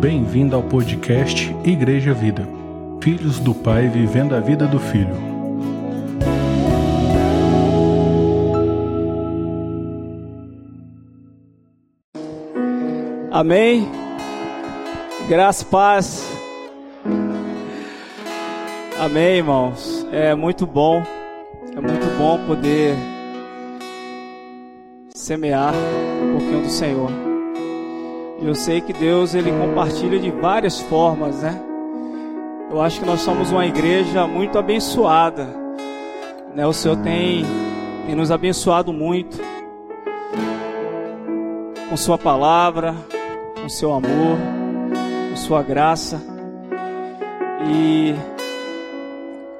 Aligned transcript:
Bem-vindo 0.00 0.54
ao 0.54 0.62
podcast 0.62 1.56
Igreja 1.64 2.12
Vida. 2.12 2.46
Filhos 3.02 3.40
do 3.40 3.54
Pai 3.54 3.88
vivendo 3.88 4.34
a 4.34 4.40
vida 4.40 4.66
do 4.66 4.78
Filho. 4.78 5.16
Amém. 13.30 13.88
Graça 15.28 15.64
paz. 15.64 16.30
Amém, 18.98 19.38
irmãos. 19.38 20.06
É 20.12 20.34
muito 20.34 20.66
bom. 20.66 21.02
É 21.74 21.80
muito 21.80 22.06
bom 22.18 22.38
poder 22.46 22.94
semear 25.14 25.72
um 25.74 26.38
pouquinho 26.38 26.62
do 26.62 26.68
Senhor. 26.68 27.25
Eu 28.40 28.54
sei 28.54 28.80
que 28.80 28.92
Deus 28.92 29.34
ele 29.34 29.50
compartilha 29.50 30.18
de 30.18 30.30
várias 30.30 30.80
formas, 30.80 31.40
né? 31.42 31.58
Eu 32.70 32.82
acho 32.82 33.00
que 33.00 33.06
nós 33.06 33.20
somos 33.20 33.50
uma 33.50 33.64
igreja 33.64 34.26
muito 34.26 34.58
abençoada, 34.58 35.48
né? 36.54 36.66
O 36.66 36.72
Senhor 36.72 36.96
tem, 36.98 37.44
tem 38.04 38.14
nos 38.14 38.30
abençoado 38.30 38.92
muito 38.92 39.38
com 41.88 41.96
Sua 41.96 42.18
palavra, 42.18 42.94
com 43.60 43.68
Seu 43.68 43.92
amor, 43.92 44.36
com 45.30 45.36
Sua 45.36 45.62
graça. 45.62 46.20
E 47.66 48.14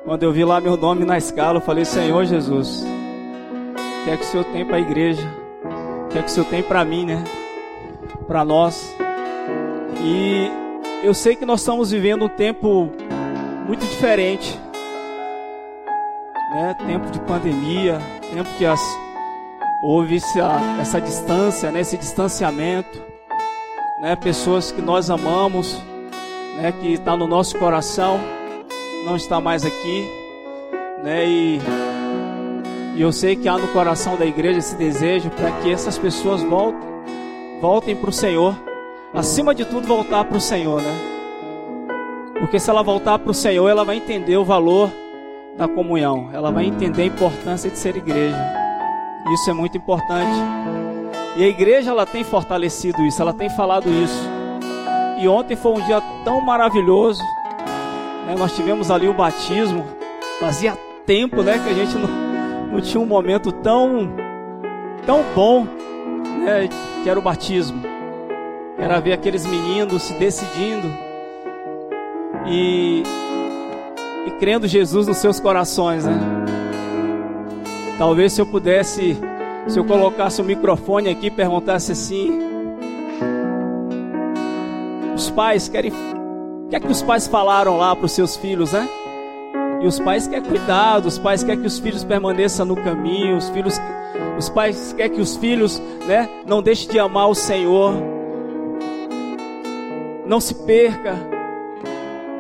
quando 0.05 0.23
eu 0.23 0.33
vi 0.33 0.45
lá 0.45 0.61
meu 0.61 0.77
nome 0.77 1.07
na 1.07 1.17
escala, 1.17 1.59
eu 1.59 1.63
falei: 1.63 1.85
Senhor 1.87 2.27
Jesus, 2.27 2.85
o 2.85 4.05
que 4.05 4.11
é 4.11 4.17
que 4.19 4.23
o 4.23 4.27
Senhor 4.27 4.45
tem 4.45 4.67
para 4.67 4.77
a 4.77 4.81
igreja? 4.81 5.27
O 6.05 6.09
que 6.09 6.19
é 6.19 6.23
que 6.23 6.29
o 6.29 6.31
Senhor 6.31 6.47
tem 6.47 6.63
para 6.63 6.85
mim, 6.85 7.07
né? 7.07 7.25
Para 8.27 8.45
nós. 8.45 8.95
E 10.03 10.51
eu 11.03 11.15
sei 11.15 11.37
que 11.37 11.45
nós 11.45 11.61
estamos 11.61 11.91
vivendo 11.91 12.25
um 12.25 12.29
tempo 12.29 12.91
muito 13.67 13.87
diferente, 13.87 14.59
né? 16.53 16.77
Tempo 16.87 17.11
de 17.11 17.21
pandemia, 17.21 17.99
tempo 18.33 18.49
que 18.57 18.67
as, 18.67 18.81
houve 19.83 20.17
essa, 20.17 20.61
essa 20.81 21.01
distância, 21.01 21.71
né? 21.71 21.81
Esse 21.81 21.97
distanciamento, 21.97 23.03
né? 24.01 24.17
Pessoas 24.17 24.71
que 24.71 24.83
nós 24.83 25.11
amamos, 25.11 25.81
né? 26.61 26.73
Que 26.73 26.95
está 26.95 27.17
no 27.17 27.27
nosso 27.27 27.59
coração, 27.59 28.21
não 29.05 29.17
está 29.17 29.41
mais 29.41 29.65
aqui, 29.65 30.11
né? 31.03 31.27
E 31.27 31.61
e 32.97 33.03
eu 33.03 33.13
sei 33.13 33.37
que 33.37 33.47
há 33.47 33.59
no 33.59 33.69
coração 33.69 34.17
da 34.17 34.25
igreja 34.25 34.59
esse 34.59 34.75
desejo 34.75 35.29
para 35.29 35.51
que 35.61 35.71
essas 35.71 35.99
pessoas 35.99 36.43
voltem, 36.43 36.81
voltem 37.61 37.97
para 37.97 38.11
o 38.11 38.13
Senhor. 38.13 38.57
Acima 39.13 39.55
de 39.55 39.65
tudo, 39.65 39.87
voltar 39.87 40.25
para 40.25 40.37
o 40.37 40.41
Senhor, 40.41 40.83
né? 40.83 40.93
Porque 42.39 42.59
se 42.59 42.69
ela 42.69 42.83
voltar 42.83 43.19
para 43.19 43.31
o 43.31 43.35
Senhor, 43.35 43.69
ela 43.69 43.85
vai 43.85 43.97
entender 43.97 44.37
o 44.37 44.45
valor 44.45 44.91
da 45.57 45.67
comunhão. 45.67 46.29
Ela 46.33 46.51
vai 46.51 46.67
entender 46.67 47.03
a 47.03 47.07
importância 47.07 47.71
de 47.71 47.79
ser 47.79 47.97
igreja. 47.97 48.37
Isso 49.33 49.51
é 49.51 49.53
muito 49.55 49.77
importante. 49.79 50.39
E 51.37 51.45
a 51.45 51.49
igreja 51.49 51.91
ela 51.91 52.07
tem 52.07 52.25
fortalecido 52.25 53.03
isso, 53.05 53.21
ela 53.21 53.33
tem 53.33 53.49
falado 53.51 53.89
isso. 53.89 54.29
E 55.19 55.27
ontem 55.27 55.57
foi 55.57 55.73
um 55.73 55.81
dia 55.81 56.01
tão 56.25 56.41
maravilhoso. 56.41 57.23
Né? 58.27 58.35
Nós 58.39 58.55
tivemos 58.55 58.91
ali 58.91 59.09
o 59.09 59.15
batismo. 59.15 59.85
Fazia 60.39 60.77
tempo, 61.07 61.43
né, 61.43 61.59
que 61.59 61.71
a 61.71 61.75
gente 61.75 61.97
não 61.97 62.27
não 62.77 62.81
tinha 62.81 63.01
um 63.01 63.07
momento 63.07 63.51
tão, 63.53 64.13
tão 65.07 65.25
bom, 65.35 65.67
né, 66.47 66.69
que 67.03 67.11
era 67.11 67.19
o 67.19 67.23
batismo. 67.23 67.83
Era 68.79 69.01
ver 69.01 69.13
aqueles 69.13 69.45
meninos 69.45 70.03
se 70.03 70.13
decidindo 70.15 70.87
e, 72.47 73.03
e 74.27 74.31
crendo 74.39 74.69
Jesus 74.69 75.09
nos 75.09 75.17
seus 75.17 75.41
corações, 75.41 76.05
né? 76.05 76.15
Talvez 77.99 78.35
se 78.35 78.41
eu 78.41 78.47
pudesse, 78.47 79.19
se 79.67 79.79
eu 79.79 79.85
colocasse 79.85 80.41
o 80.41 80.45
microfone 80.45 81.09
aqui 81.09 81.27
e 81.27 81.31
perguntasse 81.31 81.93
assim: 81.93 82.39
os 85.15 85.31
pais 85.31 85.69
querem. 85.69 85.91
O 85.91 86.69
que 86.69 86.77
é 86.77 86.81
que 86.81 86.87
os 86.91 87.03
pais 87.03 87.27
falaram 87.27 87.79
lá 87.79 87.97
para 87.97 88.07
os 88.07 88.13
seus 88.13 88.37
filhos, 88.37 88.73
né? 88.73 88.89
E 89.81 89.87
os 89.87 89.99
pais 89.99 90.27
querem 90.27 90.45
cuidar, 90.45 91.05
os 91.05 91.19
pais 91.19 91.43
querem 91.43 91.61
que 91.61 91.67
os 91.67 91.79
filhos 91.79 92.03
permaneçam 92.03 92.65
no 92.65 92.77
caminho, 92.77 93.37
os 93.37 93.49
filhos, 93.51 93.79
os 94.39 94.49
pais 94.49 94.93
querem 94.93 95.13
que 95.13 95.21
os 95.21 95.37
filhos, 95.37 95.81
né, 96.07 96.29
não 96.47 96.63
deixem 96.63 96.91
de 96.91 96.99
amar 96.99 97.29
o 97.29 97.35
Senhor, 97.35 97.95
não 100.27 100.41
se 100.41 100.55
perca. 100.55 101.15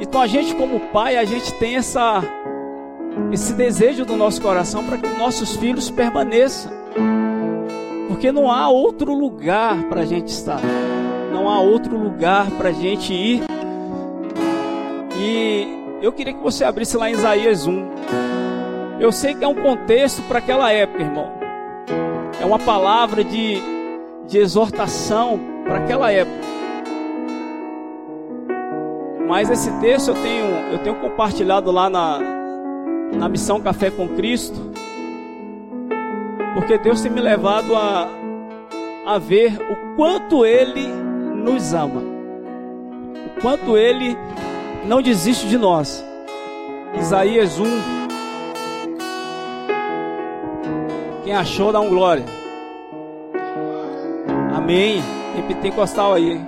Então 0.01 0.21
a 0.21 0.27
gente 0.27 0.55
como 0.55 0.81
pai, 0.93 1.17
a 1.17 1.25
gente 1.25 1.53
tem 1.55 1.77
essa 1.77 2.23
esse 3.33 3.55
desejo 3.55 4.05
do 4.05 4.15
nosso 4.15 4.43
coração 4.43 4.85
para 4.85 4.99
que 4.99 5.09
nossos 5.19 5.57
filhos 5.57 5.91
permaneçam, 5.91 6.71
porque 8.09 8.31
não 8.31 8.51
há 8.51 8.69
outro 8.69 9.15
lugar 9.15 9.85
para 9.85 10.03
a 10.03 10.07
gente 10.07 10.29
estar, 10.29 10.61
não 11.33 11.49
há 11.49 11.61
outro 11.61 11.97
lugar 11.99 12.51
para 12.53 12.69
a 12.71 12.73
gente 12.73 13.13
ir. 13.13 13.43
E 15.19 15.76
eu 16.03 16.13
queria 16.13 16.35
que 16.35 16.43
você 16.43 16.65
abrisse 16.65 16.97
lá 16.97 17.09
em 17.09 17.13
Isaías 17.13 17.67
1. 17.67 17.91
Eu 19.01 19.13
sei 19.13 19.35
que 19.35 19.45
é 19.45 19.49
um 19.49 19.55
contexto 19.55 20.23
para 20.23 20.39
aquela 20.39 20.73
época, 20.73 21.03
irmão. 21.03 21.33
É 22.41 22.45
uma 22.45 22.59
palavra 22.59 23.25
de, 23.25 23.61
de 24.27 24.39
exortação 24.39 25.39
para 25.65 25.79
aquela 25.79 26.13
época. 26.13 26.47
Mas 29.27 29.51
esse 29.51 29.71
texto 29.81 30.09
eu 30.09 30.15
tenho, 30.15 30.47
eu 30.73 30.79
tenho 30.79 30.97
compartilhado 30.97 31.71
lá 31.73 31.91
na, 31.91 32.19
na 33.13 33.29
missão 33.29 33.61
Café 33.61 33.91
com 33.91 34.09
Cristo. 34.09 34.73
Porque 36.55 36.79
Deus 36.79 37.03
tem 37.03 37.11
me 37.11 37.21
levado 37.21 37.75
a, 37.75 38.09
a 39.05 39.19
ver 39.19 39.59
o 39.61 39.97
quanto 39.97 40.47
Ele 40.47 40.87
nos 40.87 41.75
ama. 41.75 42.01
O 42.01 43.41
quanto 43.41 43.77
Ele 43.77 44.17
não 44.87 45.03
desiste 45.03 45.47
de 45.49 45.59
nós. 45.59 46.05
Isaías 46.99 47.59
1. 47.59 47.65
Quem 51.25 51.35
achou, 51.35 51.73
dá 51.73 51.81
um 51.81 51.89
glória. 51.89 52.25
Amém. 54.55 55.03
Pentecostal 55.47 56.15
aí. 56.15 56.41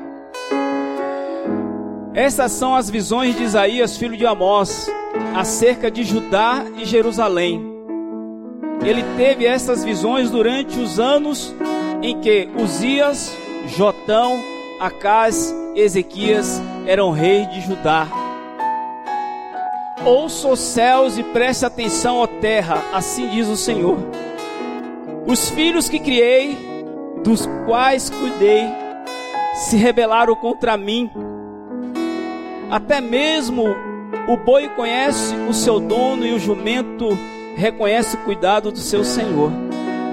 Essas 2.15 2.53
são 2.53 2.75
as 2.75 2.91
visões 2.91 3.37
de 3.37 3.45
Isaías, 3.45 3.97
filho 3.97 4.17
de 4.17 4.27
Amós, 4.27 4.91
acerca 5.37 5.91
de 5.91 6.03
Judá 6.03 6.65
e 6.77 6.85
Jerusalém. 6.85 7.65
Ele 8.85 9.05
teve 9.17 9.47
essas 9.47 9.85
visões 9.85 10.31
durante 10.31 10.79
os 10.79 10.99
anos 10.99 11.55
em 12.03 12.21
que 12.21 12.49
Uzias, 12.57 13.37
Jotão, 13.67 14.39
Acás, 14.81 15.55
Ezequias 15.77 16.61
eram 16.87 17.11
reis 17.11 17.49
de 17.53 17.61
Judá. 17.61 18.28
Ouça 20.09 20.49
os 20.49 20.59
céus 20.59 21.19
e 21.19 21.23
preste 21.23 21.67
atenção, 21.67 22.17
ó 22.17 22.27
terra, 22.27 22.83
assim 22.95 23.29
diz 23.29 23.47
o 23.47 23.59
Senhor. 23.59 23.99
Os 25.27 25.51
filhos 25.51 25.87
que 25.87 25.99
criei, 25.99 26.57
dos 27.23 27.47
quais 27.67 28.09
cuidei, 28.09 28.65
se 29.53 29.77
rebelaram 29.77 30.35
contra 30.35 30.79
mim. 30.79 31.11
Até 32.71 33.03
mesmo 33.03 33.67
o 34.27 34.35
boi 34.39 34.71
conhece 34.71 35.35
o 35.47 35.53
seu 35.53 35.79
dono 35.79 36.25
e 36.25 36.33
o 36.33 36.39
jumento 36.39 37.11
reconhece 37.55 38.17
o 38.17 38.21
cuidado 38.21 38.73
do 38.73 38.79
seu 38.79 39.05
senhor. 39.05 39.53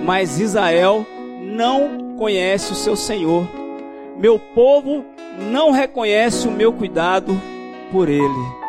Mas 0.03 0.41
Israel 0.41 1.07
não 1.41 2.17
conhece 2.17 2.73
o 2.73 2.75
seu 2.75 2.97
senhor. 2.97 3.47
Meu 4.17 4.37
povo 4.37 5.05
não 5.39 5.71
reconhece 5.71 6.49
o 6.49 6.51
meu 6.51 6.73
cuidado 6.73 7.41
por 7.93 8.09
ele. 8.09 8.64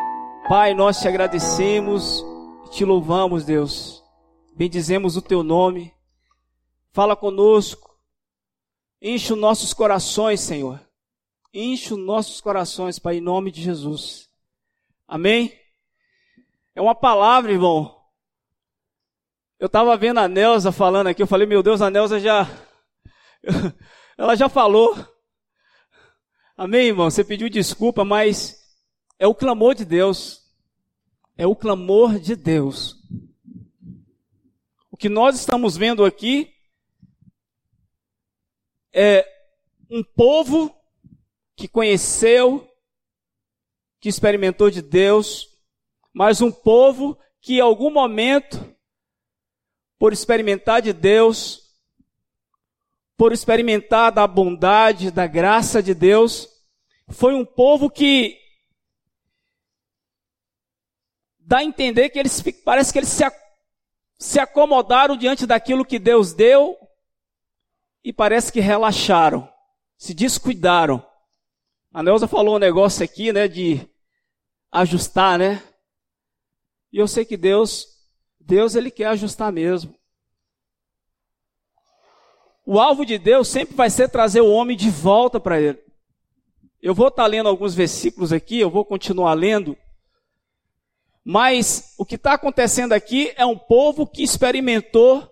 Pai, 0.47 0.73
nós 0.73 1.01
te 1.01 1.09
agradecemos, 1.09 2.23
te 2.71 2.85
louvamos, 2.85 3.43
Deus. 3.43 4.01
Bendizemos 4.55 5.17
o 5.17 5.21
teu 5.21 5.43
nome. 5.43 5.93
Fala 6.93 7.17
conosco. 7.17 7.99
Enche 9.01 9.33
os 9.33 9.39
nossos 9.39 9.73
corações, 9.73 10.39
Senhor. 10.39 10.79
Enche 11.53 11.93
os 11.93 11.99
nossos 11.99 12.39
corações, 12.39 12.97
Pai, 12.97 13.17
em 13.17 13.21
nome 13.21 13.51
de 13.51 13.61
Jesus. 13.61 14.29
Amém? 15.05 15.51
É 16.73 16.81
uma 16.81 16.95
palavra, 16.95 17.51
irmão. 17.51 18.01
Eu 19.59 19.65
estava 19.65 19.97
vendo 19.97 20.21
a 20.21 20.29
Nelza 20.29 20.71
falando 20.71 21.07
aqui, 21.07 21.21
eu 21.21 21.27
falei, 21.27 21.45
meu 21.45 21.61
Deus, 21.61 21.81
a 21.81 21.89
Nelza 21.89 22.21
já. 22.21 22.47
Ela 24.17 24.33
já 24.35 24.47
falou. 24.47 24.95
Amém, 26.55 26.87
irmão? 26.87 27.09
Você 27.09 27.21
pediu 27.21 27.49
desculpa, 27.49 28.05
mas 28.05 28.57
é 29.19 29.27
o 29.27 29.35
clamor 29.35 29.73
de 29.73 29.85
Deus. 29.85 30.36
É 31.37 31.45
o 31.45 31.55
clamor 31.55 32.17
de 32.17 32.35
Deus. 32.35 32.97
O 34.89 34.97
que 34.97 35.07
nós 35.07 35.35
estamos 35.35 35.77
vendo 35.77 36.03
aqui 36.03 36.51
é 38.91 39.23
um 39.87 40.03
povo 40.03 40.75
que 41.55 41.67
conheceu, 41.67 42.67
que 43.99 44.09
experimentou 44.09 44.71
de 44.71 44.81
Deus, 44.81 45.47
mas 46.11 46.41
um 46.41 46.51
povo 46.51 47.15
que 47.39 47.57
em 47.57 47.61
algum 47.61 47.91
momento, 47.91 48.75
por 49.99 50.11
experimentar 50.11 50.81
de 50.81 50.91
Deus, 50.91 51.75
por 53.15 53.31
experimentar 53.31 54.11
da 54.11 54.25
bondade, 54.25 55.11
da 55.11 55.27
graça 55.27 55.83
de 55.83 55.93
Deus, 55.93 56.49
foi 57.09 57.35
um 57.35 57.45
povo 57.45 57.91
que 57.91 58.46
dá 61.47 61.59
a 61.59 61.63
entender 61.63 62.09
que 62.09 62.19
eles 62.19 62.43
parece 62.65 62.91
que 62.91 62.99
eles 62.99 63.07
se, 63.07 63.23
se 64.19 64.37
acomodaram 64.37 65.15
diante 65.15 65.47
daquilo 65.47 65.85
que 65.85 65.97
Deus 65.97 66.33
deu 66.33 66.77
e 68.03 68.11
parece 68.11 68.51
que 68.51 68.59
relaxaram, 68.59 69.49
se 69.97 70.13
descuidaram. 70.13 71.01
A 71.93 72.03
Neuza 72.03 72.27
falou 72.27 72.57
um 72.57 72.59
negócio 72.59 73.01
aqui, 73.01 73.31
né, 73.31 73.47
de 73.47 73.89
ajustar, 74.69 75.39
né? 75.39 75.63
E 76.91 76.97
eu 76.97 77.07
sei 77.07 77.23
que 77.23 77.37
Deus, 77.37 77.87
Deus 78.37 78.75
ele 78.75 78.91
quer 78.91 79.05
ajustar 79.05 79.49
mesmo. 79.49 79.97
O 82.65 82.77
alvo 82.77 83.05
de 83.05 83.17
Deus 83.17 83.47
sempre 83.47 83.73
vai 83.73 83.89
ser 83.89 84.09
trazer 84.09 84.41
o 84.41 84.51
homem 84.51 84.75
de 84.75 84.89
volta 84.89 85.39
para 85.39 85.61
ele. 85.61 85.79
Eu 86.81 86.93
vou 86.93 87.07
estar 87.07 87.23
tá 87.23 87.27
lendo 87.27 87.47
alguns 87.47 87.73
versículos 87.73 88.33
aqui, 88.33 88.59
eu 88.59 88.69
vou 88.69 88.83
continuar 88.83 89.33
lendo. 89.33 89.77
Mas 91.29 91.93
o 91.97 92.05
que 92.05 92.15
está 92.15 92.35
acontecendo 92.35 92.93
aqui 92.93 93.33
é 93.35 93.45
um 93.45 93.57
povo 93.57 94.07
que 94.07 94.23
experimentou 94.23 95.29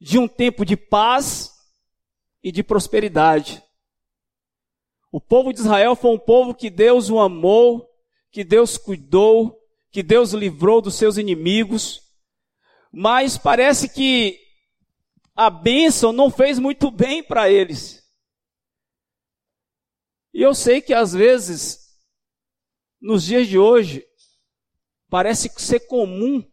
de 0.00 0.18
um 0.18 0.26
tempo 0.26 0.64
de 0.64 0.76
paz 0.76 1.52
e 2.42 2.50
de 2.50 2.64
prosperidade. 2.64 3.62
O 5.12 5.20
povo 5.20 5.52
de 5.52 5.60
Israel 5.60 5.94
foi 5.94 6.10
um 6.10 6.18
povo 6.18 6.52
que 6.52 6.68
Deus 6.68 7.10
o 7.10 7.20
amou, 7.20 7.88
que 8.32 8.42
Deus 8.42 8.76
cuidou, 8.76 9.56
que 9.92 10.02
Deus 10.02 10.32
livrou 10.32 10.82
dos 10.82 10.96
seus 10.96 11.16
inimigos. 11.16 12.02
Mas 12.90 13.38
parece 13.38 13.88
que 13.88 14.36
a 15.32 15.48
bênção 15.48 16.12
não 16.12 16.28
fez 16.28 16.58
muito 16.58 16.90
bem 16.90 17.22
para 17.22 17.48
eles. 17.48 18.04
E 20.34 20.42
eu 20.42 20.56
sei 20.56 20.80
que 20.80 20.92
às 20.92 21.12
vezes, 21.12 21.96
nos 23.00 23.22
dias 23.22 23.46
de 23.46 23.56
hoje, 23.56 24.07
parece 25.10 25.50
ser 25.56 25.80
comum, 25.80 26.44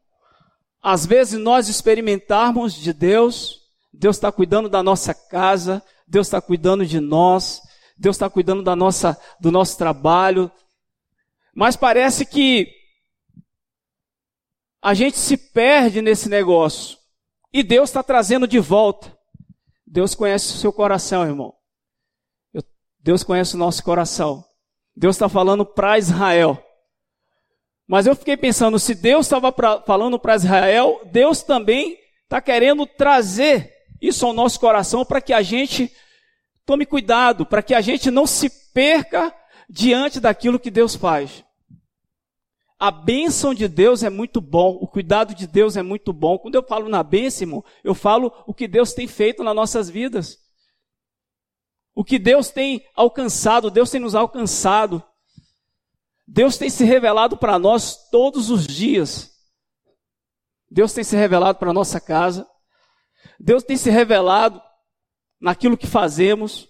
às 0.81 1.06
vezes 1.06 1.40
nós 1.40 1.68
experimentarmos 1.68 2.74
de 2.74 2.94
Deus, 2.94 3.62
Deus 3.92 4.18
está 4.18 4.31
cuidando 4.31 4.69
da 4.69 4.84
nossa 4.84 5.13
casa, 5.13 5.84
Deus 6.07 6.28
está 6.28 6.42
cuidando 6.42 6.86
de 6.86 7.00
nós, 7.00 7.62
Deus 7.98 8.16
está 8.16 8.30
cuidando 8.30 8.62
da 8.62 8.75
nossa, 8.75 9.19
do 9.40 9.52
nosso 9.52 9.78
trabalho. 9.78 10.52
Mas 11.54 11.75
parece 11.75 12.25
que 12.25 12.72
a 14.81 14.94
gente 14.94 15.18
se 15.18 15.38
perde 15.38 16.02
nesse 16.02 16.30
negócio. 16.30 16.98
E 17.52 17.63
Deus 17.63 17.90
está 17.90 18.04
trazendo 18.04 18.48
de 18.48 18.60
volta. 18.60 19.18
Deus 19.88 20.13
conhece 20.13 20.54
o 20.54 20.57
seu 20.57 20.74
coração, 20.74 21.24
irmão. 21.24 21.56
Deus 23.00 23.24
conhece 23.24 23.56
o 23.56 23.57
nosso 23.57 23.84
coração. 23.84 24.44
Deus 24.96 25.16
está 25.16 25.30
falando 25.30 25.66
para 25.66 25.98
Israel. 25.98 26.62
Mas 27.87 28.07
eu 28.07 28.15
fiquei 28.15 28.35
pensando, 28.35 28.79
se 28.79 28.95
Deus 28.95 29.25
estava 29.25 29.53
falando 29.85 30.19
para 30.19 30.35
Israel, 30.35 31.01
Deus 31.05 31.43
também 31.43 31.97
está 32.23 32.41
querendo 32.41 32.85
trazer 32.85 33.71
isso 34.01 34.25
ao 34.25 34.33
nosso 34.33 34.59
coração 34.59 35.05
para 35.05 35.21
que 35.21 35.33
a 35.33 35.41
gente 35.41 35.91
Tome 36.65 36.85
cuidado 36.85 37.45
para 37.45 37.61
que 37.61 37.75
a 37.75 37.81
gente 37.81 38.09
não 38.09 38.25
se 38.25 38.49
perca 38.73 39.33
diante 39.69 40.19
daquilo 40.19 40.59
que 40.59 40.71
Deus 40.71 40.95
faz. 40.95 41.45
A 42.77 42.89
bênção 42.89 43.53
de 43.53 43.67
Deus 43.67 44.03
é 44.03 44.09
muito 44.09 44.41
bom, 44.41 44.77
o 44.81 44.87
cuidado 44.87 45.33
de 45.33 45.47
Deus 45.47 45.77
é 45.77 45.83
muito 45.83 46.11
bom. 46.11 46.39
Quando 46.39 46.55
eu 46.55 46.63
falo 46.63 46.89
na 46.89 47.03
bênção, 47.03 47.63
eu 47.83 47.93
falo 47.93 48.33
o 48.47 48.53
que 48.53 48.67
Deus 48.67 48.93
tem 48.93 49.07
feito 49.07 49.43
nas 49.43 49.55
nossas 49.55 49.89
vidas. 49.89 50.39
O 51.93 52.03
que 52.03 52.17
Deus 52.19 52.49
tem 52.49 52.83
alcançado, 52.95 53.71
Deus 53.71 53.89
tem 53.91 54.01
nos 54.01 54.15
alcançado. 54.15 55.01
Deus 56.27 56.57
tem 56.57 56.69
se 56.69 56.83
revelado 56.83 57.38
para 57.38 57.60
nós 57.60 58.10
todos 58.10 58.50
os 58.50 58.66
dias. 58.66 59.31
Deus 60.69 60.94
tem 60.94 61.04
se 61.04 61.16
revelado 61.16 61.60
para 61.60 61.69
a 61.69 61.74
nossa 61.74 62.00
casa. 62.00 62.48
Deus 63.39 63.63
tem 63.63 63.77
se 63.77 63.89
revelado 63.89 64.62
naquilo 65.39 65.77
que 65.77 65.88
fazemos. 65.88 66.68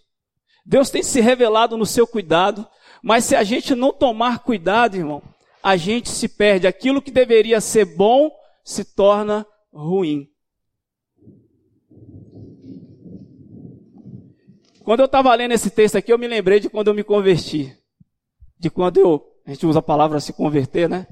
Deus 0.65 0.89
tem 0.89 1.03
se 1.03 1.21
revelado 1.21 1.77
no 1.77 1.85
seu 1.85 2.07
cuidado, 2.07 2.67
mas 3.01 3.25
se 3.25 3.35
a 3.35 3.43
gente 3.43 3.75
não 3.75 3.93
tomar 3.93 4.39
cuidado, 4.39 4.97
irmão, 4.97 5.21
a 5.61 5.77
gente 5.77 6.09
se 6.09 6.27
perde. 6.27 6.67
Aquilo 6.67 7.01
que 7.01 7.11
deveria 7.11 7.61
ser 7.61 7.85
bom 7.85 8.31
se 8.63 8.83
torna 8.83 9.45
ruim. 9.71 10.27
Quando 14.83 14.99
eu 14.99 15.05
estava 15.05 15.33
lendo 15.33 15.51
esse 15.51 15.69
texto 15.69 15.95
aqui, 15.95 16.11
eu 16.11 16.17
me 16.17 16.27
lembrei 16.27 16.59
de 16.59 16.69
quando 16.69 16.89
eu 16.89 16.93
me 16.93 17.03
converti. 17.03 17.75
De 18.57 18.69
quando 18.69 18.97
eu, 18.99 19.34
a 19.45 19.51
gente 19.51 19.65
usa 19.65 19.79
a 19.79 19.83
palavra 19.83 20.19
se 20.19 20.33
converter, 20.33 20.89
né? 20.89 21.05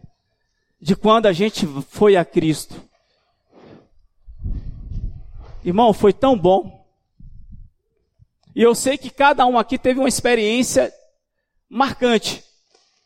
De 0.82 0.96
quando 0.96 1.28
a 1.28 1.34
gente 1.34 1.68
foi 1.90 2.16
a 2.16 2.26
Cristo. 2.26 2.82
Irmão, 5.64 5.94
foi 5.94 6.12
tão 6.12 6.38
bom. 6.38 6.84
E 8.56 8.62
eu 8.62 8.74
sei 8.74 8.98
que 8.98 9.10
cada 9.10 9.46
um 9.46 9.58
aqui 9.58 9.78
teve 9.78 10.00
uma 10.00 10.10
experiência 10.10 10.92
marcante. 11.70 12.44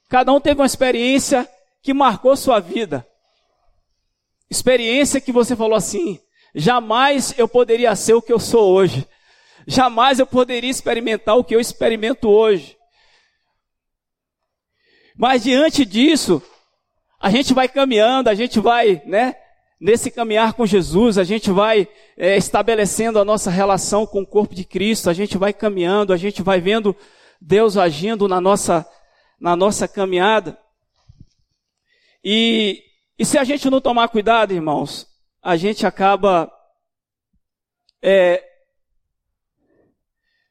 Cada 0.10 0.32
um 0.32 0.40
teve 0.40 0.62
uma 0.62 0.66
experiência 0.66 1.48
que 1.82 1.94
marcou 1.94 2.36
sua 2.36 2.60
vida. 2.60 3.06
Experiência 4.50 5.20
que 5.20 5.32
você 5.32 5.56
falou 5.56 5.76
assim: 5.76 6.20
jamais 6.56 7.34
eu 7.38 7.48
poderia 7.48 7.96
ser 7.96 8.14
o 8.14 8.22
que 8.22 8.32
eu 8.32 8.40
sou 8.40 8.74
hoje. 8.74 9.08
Jamais 9.66 10.20
eu 10.20 10.26
poderia 10.26 10.70
experimentar 10.70 11.38
o 11.38 11.44
que 11.44 11.54
eu 11.54 11.60
experimento 11.60 12.30
hoje. 12.30 12.77
Mas 15.18 15.44
diante 15.44 15.84
disso, 15.84 16.42
a 17.20 17.30
gente 17.30 17.54
vai 17.54 17.68
caminhando, 17.68 18.30
a 18.30 18.36
gente 18.36 18.60
vai, 18.60 19.02
né, 19.06 19.36
Nesse 19.80 20.10
caminhar 20.10 20.54
com 20.54 20.66
Jesus, 20.66 21.20
a 21.20 21.24
gente 21.24 21.52
vai 21.52 21.88
é, 22.18 22.36
estabelecendo 22.36 23.20
a 23.20 23.26
nossa 23.26 23.52
relação 23.52 24.08
com 24.08 24.22
o 24.22 24.28
corpo 24.28 24.56
de 24.56 24.66
Cristo, 24.66 25.08
a 25.08 25.14
gente 25.14 25.38
vai 25.38 25.54
caminhando, 25.54 26.12
a 26.12 26.18
gente 26.18 26.42
vai 26.42 26.60
vendo 26.60 26.96
Deus 27.40 27.78
agindo 27.78 28.28
na 28.28 28.42
nossa, 28.42 28.90
na 29.40 29.56
nossa 29.56 29.88
caminhada. 29.88 30.58
E, 32.24 32.84
e 33.20 33.24
se 33.24 33.38
a 33.38 33.44
gente 33.44 33.70
não 33.70 33.80
tomar 33.80 34.08
cuidado, 34.08 34.52
irmãos, 34.52 35.08
a 35.44 35.56
gente 35.56 35.86
acaba 35.86 36.52
é, 38.02 38.44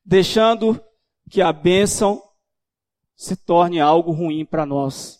deixando 0.04 0.80
que 1.28 1.42
a 1.42 1.52
bênção 1.52 2.22
se 3.16 3.34
torne 3.34 3.80
algo 3.80 4.12
ruim 4.12 4.44
para 4.44 4.66
nós. 4.66 5.18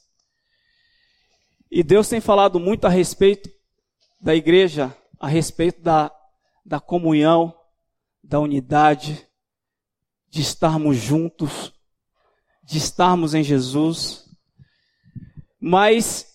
E 1.71 1.83
Deus 1.83 2.09
tem 2.09 2.21
falado 2.21 2.61
muito 2.61 2.87
a 2.87 2.91
respeito 2.91 3.51
da 4.21 4.35
igreja 4.35 4.97
a 5.19 5.29
respeito 5.29 5.81
da, 5.83 6.13
da 6.65 6.79
comunhão, 6.79 7.55
da 8.23 8.39
unidade, 8.39 9.27
de 10.29 10.41
estarmos 10.43 10.97
juntos, 10.97 11.73
de 12.63 12.79
estarmos 12.79 13.35
em 13.35 13.43
Jesus. 13.43 14.29
Mas 15.59 16.27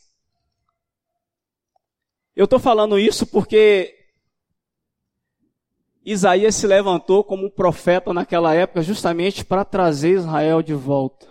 eu 2.36 2.46
estou 2.46 2.60
falando 2.60 2.98
isso 2.98 3.28
porque 3.28 3.98
Isaías 6.04 6.56
se 6.56 6.66
levantou 6.66 7.24
como 7.24 7.52
profeta 7.52 8.14
naquela 8.14 8.56
época 8.56 8.82
justamente 8.82 9.46
para 9.46 9.64
trazer 9.64 10.16
Israel 10.16 10.64
de 10.64 10.74
volta. 10.74 11.31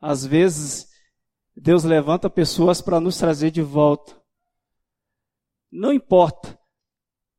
Às 0.00 0.24
vezes, 0.24 0.88
Deus 1.56 1.84
levanta 1.84 2.30
pessoas 2.30 2.80
para 2.80 3.00
nos 3.00 3.18
trazer 3.18 3.50
de 3.50 3.62
volta. 3.62 4.16
Não 5.70 5.92
importa. 5.92 6.58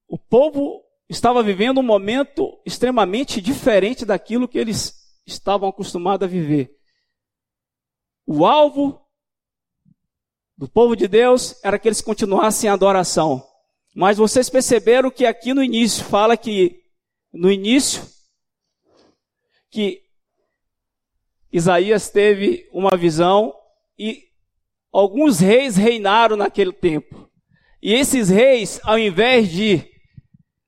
O 0.08 0.18
povo 0.18 0.84
estava 1.08 1.42
vivendo 1.42 1.80
um 1.80 1.84
momento 1.84 2.62
extremamente 2.66 3.42
diferente 3.42 4.06
daquilo 4.06 4.48
que 4.48 4.58
eles 4.58 4.94
estavam 5.26 5.70
acostumados 5.70 6.26
a 6.26 6.30
viver. 6.30 6.76
O 8.26 8.46
alvo 8.46 9.02
do 10.58 10.68
povo 10.68 10.96
de 10.96 11.08
Deus 11.08 11.58
era 11.64 11.80
que 11.80 11.88
eles 11.88 12.02
continuassem 12.02 12.70
a 12.70 12.74
adoração. 12.74 13.44
Mas 13.96 14.18
vocês 14.18 14.50
perceberam 14.50 15.10
que 15.10 15.26
aqui 15.26 15.54
no 15.54 15.64
início 15.64 16.04
fala 16.04 16.38
que 16.38 16.84
no 17.32 17.52
início 17.52 18.06
que 19.70 20.09
Isaías 21.52 22.10
teve 22.10 22.68
uma 22.72 22.96
visão 22.96 23.54
e 23.98 24.24
alguns 24.92 25.40
reis 25.40 25.76
reinaram 25.76 26.36
naquele 26.36 26.72
tempo. 26.72 27.30
E 27.82 27.94
esses 27.94 28.30
reis, 28.30 28.80
ao 28.84 29.00
invés 29.00 29.50
de 29.50 29.84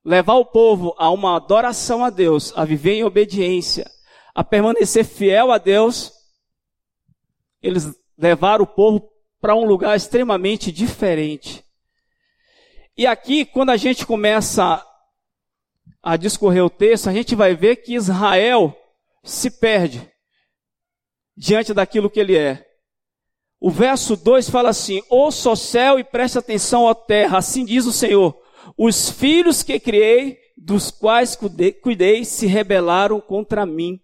levar 0.03 0.35
o 0.35 0.45
povo 0.45 0.95
a 0.97 1.09
uma 1.11 1.35
adoração 1.35 2.03
a 2.03 2.09
Deus, 2.09 2.51
a 2.55 2.65
viver 2.65 2.93
em 2.93 3.03
obediência, 3.03 3.89
a 4.33 4.43
permanecer 4.43 5.05
fiel 5.05 5.51
a 5.51 5.57
Deus, 5.57 6.11
eles 7.61 7.93
levaram 8.17 8.63
o 8.63 8.67
povo 8.67 9.07
para 9.39 9.55
um 9.55 9.65
lugar 9.65 9.95
extremamente 9.95 10.71
diferente. 10.71 11.63
E 12.97 13.05
aqui, 13.05 13.45
quando 13.45 13.69
a 13.69 13.77
gente 13.77 14.05
começa 14.05 14.83
a 16.01 16.17
discorrer 16.17 16.63
o 16.63 16.69
texto, 16.69 17.07
a 17.07 17.13
gente 17.13 17.35
vai 17.35 17.55
ver 17.55 17.77
que 17.77 17.93
Israel 17.93 18.75
se 19.23 19.51
perde 19.51 20.10
diante 21.35 21.73
daquilo 21.73 22.09
que 22.09 22.19
ele 22.19 22.37
é. 22.37 22.67
O 23.59 23.69
verso 23.69 24.15
2 24.15 24.49
fala 24.49 24.69
assim: 24.69 25.01
Ouça 25.09 25.51
o 25.51 25.55
céu 25.55 25.99
e 25.99 26.03
preste 26.03 26.37
atenção 26.37 26.87
à 26.87 26.95
terra, 26.95 27.37
assim 27.37 27.63
diz 27.63 27.85
o 27.85 27.91
Senhor. 27.91 28.41
Os 28.77 29.09
filhos 29.09 29.61
que 29.63 29.79
criei, 29.79 30.39
dos 30.57 30.89
quais 30.89 31.35
cuidei, 31.35 32.25
se 32.25 32.47
rebelaram 32.47 33.21
contra 33.21 33.65
mim. 33.65 33.99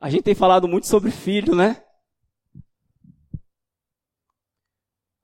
A 0.00 0.08
gente 0.08 0.22
tem 0.22 0.34
falado 0.34 0.66
muito 0.66 0.86
sobre 0.86 1.10
filho, 1.10 1.54
né? 1.54 1.84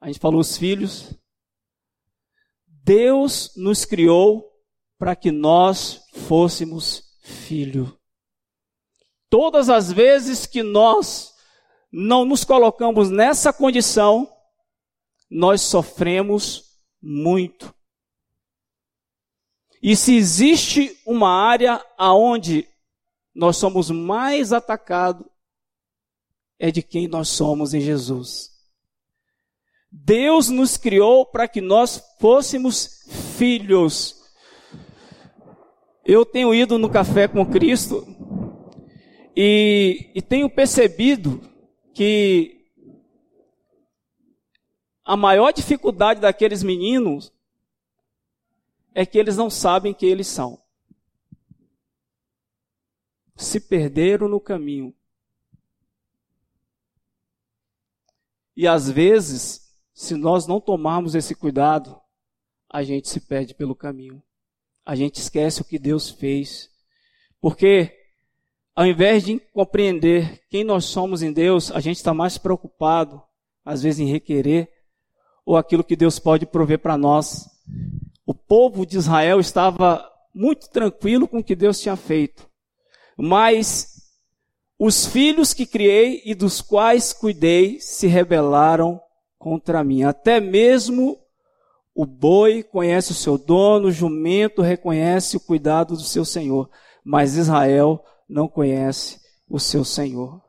A 0.00 0.06
gente 0.06 0.21
falou 0.21 0.40
os 0.40 0.56
filhos. 0.56 1.18
Deus 2.66 3.52
nos 3.56 3.85
criou 3.85 4.49
para 4.99 5.16
que 5.16 5.33
nós 5.33 6.02
fôssemos 6.28 7.02
filho. 7.21 7.99
Todas 9.28 9.68
as 9.68 9.90
vezes 9.90 10.47
que 10.47 10.62
nós 10.62 11.35
não 11.90 12.25
nos 12.25 12.45
colocamos 12.45 13.11
nessa 13.11 13.52
condição, 13.52 14.30
nós 15.30 15.61
sofremos 15.62 16.78
muito. 17.02 17.75
E 19.83 19.97
se 19.97 20.16
existe 20.16 20.99
uma 21.06 21.30
área 21.30 21.85
aonde 21.97 22.68
nós 23.35 23.56
somos 23.56 23.90
mais 23.90 24.52
atacados, 24.52 25.26
é 26.59 26.71
de 26.71 26.83
quem 26.83 27.06
nós 27.06 27.28
somos 27.28 27.75
em 27.75 27.80
Jesus. 27.80 28.50
Deus 29.90 30.49
nos 30.49 30.76
criou 30.76 31.26
para 31.26 31.47
que 31.47 31.61
nós 31.61 32.02
fôssemos 32.18 33.04
filhos. 33.37 34.23
Eu 36.04 36.25
tenho 36.25 36.54
ido 36.54 36.78
no 36.78 36.88
café 36.88 37.28
com 37.28 37.45
Cristo 37.45 38.16
e, 39.37 40.11
e 40.14 40.23
tenho 40.23 40.49
percebido 40.49 41.40
que 41.93 42.71
a 45.05 45.16
maior 45.16 45.52
dificuldade 45.52 46.21
daqueles 46.21 46.62
meninos 46.62 47.33
é 48.95 49.05
que 49.05 49.19
eles 49.19 49.37
não 49.37 49.50
sabem 49.50 49.93
quem 49.93 50.09
eles 50.09 50.26
são. 50.26 50.61
Se 53.37 53.61
perderam 53.61 54.26
no 54.28 54.40
caminho. 54.40 54.95
E 58.57 58.66
às 58.66 58.90
vezes 58.90 59.66
se 59.97 60.14
nós 60.14 60.47
não 60.47 60.61
tomarmos 60.61 61.14
esse 61.14 61.35
cuidado, 61.35 61.99
a 62.69 62.83
gente 62.83 63.09
se 63.09 63.19
perde 63.19 63.55
pelo 63.55 63.75
caminho. 63.75 64.23
A 64.85 64.95
gente 64.95 65.16
esquece 65.16 65.62
o 65.62 65.64
que 65.64 65.78
Deus 65.78 66.11
fez. 66.11 66.71
Porque, 67.40 68.06
ao 68.76 68.87
invés 68.87 69.25
de 69.25 69.40
compreender 69.54 70.42
quem 70.50 70.62
nós 70.62 70.85
somos 70.85 71.23
em 71.23 71.33
Deus, 71.33 71.73
a 71.73 71.80
gente 71.80 71.97
está 71.97 72.12
mais 72.12 72.37
preocupado, 72.37 73.23
às 73.64 73.83
vezes, 73.83 74.00
em 74.00 74.12
requerer 74.12 74.71
ou 75.47 75.56
aquilo 75.56 75.83
que 75.83 75.97
Deus 75.97 76.18
pode 76.18 76.45
prover 76.45 76.78
para 76.78 76.99
nós. 76.99 77.49
O 78.26 78.35
povo 78.35 78.85
de 78.85 78.99
Israel 78.99 79.40
estava 79.40 80.06
muito 80.35 80.68
tranquilo 80.68 81.26
com 81.26 81.38
o 81.38 81.45
que 81.45 81.56
Deus 81.56 81.80
tinha 81.80 81.97
feito. 81.97 82.47
Mas 83.16 83.97
os 84.78 85.06
filhos 85.06 85.54
que 85.54 85.64
criei 85.64 86.21
e 86.26 86.35
dos 86.35 86.61
quais 86.61 87.14
cuidei 87.14 87.80
se 87.80 88.06
rebelaram 88.06 89.00
contra 89.38 89.83
mim. 89.83 90.02
Até 90.02 90.38
mesmo 90.38 91.18
o 91.95 92.04
boi 92.04 92.62
conhece 92.62 93.12
o 93.12 93.14
seu 93.14 93.38
dono, 93.38 93.88
o 93.88 93.92
jumento 93.92 94.61
reconhece 94.61 95.38
o 95.38 95.40
cuidado 95.40 95.95
do 95.95 96.02
seu 96.02 96.26
senhor, 96.26 96.68
mas 97.02 97.37
Israel 97.37 98.04
não 98.28 98.49
conhece 98.49 99.21
o 99.49 99.59
seu 99.59 99.85
senhor. 99.85 100.42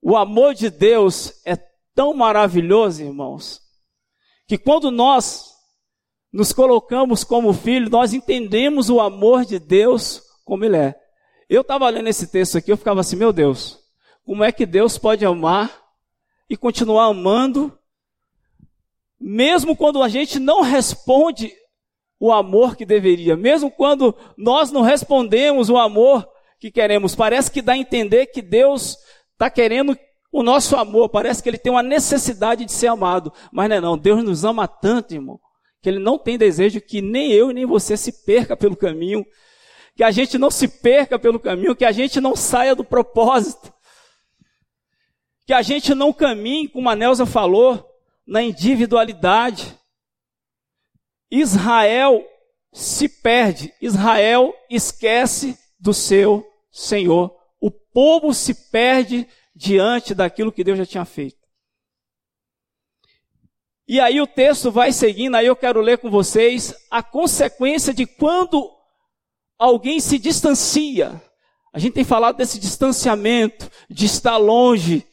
O 0.00 0.16
amor 0.16 0.54
de 0.54 0.70
Deus 0.70 1.40
é 1.44 1.56
tão 1.94 2.14
maravilhoso, 2.14 3.02
irmãos, 3.02 3.60
que 4.46 4.56
quando 4.56 4.90
nós 4.90 5.52
nos 6.32 6.52
colocamos 6.52 7.24
como 7.24 7.52
filho, 7.52 7.90
nós 7.90 8.12
entendemos 8.12 8.90
o 8.90 9.00
amor 9.00 9.44
de 9.44 9.58
Deus 9.58 10.22
como 10.44 10.64
ele 10.64 10.76
é. 10.76 10.94
Eu 11.48 11.62
estava 11.62 11.88
lendo 11.88 12.08
esse 12.08 12.26
texto 12.26 12.58
aqui, 12.58 12.70
eu 12.70 12.76
ficava 12.76 13.00
assim, 13.00 13.16
meu 13.16 13.32
Deus, 13.32 13.78
como 14.24 14.44
é 14.44 14.52
que 14.52 14.66
Deus 14.66 14.98
pode 14.98 15.24
amar 15.24 15.82
e 16.48 16.56
continuar 16.56 17.06
amando, 17.06 17.76
mesmo 19.18 19.76
quando 19.76 20.02
a 20.02 20.08
gente 20.08 20.38
não 20.38 20.60
responde 20.60 21.52
o 22.20 22.32
amor 22.32 22.76
que 22.76 22.84
deveria, 22.84 23.36
mesmo 23.36 23.70
quando 23.70 24.14
nós 24.36 24.70
não 24.70 24.82
respondemos 24.82 25.70
o 25.70 25.76
amor 25.76 26.28
que 26.58 26.70
queremos. 26.70 27.14
Parece 27.14 27.50
que 27.50 27.62
dá 27.62 27.74
a 27.74 27.78
entender 27.78 28.26
que 28.26 28.42
Deus 28.42 28.96
está 29.32 29.48
querendo 29.48 29.96
o 30.32 30.42
nosso 30.42 30.76
amor, 30.76 31.08
parece 31.08 31.42
que 31.42 31.48
Ele 31.48 31.58
tem 31.58 31.72
uma 31.72 31.82
necessidade 31.82 32.64
de 32.64 32.72
ser 32.72 32.88
amado, 32.88 33.32
mas 33.52 33.68
não 33.68 33.76
é 33.76 33.80
não, 33.80 33.96
Deus 33.96 34.22
nos 34.22 34.44
ama 34.44 34.66
tanto, 34.66 35.14
irmão, 35.14 35.40
que 35.80 35.88
Ele 35.88 35.98
não 35.98 36.18
tem 36.18 36.36
desejo 36.36 36.80
que 36.80 37.00
nem 37.00 37.32
eu 37.32 37.50
nem 37.50 37.64
você 37.64 37.96
se 37.96 38.24
perca 38.26 38.56
pelo 38.56 38.76
caminho, 38.76 39.24
que 39.96 40.04
a 40.04 40.10
gente 40.10 40.36
não 40.36 40.50
se 40.50 40.68
perca 40.68 41.18
pelo 41.18 41.38
caminho, 41.38 41.74
que 41.74 41.84
a 41.84 41.92
gente 41.92 42.20
não 42.20 42.36
saia 42.36 42.74
do 42.74 42.84
propósito 42.84 43.72
que 45.48 45.54
a 45.54 45.62
gente 45.62 45.94
não 45.94 46.12
caminhe, 46.12 46.68
como 46.68 46.90
a 46.90 46.94
Nelza 46.94 47.24
falou, 47.24 47.82
na 48.26 48.42
individualidade. 48.42 49.77
Israel 51.30 52.24
se 52.72 53.08
perde, 53.08 53.72
Israel 53.80 54.54
esquece 54.70 55.58
do 55.78 55.92
seu 55.92 56.46
Senhor. 56.70 57.34
O 57.60 57.70
povo 57.70 58.32
se 58.32 58.54
perde 58.70 59.26
diante 59.54 60.14
daquilo 60.14 60.52
que 60.52 60.64
Deus 60.64 60.78
já 60.78 60.86
tinha 60.86 61.04
feito. 61.04 61.38
E 63.86 63.98
aí 64.00 64.20
o 64.20 64.26
texto 64.26 64.70
vai 64.70 64.92
seguindo, 64.92 65.34
aí 65.34 65.46
eu 65.46 65.56
quero 65.56 65.80
ler 65.80 65.98
com 65.98 66.10
vocês 66.10 66.74
a 66.90 67.02
consequência 67.02 67.94
de 67.94 68.06
quando 68.06 68.70
alguém 69.58 69.98
se 69.98 70.18
distancia. 70.18 71.20
A 71.72 71.78
gente 71.78 71.94
tem 71.94 72.04
falado 72.04 72.36
desse 72.36 72.58
distanciamento, 72.58 73.70
de 73.88 74.04
estar 74.04 74.36
longe, 74.36 75.06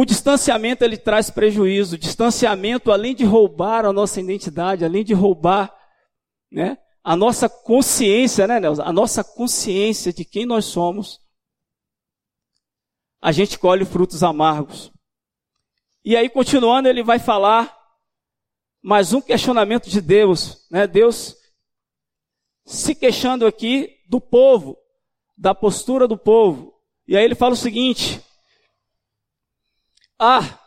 o 0.00 0.04
distanciamento 0.04 0.84
ele 0.84 0.96
traz 0.96 1.28
prejuízo. 1.28 1.96
O 1.96 1.98
distanciamento, 1.98 2.92
além 2.92 3.16
de 3.16 3.24
roubar 3.24 3.84
a 3.84 3.92
nossa 3.92 4.20
identidade, 4.20 4.84
além 4.84 5.02
de 5.02 5.12
roubar 5.12 5.76
né, 6.52 6.78
a 7.02 7.16
nossa 7.16 7.48
consciência, 7.48 8.46
né, 8.46 8.60
Nelson? 8.60 8.82
A 8.82 8.92
nossa 8.92 9.24
consciência 9.24 10.12
de 10.12 10.24
quem 10.24 10.46
nós 10.46 10.66
somos, 10.66 11.20
a 13.20 13.32
gente 13.32 13.58
colhe 13.58 13.84
frutos 13.84 14.22
amargos. 14.22 14.92
E 16.04 16.16
aí, 16.16 16.28
continuando, 16.28 16.88
ele 16.88 17.02
vai 17.02 17.18
falar 17.18 17.76
mais 18.80 19.12
um 19.12 19.20
questionamento 19.20 19.90
de 19.90 20.00
Deus, 20.00 20.64
né? 20.70 20.86
Deus 20.86 21.36
se 22.64 22.94
queixando 22.94 23.44
aqui 23.44 23.96
do 24.08 24.20
povo, 24.20 24.78
da 25.36 25.56
postura 25.56 26.06
do 26.06 26.16
povo. 26.16 26.72
E 27.04 27.16
aí 27.16 27.24
ele 27.24 27.34
fala 27.34 27.54
o 27.54 27.56
seguinte: 27.56 28.22
ah, 30.18 30.58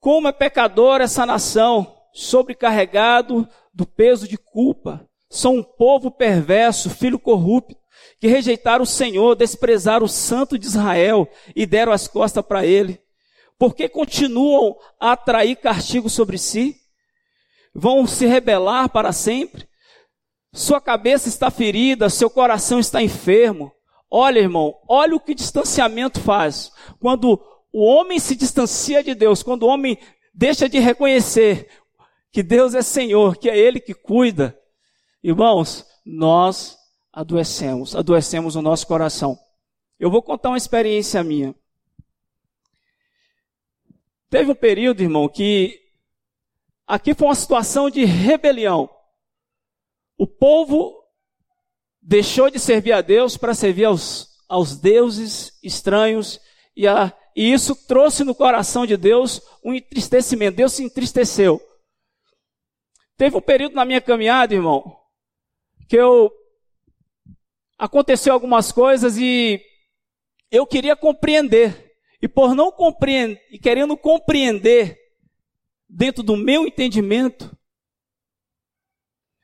como 0.00 0.28
é 0.28 0.32
pecador 0.32 1.00
essa 1.00 1.26
nação, 1.26 1.96
sobrecarregado 2.12 3.48
do 3.74 3.84
peso 3.84 4.28
de 4.28 4.38
culpa. 4.38 5.08
São 5.28 5.56
um 5.56 5.62
povo 5.62 6.10
perverso, 6.10 6.88
filho 6.88 7.18
corrupto, 7.18 7.76
que 8.20 8.28
rejeitaram 8.28 8.84
o 8.84 8.86
Senhor, 8.86 9.34
desprezaram 9.34 10.06
o 10.06 10.08
Santo 10.08 10.56
de 10.56 10.66
Israel 10.66 11.28
e 11.54 11.66
deram 11.66 11.92
as 11.92 12.06
costas 12.06 12.44
para 12.44 12.64
ele. 12.64 13.00
Porque 13.58 13.88
continuam 13.88 14.76
a 15.00 15.12
atrair 15.12 15.56
castigo 15.56 16.08
sobre 16.08 16.38
si? 16.38 16.76
Vão 17.74 18.06
se 18.06 18.26
rebelar 18.26 18.88
para 18.88 19.12
sempre? 19.12 19.68
Sua 20.52 20.80
cabeça 20.80 21.28
está 21.28 21.50
ferida, 21.50 22.08
seu 22.08 22.30
coração 22.30 22.78
está 22.78 23.02
enfermo. 23.02 23.72
Olha, 24.10 24.38
irmão, 24.38 24.74
olha 24.88 25.16
o 25.16 25.20
que 25.20 25.34
distanciamento 25.34 26.20
faz. 26.20 26.70
Quando 27.00 27.42
o 27.76 27.84
homem 27.84 28.18
se 28.18 28.34
distancia 28.34 29.04
de 29.04 29.14
Deus, 29.14 29.42
quando 29.42 29.64
o 29.64 29.66
homem 29.66 29.98
deixa 30.32 30.66
de 30.66 30.78
reconhecer 30.78 31.68
que 32.32 32.42
Deus 32.42 32.74
é 32.74 32.80
Senhor, 32.80 33.36
que 33.36 33.50
é 33.50 33.58
Ele 33.58 33.78
que 33.78 33.92
cuida, 33.92 34.58
irmãos, 35.22 35.84
nós 36.02 36.78
adoecemos, 37.12 37.94
adoecemos 37.94 38.56
o 38.56 38.62
nosso 38.62 38.86
coração. 38.86 39.38
Eu 40.00 40.10
vou 40.10 40.22
contar 40.22 40.48
uma 40.48 40.56
experiência 40.56 41.22
minha. 41.22 41.54
Teve 44.30 44.52
um 44.52 44.54
período, 44.54 45.02
irmão, 45.02 45.28
que 45.28 45.78
aqui 46.86 47.12
foi 47.12 47.28
uma 47.28 47.34
situação 47.34 47.90
de 47.90 48.06
rebelião. 48.06 48.88
o 50.16 50.26
povo 50.26 50.94
deixou 52.00 52.48
de 52.48 52.58
servir 52.58 52.92
a 52.92 53.02
Deus 53.02 53.36
para 53.36 53.52
servir 53.52 53.84
aos, 53.84 54.42
aos 54.48 54.78
deuses 54.78 55.58
estranhos, 55.62 56.40
e, 56.74 56.88
a, 56.88 57.12
e 57.36 57.52
isso 57.52 57.76
trouxe 57.86 58.24
no 58.24 58.34
coração 58.34 58.86
de 58.86 58.96
Deus 58.96 59.42
um 59.62 59.74
entristecimento. 59.74 60.56
Deus 60.56 60.72
se 60.72 60.82
entristeceu. 60.82 61.60
Teve 63.14 63.36
um 63.36 63.42
período 63.42 63.74
na 63.74 63.84
minha 63.84 64.00
caminhada, 64.00 64.54
irmão, 64.54 64.98
que 65.86 65.96
eu 65.96 66.32
aconteceu 67.78 68.32
algumas 68.32 68.72
coisas 68.72 69.18
e 69.18 69.62
eu 70.50 70.66
queria 70.66 70.96
compreender. 70.96 71.94
E 72.22 72.26
por 72.26 72.54
não 72.54 72.72
compreender, 72.72 73.46
e 73.50 73.58
querendo 73.58 73.94
compreender 73.98 74.98
dentro 75.86 76.22
do 76.22 76.38
meu 76.38 76.66
entendimento, 76.66 77.54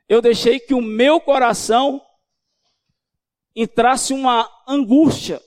eu 0.08 0.22
deixei 0.22 0.58
que 0.58 0.72
o 0.72 0.80
meu 0.80 1.20
coração 1.20 2.00
entrasse 3.54 4.14
uma 4.14 4.48
angústia. 4.66 5.42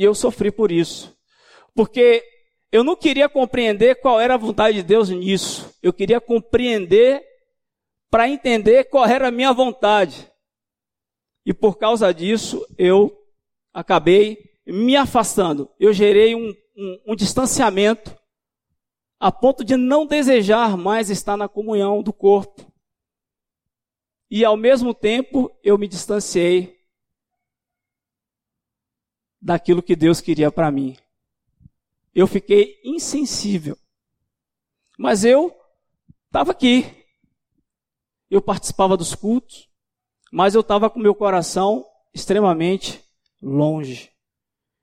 E 0.00 0.04
eu 0.04 0.14
sofri 0.14 0.50
por 0.50 0.72
isso. 0.72 1.14
Porque 1.74 2.24
eu 2.72 2.82
não 2.82 2.96
queria 2.96 3.28
compreender 3.28 3.96
qual 3.96 4.18
era 4.18 4.32
a 4.32 4.38
vontade 4.38 4.78
de 4.78 4.82
Deus 4.82 5.10
nisso. 5.10 5.76
Eu 5.82 5.92
queria 5.92 6.18
compreender 6.18 7.22
para 8.10 8.26
entender 8.26 8.84
qual 8.84 9.04
era 9.04 9.28
a 9.28 9.30
minha 9.30 9.52
vontade. 9.52 10.26
E 11.44 11.52
por 11.52 11.76
causa 11.76 12.14
disso, 12.14 12.66
eu 12.78 13.14
acabei 13.74 14.38
me 14.66 14.96
afastando. 14.96 15.70
Eu 15.78 15.92
gerei 15.92 16.34
um, 16.34 16.48
um, 16.74 17.02
um 17.08 17.14
distanciamento 17.14 18.18
a 19.20 19.30
ponto 19.30 19.62
de 19.62 19.76
não 19.76 20.06
desejar 20.06 20.78
mais 20.78 21.10
estar 21.10 21.36
na 21.36 21.46
comunhão 21.46 22.02
do 22.02 22.10
corpo. 22.10 22.72
E 24.30 24.46
ao 24.46 24.56
mesmo 24.56 24.94
tempo, 24.94 25.54
eu 25.62 25.76
me 25.76 25.86
distanciei 25.86 26.79
daquilo 29.40 29.82
que 29.82 29.96
Deus 29.96 30.20
queria 30.20 30.50
para 30.50 30.70
mim. 30.70 30.96
Eu 32.14 32.26
fiquei 32.26 32.80
insensível. 32.84 33.76
Mas 34.98 35.24
eu 35.24 35.56
estava 36.26 36.50
aqui. 36.50 37.04
Eu 38.30 38.42
participava 38.42 38.96
dos 38.96 39.14
cultos, 39.14 39.68
mas 40.30 40.54
eu 40.54 40.60
estava 40.60 40.88
com 40.88 41.00
meu 41.00 41.14
coração 41.14 41.84
extremamente 42.14 43.02
longe, 43.42 44.10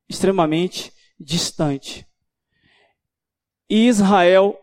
extremamente 0.10 0.92
distante. 1.20 2.06
E 3.70 3.88
Israel, 3.88 4.58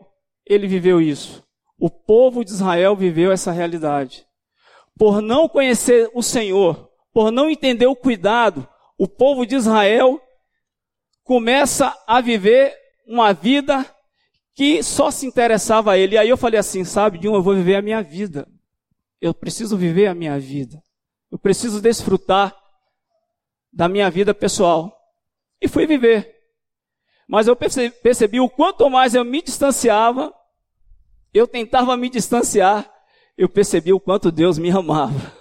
ele 0.45 0.67
viveu 0.67 1.01
isso. 1.01 1.43
O 1.79 1.91
povo 1.91 2.45
de 2.45 2.51
Israel 2.51 2.97
viveu 2.97 3.33
essa 3.33 3.53
realidade. 3.53 4.27
Por 4.99 5.21
não 5.21 5.49
conhecer 5.49 6.11
o 6.15 6.23
Senhor, 6.23 6.91
por 7.13 7.31
não 7.31 7.51
entender 7.51 7.87
o 7.87 7.97
cuidado, 7.97 8.69
o 8.99 9.09
povo 9.09 9.45
de 9.45 9.57
Israel 9.57 10.21
começa 11.23 11.97
a 12.07 12.21
viver 12.21 12.75
uma 13.07 13.33
vida 13.33 13.85
que 14.55 14.83
só 14.83 15.11
se 15.11 15.27
interessava 15.27 15.93
a 15.93 15.99
ele. 15.99 16.15
E 16.15 16.19
aí 16.19 16.29
eu 16.29 16.37
falei 16.37 16.61
assim, 16.61 16.85
sabe, 16.85 17.19
de 17.19 17.29
um, 17.29 17.35
eu 17.35 17.43
vou 17.43 17.55
viver 17.55 17.77
a 17.77 17.83
minha 17.83 18.03
vida. 18.03 18.47
Eu 19.21 19.35
preciso 19.35 19.77
viver 19.77 20.07
a 20.07 20.15
minha 20.15 20.39
vida. 20.39 20.83
Eu 21.31 21.39
preciso 21.39 21.81
desfrutar 21.81 22.57
da 23.73 23.89
minha 23.89 24.09
vida 24.11 24.33
pessoal. 24.33 24.97
E 25.61 25.67
fui 25.67 25.87
viver. 25.87 26.33
Mas 27.27 27.49
eu 27.49 27.57
percebi, 27.57 27.95
percebi 28.03 28.41
o 28.41 28.49
quanto 28.49 28.89
mais 28.89 29.15
eu 29.15 29.25
me 29.25 29.43
distanciava, 29.43 30.33
eu 31.33 31.49
tentava 31.49 31.97
me 31.97 32.09
distanciar, 32.09 32.89
eu 33.37 33.49
percebi 33.49 33.93
o 33.93 33.99
quanto 33.99 34.31
Deus 34.31 34.59
me 34.59 34.71
amava. 34.77 35.34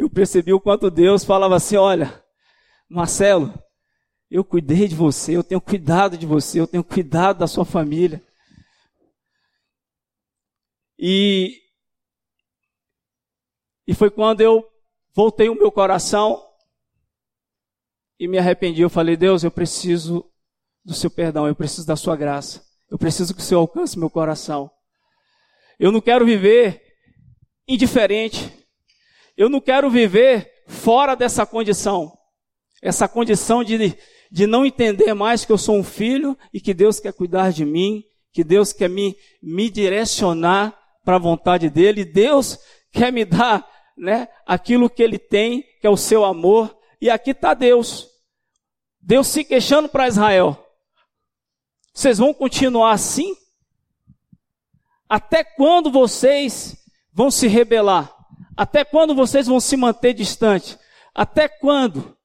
Eu 0.00 0.08
percebi 0.08 0.50
o 0.50 0.58
quanto 0.58 0.90
Deus 0.90 1.24
falava 1.24 1.56
assim: 1.56 1.76
olha, 1.76 2.24
Marcelo, 2.88 3.52
eu 4.30 4.42
cuidei 4.42 4.88
de 4.88 4.94
você, 4.94 5.36
eu 5.36 5.44
tenho 5.44 5.60
cuidado 5.60 6.16
de 6.16 6.24
você, 6.24 6.58
eu 6.58 6.66
tenho 6.66 6.82
cuidado 6.82 7.40
da 7.40 7.46
sua 7.46 7.66
família. 7.66 8.24
E, 10.98 11.60
e 13.86 13.92
foi 13.92 14.10
quando 14.10 14.40
eu 14.40 14.66
voltei 15.12 15.50
o 15.50 15.54
meu 15.54 15.70
coração 15.70 16.48
e 18.18 18.26
me 18.26 18.38
arrependi. 18.38 18.80
Eu 18.80 18.88
falei, 18.88 19.18
Deus, 19.18 19.44
eu 19.44 19.50
preciso 19.50 20.24
do 20.82 20.94
seu 20.94 21.10
perdão, 21.10 21.46
eu 21.46 21.54
preciso 21.54 21.86
da 21.86 21.94
sua 21.94 22.16
graça. 22.16 22.64
Eu 22.90 22.96
preciso 22.96 23.34
que 23.34 23.40
o 23.40 23.44
Senhor 23.44 23.60
alcance 23.60 23.98
meu 23.98 24.08
coração. 24.08 24.70
Eu 25.78 25.92
não 25.92 26.00
quero 26.00 26.24
viver 26.24 26.82
indiferente. 27.68 28.59
Eu 29.40 29.48
não 29.48 29.58
quero 29.58 29.88
viver 29.88 30.52
fora 30.66 31.16
dessa 31.16 31.46
condição. 31.46 32.12
Essa 32.82 33.08
condição 33.08 33.64
de, 33.64 33.96
de 34.30 34.46
não 34.46 34.66
entender 34.66 35.14
mais 35.14 35.46
que 35.46 35.50
eu 35.50 35.56
sou 35.56 35.78
um 35.78 35.82
filho 35.82 36.36
e 36.52 36.60
que 36.60 36.74
Deus 36.74 37.00
quer 37.00 37.14
cuidar 37.14 37.50
de 37.50 37.64
mim, 37.64 38.04
que 38.34 38.44
Deus 38.44 38.70
quer 38.74 38.90
me, 38.90 39.16
me 39.42 39.70
direcionar 39.70 40.78
para 41.06 41.16
a 41.16 41.18
vontade 41.18 41.70
dEle. 41.70 42.04
Deus 42.04 42.58
quer 42.92 43.10
me 43.10 43.24
dar 43.24 43.66
né, 43.96 44.28
aquilo 44.44 44.90
que 44.90 45.02
Ele 45.02 45.18
tem, 45.18 45.62
que 45.80 45.86
é 45.86 45.90
o 45.90 45.96
seu 45.96 46.22
amor. 46.22 46.78
E 47.00 47.08
aqui 47.08 47.30
está 47.30 47.54
Deus. 47.54 48.10
Deus 49.00 49.26
se 49.26 49.42
queixando 49.42 49.88
para 49.88 50.06
Israel. 50.06 50.70
Vocês 51.94 52.18
vão 52.18 52.34
continuar 52.34 52.92
assim? 52.92 53.34
Até 55.08 55.42
quando 55.42 55.90
vocês 55.90 56.76
vão 57.10 57.30
se 57.30 57.48
rebelar? 57.48 58.19
Até 58.56 58.84
quando 58.84 59.14
vocês 59.14 59.46
vão 59.46 59.60
se 59.60 59.76
manter 59.76 60.12
distante? 60.12 60.78
Até 61.14 61.48
quando? 61.48 62.16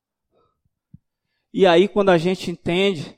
E 1.54 1.66
aí, 1.66 1.88
quando 1.88 2.10
a 2.10 2.18
gente 2.18 2.52
entende, 2.52 3.18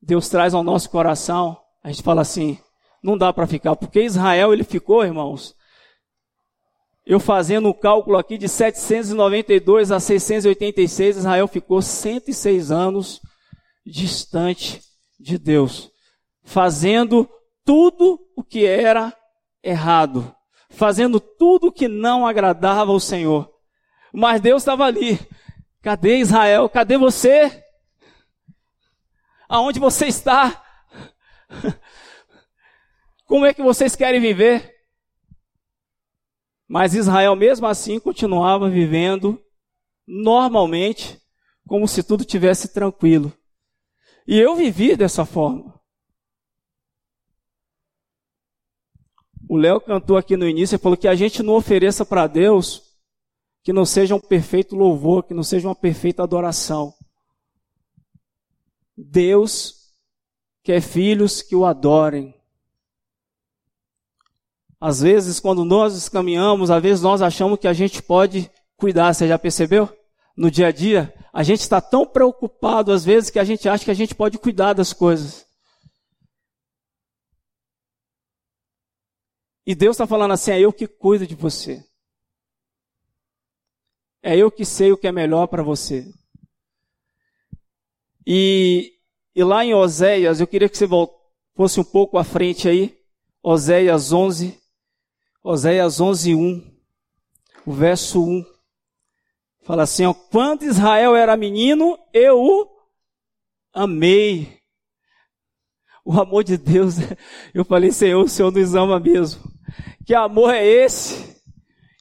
Deus 0.00 0.28
traz 0.28 0.54
ao 0.54 0.62
nosso 0.62 0.88
coração, 0.88 1.60
a 1.82 1.90
gente 1.90 2.02
fala 2.02 2.22
assim: 2.22 2.58
não 3.02 3.16
dá 3.16 3.32
para 3.32 3.46
ficar, 3.46 3.76
porque 3.76 4.02
Israel 4.02 4.52
ele 4.52 4.64
ficou, 4.64 5.04
irmãos. 5.04 5.54
Eu 7.04 7.18
fazendo 7.18 7.66
o 7.66 7.70
um 7.70 7.74
cálculo 7.74 8.18
aqui 8.18 8.36
de 8.36 8.48
792 8.48 9.90
a 9.90 9.98
686, 9.98 11.16
Israel 11.16 11.48
ficou 11.48 11.80
106 11.80 12.70
anos 12.70 13.20
distante 13.84 14.82
de 15.18 15.38
Deus, 15.38 15.90
fazendo 16.44 17.28
tudo 17.64 18.20
o 18.36 18.44
que 18.44 18.66
era 18.66 19.16
errado, 19.62 20.34
fazendo 20.78 21.18
tudo 21.18 21.72
que 21.72 21.88
não 21.88 22.24
agradava 22.24 22.92
ao 22.92 23.00
Senhor. 23.00 23.52
Mas 24.12 24.40
Deus 24.40 24.62
estava 24.62 24.84
ali. 24.84 25.18
Cadê 25.82 26.18
Israel? 26.18 26.68
Cadê 26.68 26.96
você? 26.96 27.64
Aonde 29.48 29.80
você 29.80 30.06
está? 30.06 30.64
Como 33.26 33.44
é 33.44 33.52
que 33.52 33.62
vocês 33.62 33.96
querem 33.96 34.20
viver? 34.20 34.72
Mas 36.66 36.94
Israel, 36.94 37.34
mesmo 37.34 37.66
assim, 37.66 37.98
continuava 37.98 38.70
vivendo 38.70 39.42
normalmente, 40.06 41.20
como 41.66 41.88
se 41.88 42.02
tudo 42.02 42.24
tivesse 42.24 42.72
tranquilo. 42.72 43.32
E 44.26 44.38
eu 44.38 44.54
vivi 44.54 44.94
dessa 44.94 45.24
forma. 45.24 45.77
O 49.48 49.56
Léo 49.56 49.80
cantou 49.80 50.16
aqui 50.16 50.36
no 50.36 50.46
início 50.46 50.76
e 50.76 50.78
falou 50.78 50.96
que 50.96 51.08
a 51.08 51.14
gente 51.14 51.42
não 51.42 51.54
ofereça 51.54 52.04
para 52.04 52.26
Deus 52.26 52.82
que 53.62 53.72
não 53.72 53.84
seja 53.84 54.14
um 54.14 54.20
perfeito 54.20 54.76
louvor, 54.76 55.24
que 55.24 55.34
não 55.34 55.42
seja 55.42 55.68
uma 55.68 55.74
perfeita 55.74 56.22
adoração. 56.22 56.94
Deus 58.96 59.92
quer 60.62 60.80
filhos 60.80 61.42
que 61.42 61.56
o 61.56 61.64
adorem. 61.64 62.34
Às 64.80 65.00
vezes, 65.00 65.40
quando 65.40 65.64
nós 65.64 66.08
caminhamos, 66.08 66.70
às 66.70 66.82
vezes 66.82 67.02
nós 67.02 67.20
achamos 67.20 67.58
que 67.58 67.66
a 67.66 67.72
gente 67.72 68.02
pode 68.02 68.50
cuidar. 68.76 69.12
Você 69.12 69.26
já 69.26 69.38
percebeu? 69.38 69.88
no 70.38 70.52
dia 70.52 70.68
a 70.68 70.72
dia, 70.72 71.12
a 71.32 71.42
gente 71.42 71.60
está 71.60 71.80
tão 71.80 72.06
preocupado 72.06 72.92
às 72.92 73.04
vezes 73.04 73.28
que 73.28 73.40
a 73.40 73.44
gente 73.44 73.68
acha 73.68 73.84
que 73.84 73.90
a 73.90 73.94
gente 73.94 74.14
pode 74.14 74.38
cuidar 74.38 74.72
das 74.72 74.92
coisas. 74.92 75.47
E 79.68 79.74
Deus 79.74 79.96
está 79.96 80.06
falando 80.06 80.32
assim: 80.32 80.50
é 80.50 80.58
eu 80.58 80.72
que 80.72 80.86
cuido 80.86 81.26
de 81.26 81.34
você. 81.34 81.84
É 84.22 84.34
eu 84.34 84.50
que 84.50 84.64
sei 84.64 84.92
o 84.92 84.96
que 84.96 85.06
é 85.06 85.12
melhor 85.12 85.46
para 85.46 85.62
você. 85.62 86.10
E, 88.26 88.94
e 89.34 89.44
lá 89.44 89.62
em 89.62 89.74
Oséias, 89.74 90.40
eu 90.40 90.46
queria 90.46 90.70
que 90.70 90.78
você 90.78 90.88
fosse 91.54 91.78
um 91.78 91.84
pouco 91.84 92.16
à 92.16 92.24
frente 92.24 92.66
aí. 92.66 92.98
Oséias 93.42 94.10
11, 94.10 94.58
Oséias 95.44 96.00
11, 96.00 96.34
1, 96.34 96.80
o 97.66 97.72
verso 97.72 98.24
1. 98.24 98.42
Fala 99.64 99.82
assim, 99.82 100.06
ó, 100.06 100.14
quando 100.14 100.62
Israel 100.62 101.14
era 101.14 101.36
menino, 101.36 101.98
eu 102.14 102.38
o 102.38 102.66
amei. 103.74 104.62
O 106.06 106.18
amor 106.18 106.42
de 106.42 106.56
Deus, 106.56 106.94
eu 107.52 107.66
falei, 107.66 107.92
Senhor, 107.92 108.24
o 108.24 108.28
Senhor 108.28 108.50
nos 108.50 108.74
ama 108.74 108.98
mesmo. 108.98 109.57
Que 110.08 110.14
amor 110.14 110.54
é 110.54 110.66
esse? 110.66 111.38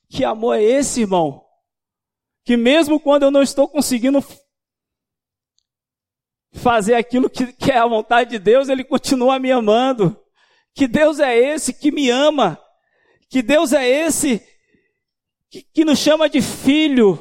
Que 0.10 0.24
amor 0.24 0.58
é 0.58 0.64
esse, 0.64 1.02
irmão? 1.02 1.46
Que 2.46 2.56
mesmo 2.56 3.02
quando 3.02 3.24
eu 3.24 3.32
não 3.32 3.42
estou 3.42 3.68
conseguindo 3.68 4.24
fazer 6.54 6.94
aquilo 6.94 7.30
que, 7.30 7.52
que 7.52 7.70
é 7.70 7.78
a 7.78 7.86
vontade 7.86 8.30
de 8.30 8.40
Deus, 8.40 8.70
Ele 8.70 8.86
continua 8.86 9.38
me 9.40 9.52
amando. 9.52 10.18
Que 10.74 10.88
Deus 10.88 11.20
é 11.20 11.38
esse 11.38 11.74
que 11.74 11.92
me 11.92 12.10
ama. 12.10 12.58
Que 13.30 13.42
Deus 13.42 13.74
é 13.74 13.86
esse 13.86 14.42
que, 15.50 15.64
que 15.64 15.84
nos 15.84 16.00
chama 16.00 16.30
de 16.30 16.42
filho. 16.42 17.20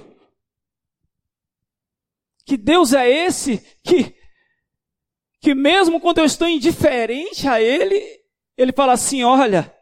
Que 2.45 2.57
Deus 2.57 2.93
é 2.93 3.11
esse 3.11 3.59
que, 3.83 4.15
que 5.41 5.53
mesmo 5.53 6.01
quando 6.01 6.19
eu 6.19 6.25
estou 6.25 6.47
indiferente 6.47 7.49
a 7.49 7.61
Ele, 7.61 8.01
Ele 8.57 8.71
fala 8.71 8.93
assim: 8.93 9.25
olha, 9.25 9.76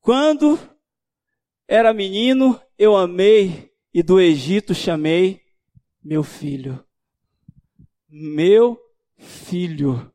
quando 0.00 0.58
era 1.66 1.92
menino, 1.92 2.60
eu 2.78 2.96
amei 2.96 3.72
e 3.92 4.02
do 4.02 4.20
Egito 4.20 4.74
chamei 4.74 5.42
meu 6.02 6.22
filho. 6.22 6.84
Meu 8.08 8.78
filho. 9.18 10.12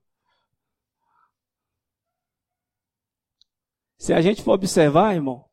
Se 3.98 4.14
a 4.14 4.22
gente 4.22 4.42
for 4.42 4.54
observar, 4.54 5.14
irmão, 5.14 5.50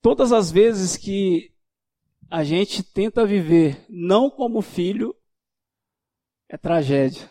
todas 0.00 0.32
as 0.32 0.50
vezes 0.50 0.96
que 0.96 1.54
a 2.30 2.42
gente 2.42 2.82
tenta 2.82 3.26
viver 3.26 3.84
não 3.88 4.30
como 4.30 4.62
filho, 4.62 5.14
é 6.48 6.56
tragédia. 6.56 7.30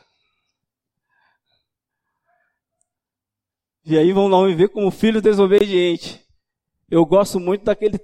E 3.89 3.97
aí 3.97 4.13
vão 4.13 4.27
lá 4.27 4.45
viver 4.45 4.69
como 4.69 4.91
filho 4.91 5.19
desobediente. 5.19 6.23
Eu 6.91 7.03
gosto 7.03 7.39
muito 7.39 7.65
daquele 7.65 7.99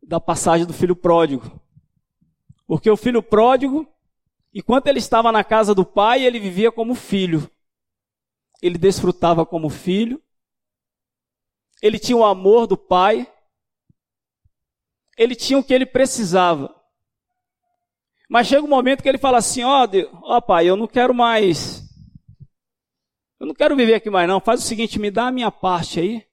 da 0.00 0.20
passagem 0.20 0.64
do 0.64 0.72
filho 0.72 0.94
pródigo. 0.94 1.60
Porque 2.68 2.88
o 2.88 2.96
filho 2.96 3.20
pródigo, 3.20 3.84
enquanto 4.54 4.86
ele 4.86 5.00
estava 5.00 5.32
na 5.32 5.42
casa 5.42 5.74
do 5.74 5.84
pai, 5.84 6.24
ele 6.24 6.38
vivia 6.38 6.70
como 6.70 6.94
filho. 6.94 7.50
Ele 8.62 8.78
desfrutava 8.78 9.44
como 9.44 9.68
filho. 9.68 10.22
Ele 11.82 11.98
tinha 11.98 12.16
o 12.16 12.24
amor 12.24 12.68
do 12.68 12.76
pai. 12.76 13.28
Ele 15.18 15.34
tinha 15.34 15.58
o 15.58 15.64
que 15.64 15.74
ele 15.74 15.84
precisava. 15.84 16.72
Mas 18.28 18.46
chega 18.46 18.62
um 18.62 18.68
momento 18.68 19.02
que 19.02 19.08
ele 19.08 19.18
fala 19.18 19.38
assim: 19.38 19.64
Ó, 19.64 19.84
oh, 19.84 20.36
oh, 20.36 20.42
pai, 20.42 20.68
eu 20.68 20.76
não 20.76 20.86
quero 20.86 21.12
mais 21.12 21.85
eu 23.38 23.46
não 23.46 23.54
quero 23.54 23.76
viver 23.76 23.94
aqui 23.94 24.10
mais 24.10 24.28
não. 24.28 24.40
Faz 24.40 24.60
o 24.60 24.66
seguinte, 24.66 24.98
me 24.98 25.10
dá 25.10 25.28
a 25.28 25.32
minha 25.32 25.50
parte 25.50 26.00
aí. 26.00 26.26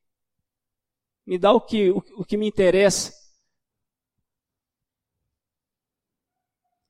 Me 1.26 1.38
dá 1.38 1.52
o 1.52 1.62
que, 1.62 1.90
o, 1.90 2.04
o 2.18 2.26
que 2.26 2.38
me 2.38 2.48
interessa. 2.48 3.14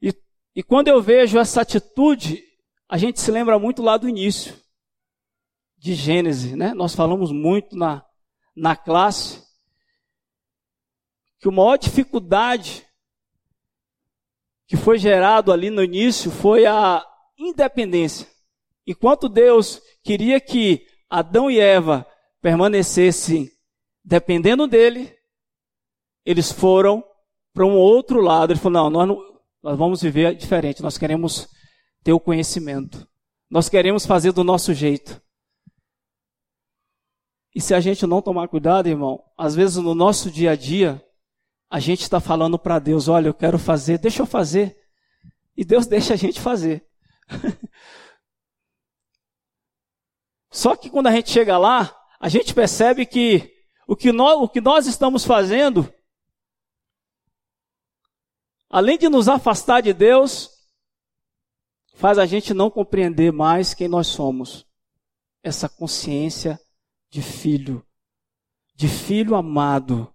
E, 0.02 0.14
e 0.56 0.64
quando 0.64 0.88
eu 0.88 1.02
vejo 1.02 1.40
essa 1.40 1.62
atitude, 1.62 2.44
a 2.88 2.98
gente 2.98 3.20
se 3.20 3.32
lembra 3.32 3.58
muito 3.58 3.82
lá 3.82 3.98
do 3.98 4.10
início 4.10 4.62
de 5.78 5.94
Gênesis, 5.94 6.56
né? 6.56 6.74
Nós 6.74 6.96
falamos 6.96 7.32
muito 7.32 7.76
na, 7.76 8.06
na 8.56 8.76
classe 8.76 9.44
que 11.40 11.50
a 11.50 11.52
maior 11.52 11.78
dificuldade 11.78 12.88
que 14.66 14.78
foi 14.78 14.98
gerado 14.98 15.52
ali 15.52 15.70
no 15.70 15.84
início 15.84 16.32
foi 16.32 16.66
a 16.66 17.06
independência. 17.38 18.33
Enquanto 18.86 19.30
Deus 19.30 19.82
queria 20.04 20.40
que 20.40 20.86
Adão 21.10 21.50
e 21.50 21.60
Eva 21.60 22.06
permanecessem 22.42 23.50
dependendo 24.04 24.68
dele, 24.68 25.16
eles 26.26 26.52
foram 26.52 27.04
para 27.54 27.66
um 27.66 27.76
outro 27.76 28.20
lado. 28.22 28.52
Ele 28.52 28.60
falou: 28.60 28.84
não, 28.84 28.90
nós, 28.90 29.08
não, 29.08 29.42
nós 29.62 29.78
vamos 29.78 30.02
viver 30.02 30.36
diferente, 30.36 30.82
nós 30.82 30.98
queremos 30.98 31.48
ter 32.04 32.12
o 32.12 32.20
conhecimento, 32.20 33.08
nós 33.50 33.70
queremos 33.70 34.06
fazer 34.06 34.32
do 34.34 34.44
nosso 34.44 34.74
jeito. 34.74 35.22
E 37.56 37.62
se 37.62 37.74
a 37.74 37.80
gente 37.80 38.06
não 38.08 38.22
tomar 38.22 38.48
cuidado, 38.48 38.90
irmão, 38.90 39.24
às 39.38 39.54
vezes 39.54 39.78
no 39.78 39.94
nosso 39.94 40.32
dia 40.32 40.52
a 40.52 40.56
dia, 40.56 41.04
a 41.70 41.80
gente 41.80 42.02
está 42.02 42.20
falando 42.20 42.58
para 42.60 42.80
Deus: 42.80 43.08
olha, 43.08 43.28
eu 43.28 43.34
quero 43.34 43.58
fazer, 43.58 44.00
deixa 44.00 44.22
eu 44.22 44.26
fazer. 44.26 44.76
E 45.56 45.64
Deus 45.64 45.86
deixa 45.88 46.14
a 46.14 46.18
gente 46.18 46.42
fazer. 46.42 46.86
Só 50.54 50.76
que 50.76 50.88
quando 50.88 51.08
a 51.08 51.12
gente 51.12 51.32
chega 51.32 51.58
lá, 51.58 52.00
a 52.20 52.30
gente 52.30 52.54
percebe 52.54 53.08
que 53.08 53.52
o 53.88 53.96
que 53.96 54.12
nós, 54.12 54.40
o 54.40 54.48
que 54.48 54.62
nós 54.62 54.86
estamos 54.86 55.26
fazendo, 55.26 55.92
além 58.70 58.96
de 58.96 59.10
nos 59.10 59.28
afastar 59.28 59.82
de 59.82 59.92
Deus, 59.94 60.52
faz 61.96 62.20
a 62.20 62.28
gente 62.28 62.54
não 62.54 62.70
compreender 62.70 63.34
mais 63.34 63.74
quem 63.74 63.88
nós 63.88 64.06
somos. 64.06 64.64
Essa 65.42 65.68
consciência 65.68 66.60
de 67.10 67.24
filho, 67.24 67.84
de 68.76 68.88
filho 68.88 69.36
amado. 69.36 70.14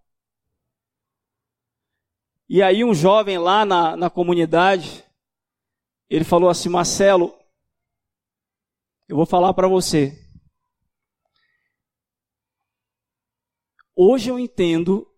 E 2.49 2.63
aí 2.63 2.85
um 2.85 2.95
jovem 2.95 3.39
lá 3.39 3.65
na, 3.65 3.97
na 3.97 4.09
comunidade, 4.09 5.05
ele 6.09 6.25
falou 6.25 6.49
assim, 6.49 6.69
Marcelo, 6.69 7.37
eu 9.09 9.17
vou 9.17 9.27
falar 9.27 9.53
para 9.53 9.67
você. 9.67 10.28
Hoje 14.01 14.31
eu 14.31 14.39
entendo 14.39 15.13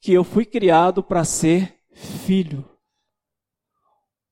que 0.00 0.14
eu 0.14 0.24
fui 0.24 0.46
criado 0.46 1.02
para 1.02 1.26
ser 1.26 1.78
filho. 1.92 2.66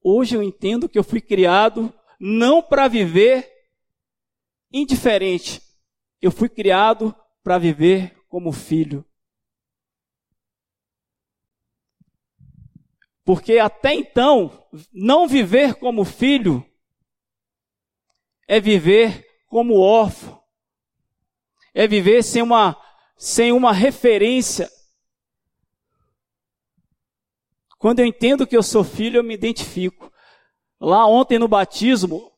Hoje 0.02 0.34
eu 0.34 0.42
entendo 0.42 0.88
que 0.88 0.98
eu 0.98 1.04
fui 1.04 1.20
criado 1.20 1.92
não 2.18 2.62
para 2.62 2.88
viver 2.88 3.46
indiferente. 4.72 5.60
Eu 6.22 6.32
fui 6.32 6.48
criado 6.48 7.14
para 7.42 7.58
viver 7.58 8.18
como 8.30 8.50
filho. 8.50 9.04
Porque 13.26 13.58
até 13.58 13.92
então, 13.92 14.66
não 14.90 15.28
viver 15.28 15.74
como 15.74 16.02
filho 16.06 16.66
é 18.48 18.58
viver 18.58 19.44
como 19.48 19.78
órfão. 19.78 20.42
É 21.74 21.86
viver 21.86 22.24
sem 22.24 22.40
uma 22.40 22.88
sem 23.20 23.52
uma 23.52 23.70
referência. 23.70 24.70
Quando 27.78 28.00
eu 28.00 28.06
entendo 28.06 28.46
que 28.46 28.56
eu 28.56 28.62
sou 28.62 28.83
filho, 28.83 29.18
eu 29.18 29.22
me 29.22 29.35
identifico. 29.35 30.11
Lá 30.80 31.06
ontem 31.06 31.38
no 31.38 31.46
batismo, 31.46 32.33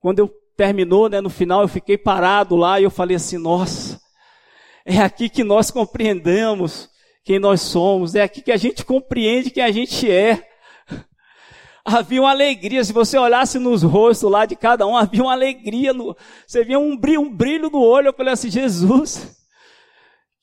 quando 0.00 0.20
eu 0.20 0.28
terminou, 0.56 1.10
né, 1.10 1.20
no 1.20 1.28
final 1.28 1.60
eu 1.60 1.68
fiquei 1.68 1.98
parado 1.98 2.56
lá 2.56 2.80
e 2.80 2.84
eu 2.84 2.90
falei 2.90 3.16
assim: 3.16 3.36
nossa, 3.36 4.00
é 4.86 4.98
aqui 4.98 5.28
que 5.28 5.44
nós 5.44 5.70
compreendemos 5.70 6.88
quem 7.22 7.38
nós 7.38 7.60
somos, 7.60 8.14
é 8.14 8.22
aqui 8.22 8.40
que 8.40 8.52
a 8.52 8.56
gente 8.56 8.86
compreende 8.86 9.50
quem 9.50 9.62
a 9.62 9.70
gente 9.70 10.10
é. 10.10 10.48
Havia 11.84 12.22
uma 12.22 12.30
alegria, 12.30 12.82
se 12.82 12.92
você 12.92 13.18
olhasse 13.18 13.58
nos 13.58 13.82
rostos 13.82 14.30
lá 14.30 14.46
de 14.46 14.56
cada 14.56 14.86
um, 14.86 14.96
havia 14.96 15.22
uma 15.22 15.32
alegria, 15.32 15.92
no, 15.92 16.16
você 16.46 16.64
via 16.64 16.78
um 16.78 16.96
brilho, 16.96 17.20
um 17.20 17.30
brilho 17.30 17.68
no 17.68 17.82
olho. 17.82 18.08
Eu 18.08 18.14
falei 18.14 18.32
assim: 18.32 18.50
Jesus, 18.50 19.35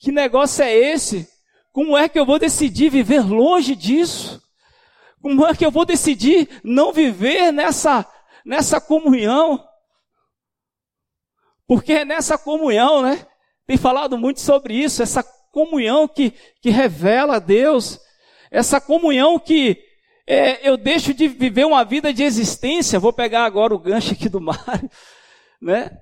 que 0.04 0.12
negócio 0.12 0.62
é 0.66 0.74
esse? 0.74 1.30
Como 1.72 1.98
é 1.98 2.10
que 2.10 2.20
eu 2.20 2.26
vou 2.26 2.38
decidir 2.38 2.90
viver 2.90 3.26
longe 3.26 3.74
disso? 3.74 4.44
Como 5.22 5.46
é 5.46 5.56
que 5.56 5.66
eu 5.66 5.72
vou 5.72 5.86
decidir 5.86 6.60
não 6.62 6.92
viver 6.92 7.54
nessa, 7.54 8.06
nessa 8.46 8.82
comunhão? 8.82 9.66
Porque 11.66 11.94
é 11.94 12.04
nessa 12.04 12.38
comunhão, 12.38 13.02
né? 13.02 13.26
Tem 13.66 13.78
falado 13.78 14.18
muito 14.18 14.42
sobre 14.42 14.74
isso, 14.74 15.02
essa 15.02 15.24
comunhão 15.54 16.06
que, 16.06 16.32
que 16.62 16.70
revela 16.70 17.38
a 17.38 17.40
Deus, 17.40 17.98
essa 18.52 18.82
comunhão 18.82 19.40
que 19.40 19.82
é, 20.28 20.68
eu 20.68 20.76
deixo 20.76 21.14
de 21.14 21.30
viver 21.30 21.66
uma 21.66 21.86
vida 21.86 22.14
de 22.14 22.24
existência. 22.24 23.00
Vou 23.00 23.14
pegar 23.14 23.46
agora 23.46 23.74
o 23.74 23.80
gancho 23.80 24.12
aqui 24.12 24.28
do 24.28 24.42
Mário, 24.42 24.92
né? 25.62 25.98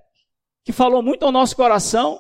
Que 0.66 0.72
falou 0.72 1.04
muito 1.04 1.24
ao 1.24 1.32
nosso 1.32 1.56
coração. 1.56 2.20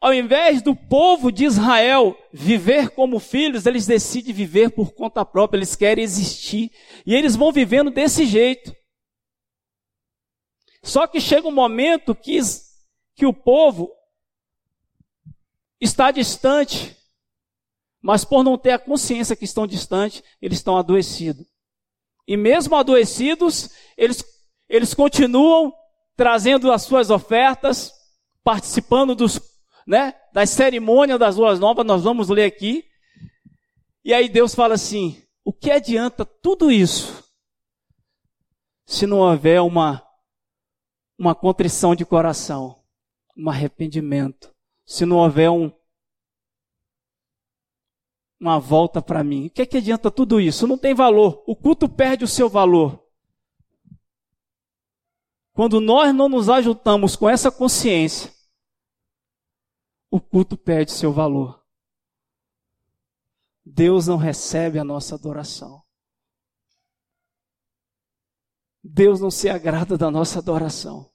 Ao 0.00 0.14
invés 0.14 0.62
do 0.62 0.74
povo 0.74 1.30
de 1.30 1.44
Israel 1.44 2.16
viver 2.32 2.88
como 2.90 3.20
filhos, 3.20 3.66
eles 3.66 3.86
decidem 3.86 4.32
viver 4.32 4.70
por 4.70 4.92
conta 4.92 5.26
própria, 5.26 5.58
eles 5.58 5.76
querem 5.76 6.02
existir. 6.02 6.72
E 7.04 7.14
eles 7.14 7.36
vão 7.36 7.52
vivendo 7.52 7.90
desse 7.90 8.24
jeito. 8.24 8.74
Só 10.82 11.06
que 11.06 11.20
chega 11.20 11.46
um 11.46 11.52
momento 11.52 12.14
que, 12.14 12.38
que 13.14 13.26
o 13.26 13.34
povo 13.34 13.92
está 15.78 16.10
distante, 16.10 16.96
mas 18.00 18.24
por 18.24 18.42
não 18.42 18.56
ter 18.56 18.70
a 18.70 18.78
consciência 18.78 19.36
que 19.36 19.44
estão 19.44 19.66
distantes, 19.66 20.22
eles 20.40 20.58
estão 20.58 20.78
adoecidos. 20.78 21.46
E 22.26 22.38
mesmo 22.38 22.74
adoecidos, 22.74 23.68
eles, 23.98 24.24
eles 24.66 24.94
continuam 24.94 25.74
trazendo 26.16 26.72
as 26.72 26.82
suas 26.82 27.10
ofertas, 27.10 27.92
participando 28.42 29.14
dos, 29.14 29.38
né, 29.90 30.14
das 30.32 30.50
cerimônias 30.50 31.18
das 31.18 31.34
Boas 31.34 31.58
Novas, 31.58 31.84
nós 31.84 32.04
vamos 32.04 32.28
ler 32.28 32.44
aqui. 32.44 32.84
E 34.04 34.14
aí 34.14 34.28
Deus 34.28 34.54
fala 34.54 34.74
assim: 34.74 35.20
o 35.44 35.52
que 35.52 35.68
adianta 35.68 36.24
tudo 36.24 36.70
isso 36.70 37.28
se 38.86 39.04
não 39.04 39.18
houver 39.18 39.60
uma, 39.60 40.00
uma 41.18 41.34
contrição 41.34 41.96
de 41.96 42.04
coração, 42.04 42.80
um 43.36 43.50
arrependimento, 43.50 44.54
se 44.86 45.04
não 45.04 45.16
houver 45.16 45.50
um, 45.50 45.72
uma 48.38 48.60
volta 48.60 49.02
para 49.02 49.24
mim? 49.24 49.46
O 49.46 49.50
que, 49.50 49.62
é 49.62 49.66
que 49.66 49.78
adianta 49.78 50.08
tudo 50.08 50.40
isso? 50.40 50.68
Não 50.68 50.78
tem 50.78 50.94
valor. 50.94 51.42
O 51.48 51.56
culto 51.56 51.88
perde 51.88 52.22
o 52.22 52.28
seu 52.28 52.48
valor. 52.48 53.04
Quando 55.52 55.80
nós 55.80 56.14
não 56.14 56.28
nos 56.28 56.48
ajuntamos 56.48 57.16
com 57.16 57.28
essa 57.28 57.50
consciência, 57.50 58.39
o 60.10 60.20
culto 60.20 60.56
perde 60.56 60.92
seu 60.92 61.12
valor. 61.12 61.64
Deus 63.64 64.06
não 64.08 64.16
recebe 64.16 64.78
a 64.78 64.84
nossa 64.84 65.14
adoração. 65.14 65.82
Deus 68.82 69.20
não 69.20 69.30
se 69.30 69.48
agrada 69.48 69.96
da 69.96 70.10
nossa 70.10 70.38
adoração. 70.38 71.10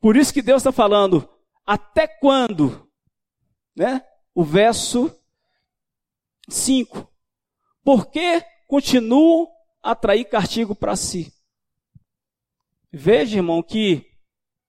Por 0.00 0.16
isso 0.16 0.32
que 0.32 0.42
Deus 0.42 0.60
está 0.60 0.72
falando, 0.72 1.28
até 1.64 2.06
quando? 2.06 2.88
Né? 3.74 4.04
O 4.34 4.44
verso 4.44 5.10
5. 6.48 7.10
Por 7.82 8.10
que 8.10 8.44
continuam 8.66 9.48
a 9.82 9.92
atrair 9.92 10.24
castigo 10.28 10.74
para 10.74 10.96
si? 10.96 11.32
Veja, 12.92 13.36
irmão, 13.36 13.62
que 13.62 14.06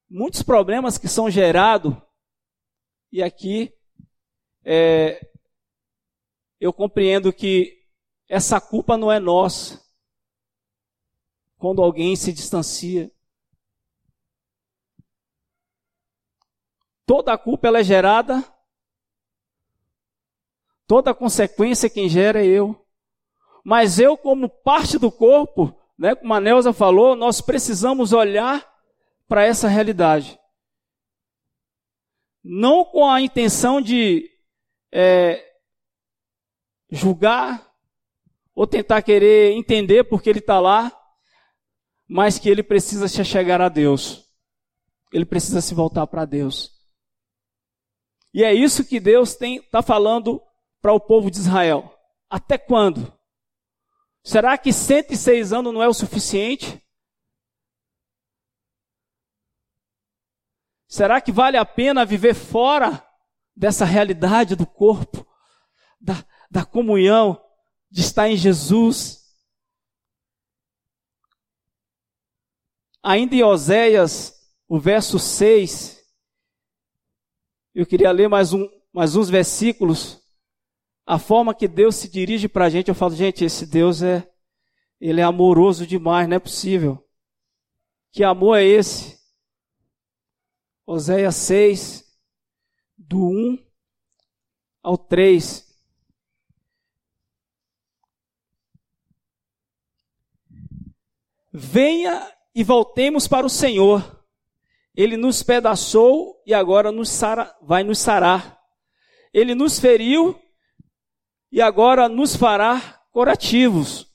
muitos 0.09 0.41
problemas 0.41 0.97
que 0.97 1.07
são 1.07 1.29
gerados, 1.29 1.95
e 3.11 3.23
aqui 3.23 3.73
é, 4.63 5.19
eu 6.59 6.71
compreendo 6.73 7.33
que 7.33 7.79
essa 8.27 8.61
culpa 8.61 8.97
não 8.97 9.11
é 9.11 9.19
nossa. 9.19 9.83
Quando 11.57 11.81
alguém 11.81 12.15
se 12.15 12.31
distancia. 12.31 13.11
Toda 17.05 17.33
a 17.33 17.37
culpa 17.37 17.67
ela 17.67 17.79
é 17.79 17.83
gerada, 17.83 18.43
toda 20.85 21.09
a 21.09 21.15
consequência 21.15 21.89
quem 21.89 22.07
gera 22.07 22.45
é 22.45 22.47
eu. 22.47 22.85
Mas 23.63 23.99
eu, 23.99 24.15
como 24.15 24.47
parte 24.47 24.99
do 24.99 25.11
corpo, 25.11 25.75
né, 25.97 26.13
como 26.15 26.33
a 26.33 26.39
Neuza 26.39 26.71
falou, 26.71 27.15
nós 27.15 27.41
precisamos 27.41 28.13
olhar 28.13 28.63
para 29.27 29.43
essa 29.43 29.67
realidade. 29.67 30.39
Não 32.43 32.85
com 32.85 33.09
a 33.09 33.21
intenção 33.21 33.81
de 33.81 34.29
é, 34.91 35.43
julgar 36.89 37.69
ou 38.55 38.65
tentar 38.65 39.01
querer 39.01 39.53
entender 39.53 40.03
porque 40.05 40.29
ele 40.29 40.39
está 40.39 40.59
lá, 40.59 40.91
mas 42.07 42.39
que 42.39 42.49
ele 42.49 42.63
precisa 42.63 43.07
se 43.07 43.23
chegar 43.23 43.61
a 43.61 43.69
Deus. 43.69 44.25
Ele 45.11 45.25
precisa 45.25 45.61
se 45.61 45.73
voltar 45.73 46.07
para 46.07 46.25
Deus. 46.25 46.71
E 48.33 48.43
é 48.43 48.53
isso 48.53 48.85
que 48.85 48.99
Deus 48.99 49.39
está 49.41 49.81
falando 49.81 50.41
para 50.81 50.93
o 50.93 50.99
povo 50.99 51.29
de 51.31 51.37
Israel. 51.37 51.93
Até 52.29 52.57
quando? 52.57 53.11
Será 54.23 54.57
que 54.57 54.71
106 54.71 55.53
anos 55.53 55.73
não 55.73 55.81
é 55.81 55.87
o 55.87 55.93
suficiente? 55.93 56.81
Será 60.89 61.21
que 61.21 61.31
vale 61.31 61.55
a 61.55 61.63
pena 61.63 62.03
viver 62.03 62.33
fora 62.33 63.05
dessa 63.55 63.85
realidade 63.85 64.55
do 64.55 64.65
corpo, 64.65 65.23
da, 66.01 66.25
da 66.49 66.65
comunhão, 66.65 67.39
de 67.91 68.01
estar 68.01 68.27
em 68.27 68.35
Jesus. 68.35 69.19
Ainda 73.03 73.35
em 73.35 73.43
Oséias, 73.43 74.33
o 74.67 74.79
verso 74.79 75.19
6, 75.19 76.01
eu 77.75 77.85
queria 77.85 78.11
ler 78.11 78.27
mais, 78.27 78.51
um, 78.51 78.67
mais 78.91 79.15
uns 79.15 79.29
versículos. 79.29 80.19
A 81.05 81.19
forma 81.19 81.53
que 81.53 81.67
Deus 81.67 81.97
se 81.97 82.09
dirige 82.09 82.47
para 82.49 82.65
a 82.65 82.69
gente, 82.69 82.89
eu 82.89 82.95
falo, 82.95 83.15
gente, 83.15 83.45
esse 83.45 83.65
Deus 83.67 84.01
é, 84.01 84.27
ele 84.99 85.21
é 85.21 85.23
amoroso 85.23 85.85
demais, 85.85 86.27
não 86.27 86.37
é 86.37 86.39
possível. 86.39 87.07
Que 88.11 88.23
amor 88.23 88.57
é 88.57 88.63
esse? 88.63 89.18
Oséias 90.91 91.35
6, 91.35 92.03
do 92.97 93.23
1 93.29 93.63
ao 94.81 94.97
3. 94.97 95.63
Venha 101.53 102.35
e 102.55 102.63
voltemos 102.63 103.27
para 103.27 103.45
o 103.45 103.49
Senhor. 103.51 104.25
Ele 104.95 105.15
nos 105.15 105.43
pedaçou 105.43 106.41
e 106.43 106.55
agora 106.55 106.91
nos 106.91 107.09
sara, 107.09 107.55
vai 107.61 107.83
nos 107.83 107.99
sarar. 107.99 108.59
Ele 109.31 109.53
nos 109.53 109.79
feriu 109.79 110.41
e 111.51 111.61
agora 111.61 112.09
nos 112.09 112.35
fará 112.35 112.99
curativos. 113.11 114.11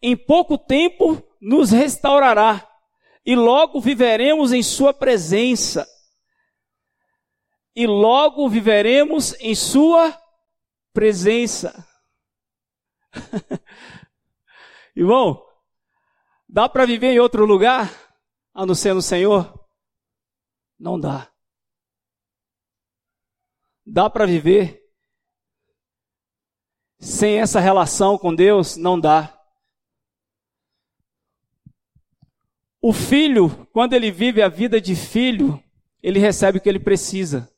Em 0.00 0.16
pouco 0.16 0.56
tempo 0.56 1.20
nos 1.40 1.72
restaurará 1.72 2.64
e 3.24 3.34
logo 3.34 3.80
viveremos 3.80 4.52
em 4.52 4.62
Sua 4.62 4.94
presença. 4.94 5.95
E 7.76 7.86
logo 7.86 8.48
viveremos 8.48 9.38
em 9.38 9.54
Sua 9.54 10.18
presença. 10.92 11.86
Irmão, 14.96 15.46
Dá 16.48 16.68
para 16.68 16.86
viver 16.86 17.12
em 17.12 17.18
outro 17.18 17.44
lugar 17.44 17.92
a 18.54 18.64
não 18.64 18.74
ser 18.74 18.94
no 18.94 19.02
Senhor? 19.02 19.68
Não 20.78 20.98
dá. 20.98 21.30
Dá 23.84 24.08
para 24.08 24.26
viver 24.26 24.82
sem 26.98 27.40
essa 27.40 27.60
relação 27.60 28.16
com 28.16 28.34
Deus? 28.34 28.76
Não 28.76 28.98
dá. 28.98 29.32
O 32.80 32.92
filho, 32.92 33.66
quando 33.72 33.94
ele 33.94 34.10
vive 34.10 34.40
a 34.40 34.48
vida 34.48 34.80
de 34.80 34.94
filho, 34.94 35.62
ele 36.02 36.20
recebe 36.20 36.58
o 36.58 36.60
que 36.60 36.68
ele 36.68 36.78
precisa. 36.78 37.52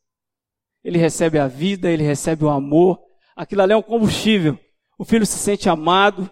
Ele 0.85 0.99
recebe 0.99 1.39
a 1.39 1.47
vida, 1.47 1.91
ele 1.91 2.03
recebe 2.03 2.45
o 2.45 2.49
amor. 2.49 3.01
Aquilo 3.37 3.63
ali 3.63 3.73
é 3.73 3.77
um 3.77 3.83
combustível. 3.83 4.59
O 4.99 5.05
filho 5.05 5.25
se 5.25 5.39
sente 5.39 5.69
amado, 5.69 6.31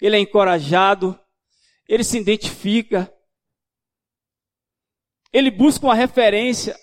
ele 0.00 0.16
é 0.16 0.18
encorajado, 0.18 1.18
ele 1.88 2.04
se 2.04 2.18
identifica, 2.18 3.12
ele 5.32 5.50
busca 5.50 5.86
uma 5.86 5.94
referência. 5.94 6.76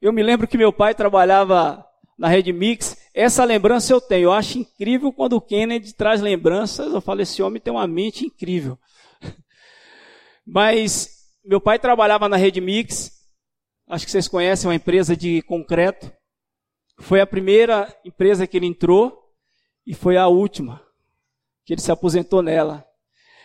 Eu 0.00 0.12
me 0.12 0.22
lembro 0.22 0.48
que 0.48 0.58
meu 0.58 0.72
pai 0.72 0.94
trabalhava 0.94 1.86
na 2.18 2.28
Rede 2.28 2.52
Mix, 2.52 2.96
essa 3.14 3.44
lembrança 3.44 3.92
eu 3.92 4.00
tenho. 4.00 4.24
Eu 4.24 4.32
acho 4.32 4.58
incrível 4.58 5.12
quando 5.12 5.34
o 5.34 5.40
Kennedy 5.40 5.92
traz 5.92 6.20
lembranças. 6.20 6.92
Eu 6.92 7.00
falo, 7.00 7.20
esse 7.20 7.42
homem 7.42 7.60
tem 7.60 7.72
uma 7.72 7.86
mente 7.86 8.24
incrível. 8.24 8.78
Mas 10.46 11.30
meu 11.44 11.60
pai 11.60 11.78
trabalhava 11.78 12.28
na 12.28 12.36
Rede 12.36 12.60
Mix, 12.60 13.21
acho 13.88 14.04
que 14.04 14.10
vocês 14.10 14.28
conhecem, 14.28 14.68
uma 14.68 14.74
empresa 14.74 15.16
de 15.16 15.42
concreto. 15.42 16.12
Foi 16.98 17.20
a 17.20 17.26
primeira 17.26 17.94
empresa 18.04 18.46
que 18.46 18.56
ele 18.56 18.66
entrou 18.66 19.18
e 19.86 19.94
foi 19.94 20.16
a 20.16 20.28
última 20.28 20.80
que 21.64 21.72
ele 21.72 21.80
se 21.80 21.92
aposentou 21.92 22.42
nela. 22.42 22.86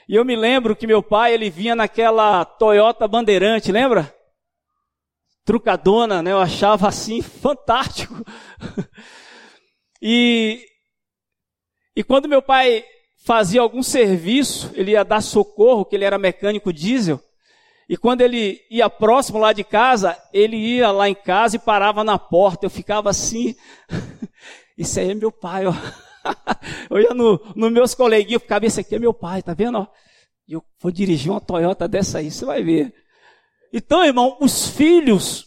E 0.07 0.15
eu 0.15 0.23
me 0.23 0.35
lembro 0.35 0.75
que 0.75 0.87
meu 0.87 1.03
pai, 1.03 1.33
ele 1.33 1.49
vinha 1.49 1.75
naquela 1.75 2.45
Toyota 2.45 3.07
Bandeirante, 3.07 3.71
lembra? 3.71 4.13
Trucadona, 5.43 6.21
né? 6.21 6.31
Eu 6.31 6.39
achava 6.39 6.87
assim 6.87 7.21
fantástico. 7.21 8.15
e, 10.01 10.65
e 11.95 12.03
quando 12.03 12.29
meu 12.29 12.41
pai 12.41 12.85
fazia 13.17 13.59
algum 13.59 13.83
serviço, 13.83 14.71
ele 14.73 14.91
ia 14.91 15.03
dar 15.03 15.21
socorro, 15.21 15.83
que 15.83 15.95
ele 15.95 16.05
era 16.05 16.17
mecânico 16.17 16.71
diesel. 16.71 17.21
E 17.89 17.95
quando 17.95 18.21
ele 18.21 18.61
ia 18.69 18.89
próximo 18.89 19.39
lá 19.39 19.53
de 19.53 19.63
casa, 19.63 20.21
ele 20.33 20.57
ia 20.57 20.91
lá 20.91 21.07
em 21.07 21.15
casa 21.15 21.55
e 21.55 21.59
parava 21.59 22.03
na 22.03 22.19
porta. 22.19 22.65
Eu 22.65 22.69
ficava 22.69 23.09
assim. 23.09 23.55
Isso 24.77 24.99
aí 24.99 25.11
é 25.11 25.15
meu 25.15 25.31
pai, 25.31 25.65
ó. 25.65 25.73
eu 26.91 26.99
ia 26.99 27.13
no, 27.13 27.39
no 27.55 27.71
meus 27.71 27.95
coleguinhas, 27.95 28.41
ficava, 28.41 28.65
esse 28.65 28.81
aqui 28.81 28.95
é 28.95 28.99
meu 28.99 29.13
pai, 29.13 29.41
tá 29.41 29.53
vendo? 29.53 29.87
E 30.47 30.53
eu 30.53 30.63
vou 30.81 30.91
dirigir 30.91 31.31
uma 31.31 31.41
Toyota 31.41 31.87
dessa 31.87 32.19
aí, 32.19 32.29
você 32.29 32.45
vai 32.45 32.61
ver. 32.61 32.93
Então, 33.73 34.03
irmão, 34.03 34.37
os 34.39 34.69
filhos, 34.69 35.45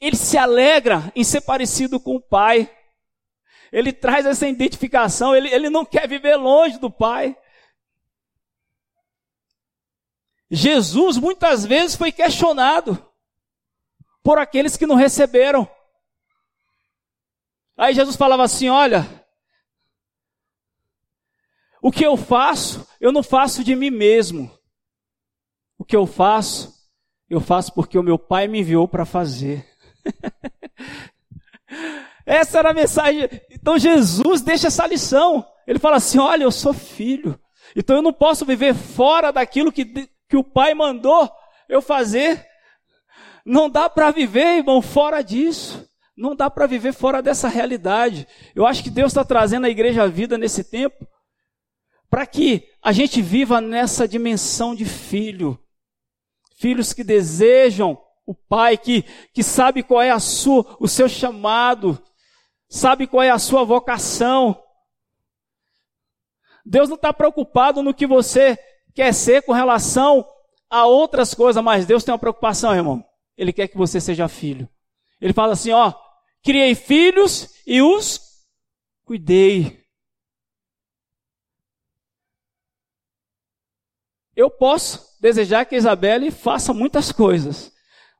ele 0.00 0.16
se 0.16 0.36
alegra 0.36 1.12
em 1.14 1.22
ser 1.22 1.42
parecido 1.42 2.00
com 2.00 2.16
o 2.16 2.20
pai. 2.20 2.70
Ele 3.72 3.92
traz 3.92 4.24
essa 4.24 4.46
identificação, 4.48 5.34
ele, 5.34 5.48
ele 5.48 5.68
não 5.68 5.84
quer 5.84 6.08
viver 6.08 6.36
longe 6.36 6.78
do 6.78 6.90
pai. 6.90 7.36
Jesus 10.50 11.18
muitas 11.18 11.64
vezes 11.64 11.96
foi 11.96 12.12
questionado 12.12 13.02
por 14.22 14.38
aqueles 14.38 14.76
que 14.76 14.86
não 14.86 14.94
receberam. 14.94 15.68
Aí 17.76 17.94
Jesus 17.94 18.16
falava 18.16 18.44
assim: 18.44 18.68
Olha, 18.68 19.06
o 21.82 21.90
que 21.90 22.04
eu 22.04 22.16
faço, 22.16 22.86
eu 23.00 23.12
não 23.12 23.22
faço 23.22 23.62
de 23.62 23.76
mim 23.76 23.90
mesmo. 23.90 24.50
O 25.78 25.84
que 25.84 25.94
eu 25.94 26.06
faço, 26.06 26.74
eu 27.28 27.40
faço 27.40 27.72
porque 27.74 27.98
o 27.98 28.02
meu 28.02 28.18
Pai 28.18 28.48
me 28.48 28.60
enviou 28.60 28.88
para 28.88 29.04
fazer. 29.04 29.68
essa 32.24 32.58
era 32.58 32.70
a 32.70 32.74
mensagem. 32.74 33.28
Então 33.50 33.78
Jesus 33.78 34.40
deixa 34.40 34.68
essa 34.68 34.86
lição. 34.86 35.46
Ele 35.66 35.78
fala 35.78 35.96
assim: 35.96 36.18
Olha, 36.18 36.44
eu 36.44 36.52
sou 36.52 36.72
filho. 36.72 37.38
Então 37.74 37.96
eu 37.96 38.02
não 38.02 38.12
posso 38.12 38.46
viver 38.46 38.74
fora 38.74 39.32
daquilo 39.32 39.70
que, 39.70 40.08
que 40.28 40.36
o 40.36 40.44
Pai 40.44 40.74
mandou 40.74 41.30
eu 41.68 41.80
fazer. 41.80 42.46
Não 43.44 43.70
dá 43.70 43.88
para 43.88 44.10
viver, 44.10 44.58
irmão, 44.58 44.82
fora 44.82 45.22
disso. 45.22 45.88
Não 46.16 46.34
dá 46.34 46.48
para 46.50 46.66
viver 46.66 46.92
fora 46.92 47.22
dessa 47.22 47.48
realidade. 47.48 48.26
Eu 48.54 48.66
acho 48.66 48.82
que 48.82 48.90
Deus 48.90 49.12
está 49.12 49.24
trazendo 49.24 49.66
a 49.66 49.70
igreja 49.70 50.04
à 50.04 50.06
vida 50.06 50.38
nesse 50.38 50.64
tempo 50.64 51.06
para 52.08 52.26
que 52.26 52.68
a 52.82 52.92
gente 52.92 53.20
viva 53.20 53.60
nessa 53.60 54.06
dimensão 54.08 54.74
de 54.74 54.84
filho. 54.84 55.58
Filhos 56.56 56.92
que 56.92 57.04
desejam 57.04 58.00
o 58.24 58.34
pai, 58.34 58.76
que, 58.76 59.02
que 59.32 59.42
sabe 59.42 59.82
qual 59.82 60.00
é 60.00 60.10
a 60.10 60.18
sua, 60.18 60.76
o 60.80 60.88
seu 60.88 61.08
chamado, 61.08 62.02
sabe 62.68 63.06
qual 63.06 63.22
é 63.22 63.30
a 63.30 63.38
sua 63.38 63.64
vocação. 63.64 64.60
Deus 66.64 66.88
não 66.88 66.96
está 66.96 67.12
preocupado 67.12 67.82
no 67.82 67.94
que 67.94 68.06
você 68.06 68.58
quer 68.96 69.12
ser 69.12 69.42
com 69.42 69.52
relação 69.52 70.26
a 70.70 70.86
outras 70.86 71.34
coisas, 71.34 71.62
mas 71.62 71.84
Deus 71.84 72.02
tem 72.02 72.12
uma 72.12 72.18
preocupação, 72.18 72.74
irmão. 72.74 73.04
Ele 73.36 73.52
quer 73.52 73.68
que 73.68 73.76
você 73.76 74.00
seja 74.00 74.26
filho. 74.26 74.66
Ele 75.20 75.34
fala 75.34 75.52
assim, 75.52 75.70
ó, 75.70 75.92
criei 76.42 76.74
filhos 76.74 77.54
e 77.66 77.82
os 77.82 78.20
cuidei. 79.04 79.84
Eu 84.34 84.50
posso 84.50 85.20
desejar 85.20 85.66
que 85.66 85.74
a 85.74 85.78
Isabelle 85.78 86.30
faça 86.30 86.72
muitas 86.72 87.12
coisas, 87.12 87.72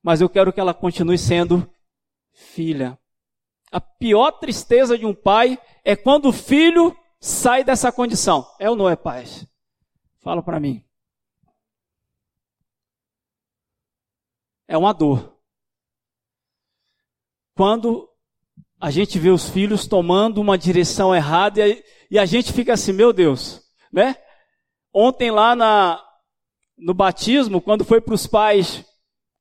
mas 0.03 0.21
eu 0.21 0.29
quero 0.29 0.53
que 0.53 0.61
ela 0.61 0.75
continue 0.75 1.19
sendo 1.19 1.69
filha. 2.33 2.99
A 3.73 3.81
pior 3.81 4.31
tristeza 4.33 4.97
de 4.97 5.07
um 5.07 5.15
pai 5.15 5.59
é 5.85 5.97
quando 5.97 6.29
o 6.29 6.33
filho 6.33 6.97
sai 7.19 7.65
dessa 7.65 7.91
condição. 7.91 8.47
É 8.59 8.69
ou 8.69 8.77
não 8.77 8.89
é, 8.89 8.95
pai? 8.95 9.25
Fala 10.27 10.43
para 10.43 10.59
mim. 10.59 10.85
É 14.67 14.77
uma 14.77 14.93
dor. 14.93 15.39
Quando 17.55 18.11
a 18.81 18.91
gente 18.91 19.21
vê 19.21 19.31
os 19.31 19.49
filhos 19.49 19.87
tomando 19.87 20.41
uma 20.41 20.59
direção 20.59 21.15
errada 21.15 21.63
e 22.11 22.19
a 22.19 22.27
gente 22.27 22.53
fica 22.53 22.73
assim, 22.73 22.93
meu 22.93 23.13
Deus, 23.13 23.71
né? 23.93 24.17
Ontem 24.93 25.31
lá 25.31 25.55
na, 25.55 26.05
no 26.77 26.93
batismo, 26.93 27.61
quando 27.61 27.85
foi 27.85 28.01
para 28.01 28.15
os 28.15 28.27
pais 28.27 28.85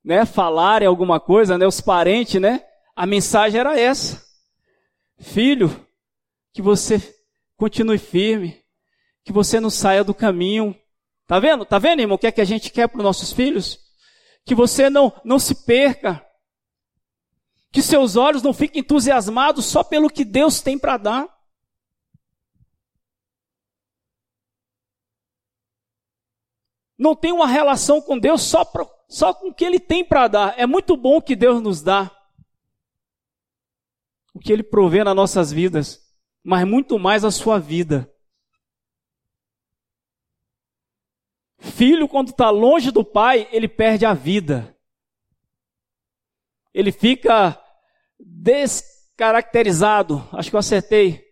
né, 0.03 0.23
falarem 0.23 0.87
alguma 0.87 1.19
coisa, 1.19 1.57
né, 1.57 1.65
os 1.65 1.81
parentes, 1.81 2.39
né, 2.39 2.63
a 2.95 3.07
mensagem 3.07 3.59
era 3.59 3.75
essa. 3.75 4.23
Filho, 5.17 5.83
que 6.53 6.61
você 6.61 7.01
continue 7.57 7.97
firme, 7.97 8.63
que 9.25 9.33
você 9.33 9.59
não 9.59 9.69
saia 9.69 10.03
do 10.03 10.13
caminho. 10.13 10.73
Tá 11.27 11.39
vendo? 11.39 11.65
Tá 11.65 11.77
vendo, 11.77 11.99
irmão, 11.99 12.15
o 12.15 12.19
que 12.19 12.27
é 12.27 12.31
que 12.31 12.39
a 12.39 12.45
gente 12.45 12.71
quer 12.71 12.87
para 12.87 12.99
os 12.99 13.03
nossos 13.03 13.33
filhos? 13.33 13.79
Que 14.45 14.55
você 14.55 14.89
não, 14.89 15.11
não 15.25 15.39
se 15.39 15.65
perca. 15.65 16.25
Que 17.71 17.81
seus 17.81 18.15
olhos 18.15 18.41
não 18.41 18.53
fiquem 18.53 18.79
entusiasmados 18.79 19.65
só 19.65 19.83
pelo 19.83 20.09
que 20.09 20.23
Deus 20.23 20.61
tem 20.61 20.79
para 20.79 20.95
dar. 20.95 21.35
não 26.97 27.15
tem 27.15 27.31
uma 27.31 27.47
relação 27.47 28.01
com 28.01 28.17
Deus 28.17 28.41
só, 28.41 28.65
só 29.07 29.33
com 29.33 29.49
o 29.49 29.53
que 29.53 29.65
Ele 29.65 29.79
tem 29.79 30.03
para 30.03 30.27
dar. 30.27 30.57
É 30.57 30.65
muito 30.65 30.95
bom 30.95 31.17
o 31.17 31.21
que 31.21 31.35
Deus 31.35 31.61
nos 31.61 31.81
dá, 31.81 32.11
o 34.33 34.39
que 34.39 34.51
Ele 34.51 34.63
provê 34.63 35.03
nas 35.03 35.15
nossas 35.15 35.51
vidas, 35.51 36.01
mas 36.43 36.65
muito 36.65 36.97
mais 36.97 37.23
a 37.23 37.31
sua 37.31 37.59
vida. 37.59 38.11
Filho, 41.57 42.07
quando 42.07 42.29
está 42.29 42.49
longe 42.49 42.91
do 42.91 43.03
pai, 43.03 43.47
ele 43.51 43.67
perde 43.67 44.05
a 44.05 44.13
vida. 44.13 44.75
Ele 46.73 46.91
fica 46.91 47.61
descaracterizado. 48.19 50.27
Acho 50.31 50.49
que 50.49 50.55
eu 50.55 50.59
acertei. 50.59 51.23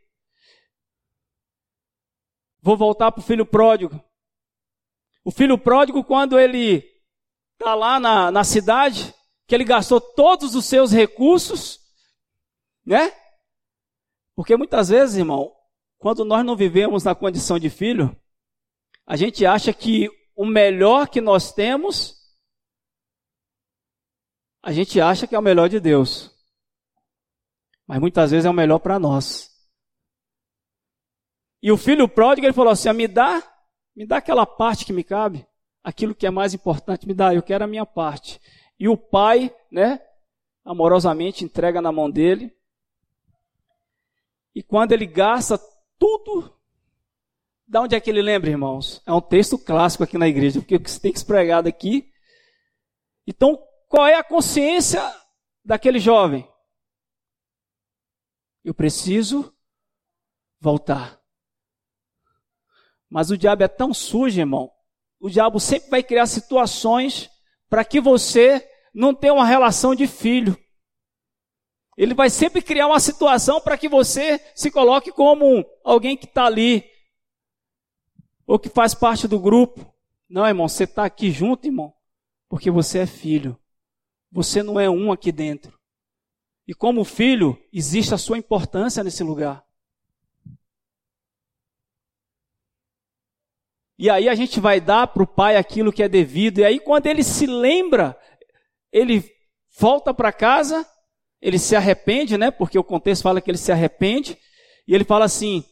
Vou 2.62 2.78
voltar 2.78 3.12
para 3.12 3.20
o 3.20 3.24
filho 3.24 3.46
pródigo. 3.46 4.02
O 5.24 5.32
filho 5.32 5.58
pródigo, 5.58 6.04
quando 6.04 6.40
ele 6.40 6.84
está 7.54 7.76
lá 7.76 8.00
na, 8.00 8.32
na 8.32 8.44
cidade, 8.44 9.14
que 9.48 9.56
ele 9.56 9.64
gastou 9.64 10.00
todos 10.00 10.56
os 10.56 10.66
seus 10.66 10.92
recursos, 10.92 11.80
né? 12.86 13.12
Porque 14.36 14.58
muitas 14.58 14.90
vezes, 14.90 15.18
irmão, 15.18 15.54
quando 15.98 16.26
nós 16.26 16.46
não 16.46 16.56
vivemos 16.56 17.04
na 17.04 17.14
condição 17.14 17.60
de 17.60 17.70
filho, 17.70 18.16
a 19.06 19.16
gente 19.16 19.46
acha 19.46 19.74
que 19.74 20.10
o 20.36 20.46
melhor 20.46 21.08
que 21.08 21.22
nós 21.22 21.52
temos, 21.52 22.16
a 24.62 24.72
gente 24.72 25.00
acha 25.00 25.28
que 25.28 25.36
é 25.36 25.40
o 25.40 25.44
melhor 25.44 25.70
de 25.70 25.80
Deus. 25.80 26.32
Mas 27.86 28.00
muitas 28.00 28.32
vezes 28.32 28.46
é 28.46 28.50
o 28.50 28.54
melhor 28.54 28.80
para 28.80 28.98
nós. 28.98 29.52
E 31.62 31.72
o 31.72 31.78
filho 31.78 32.08
pródigo, 32.08 32.46
ele 32.48 32.54
falou 32.54 32.72
assim: 32.72 32.90
ah, 32.90 32.94
me 32.94 33.08
dá 33.08 33.54
me 33.96 34.06
dá 34.06 34.18
aquela 34.18 34.46
parte 34.46 34.86
que 34.86 34.94
me 34.94 35.04
cabe, 35.04 35.46
aquilo 35.84 36.16
que 36.16 36.26
é 36.26 36.32
mais 36.32 36.54
importante, 36.54 37.08
me 37.08 37.14
dá, 37.14 37.34
eu 37.34 37.44
quero 37.44 37.64
a 37.64 37.68
minha 37.68 37.86
parte. 37.86 38.40
E 38.80 38.90
o 38.90 38.98
pai, 38.98 39.54
né, 39.72 40.00
amorosamente 40.66 41.46
entrega 41.46 41.82
na 41.82 41.92
mão 41.92 42.10
dele. 42.10 42.56
E 44.56 44.64
quando 44.64 44.94
ele 44.94 45.06
gasta 45.06 45.60
tudo, 46.00 46.54
da 47.74 47.82
onde 47.82 47.96
é 47.96 48.00
que 48.00 48.08
ele 48.08 48.22
lembra, 48.22 48.52
irmãos? 48.52 49.02
É 49.04 49.12
um 49.12 49.20
texto 49.20 49.58
clássico 49.58 50.04
aqui 50.04 50.16
na 50.16 50.28
igreja, 50.28 50.60
porque 50.60 50.78
que 50.78 51.00
tem 51.00 51.12
que 51.12 51.26
pregado 51.26 51.68
aqui. 51.68 52.08
Então, 53.26 53.60
qual 53.88 54.06
é 54.06 54.14
a 54.14 54.24
consciência 54.24 55.02
daquele 55.66 55.98
jovem? 55.98 56.48
Eu 58.64 58.76
preciso 58.76 59.52
voltar. 60.60 61.20
Mas 63.10 63.32
o 63.32 63.38
diabo 63.38 63.64
é 63.64 63.68
tão 63.68 63.92
sujo, 63.92 64.40
irmão. 64.40 64.72
O 65.20 65.28
diabo 65.28 65.60
sempre 65.60 65.90
vai 65.90 66.04
criar 66.04 66.28
situações 66.28 67.28
para 67.72 67.84
que 67.84 68.00
você 68.00 68.70
não 68.94 69.16
tenha 69.16 69.34
uma 69.34 69.48
relação 69.48 69.96
de 69.96 70.06
filho. 70.06 70.56
Ele 71.98 72.14
vai 72.14 72.30
sempre 72.30 72.62
criar 72.62 72.86
uma 72.86 73.00
situação 73.00 73.60
para 73.60 73.80
que 73.80 73.90
você 73.90 74.40
se 74.54 74.70
coloque 74.70 75.12
como 75.12 75.66
alguém 75.84 76.16
que 76.16 76.26
está 76.26 76.46
ali, 76.46 76.93
ou 78.46 78.60
que 78.60 78.70
faz 78.70 78.94
parte 78.94 79.28
do 79.28 79.40
grupo. 79.40 79.94
Não, 80.30 80.48
irmão, 80.48 80.68
você 80.68 80.84
está 80.86 81.06
aqui 81.06 81.32
junto, 81.32 81.68
irmão, 81.68 81.94
porque 82.50 82.72
você 82.72 83.00
é 83.00 83.06
filho. 83.06 83.60
Você 84.32 84.64
não 84.64 84.80
é 84.80 84.90
um 84.90 85.12
aqui 85.12 85.32
dentro. 85.32 85.78
E 86.68 86.74
como 86.74 87.04
filho, 87.04 87.60
existe 87.72 88.14
a 88.14 88.18
sua 88.18 88.38
importância 88.38 89.04
nesse 89.04 89.24
lugar. 89.24 89.64
E 93.98 94.10
aí 94.10 94.28
a 94.28 94.36
gente 94.36 94.60
vai 94.60 94.82
dar 94.82 95.08
para 95.08 95.24
o 95.24 95.28
pai 95.28 95.56
aquilo 95.56 95.94
que 95.94 96.02
é 96.02 96.10
devido. 96.10 96.60
E 96.60 96.66
aí 96.66 96.80
quando 96.80 97.06
ele 97.08 97.24
se 97.24 97.46
lembra, 97.46 98.18
ele 98.92 99.24
volta 99.78 100.14
para 100.14 100.32
casa, 100.32 100.86
ele 101.42 101.60
se 101.60 101.76
arrepende, 101.76 102.38
né? 102.38 102.50
Porque 102.50 102.78
o 102.78 102.84
contexto 102.84 103.24
fala 103.24 103.42
que 103.42 103.52
ele 103.52 103.58
se 103.58 103.72
arrepende. 103.72 104.38
E 104.88 104.96
ele 104.96 105.04
fala 105.04 105.26
assim: 105.26 105.64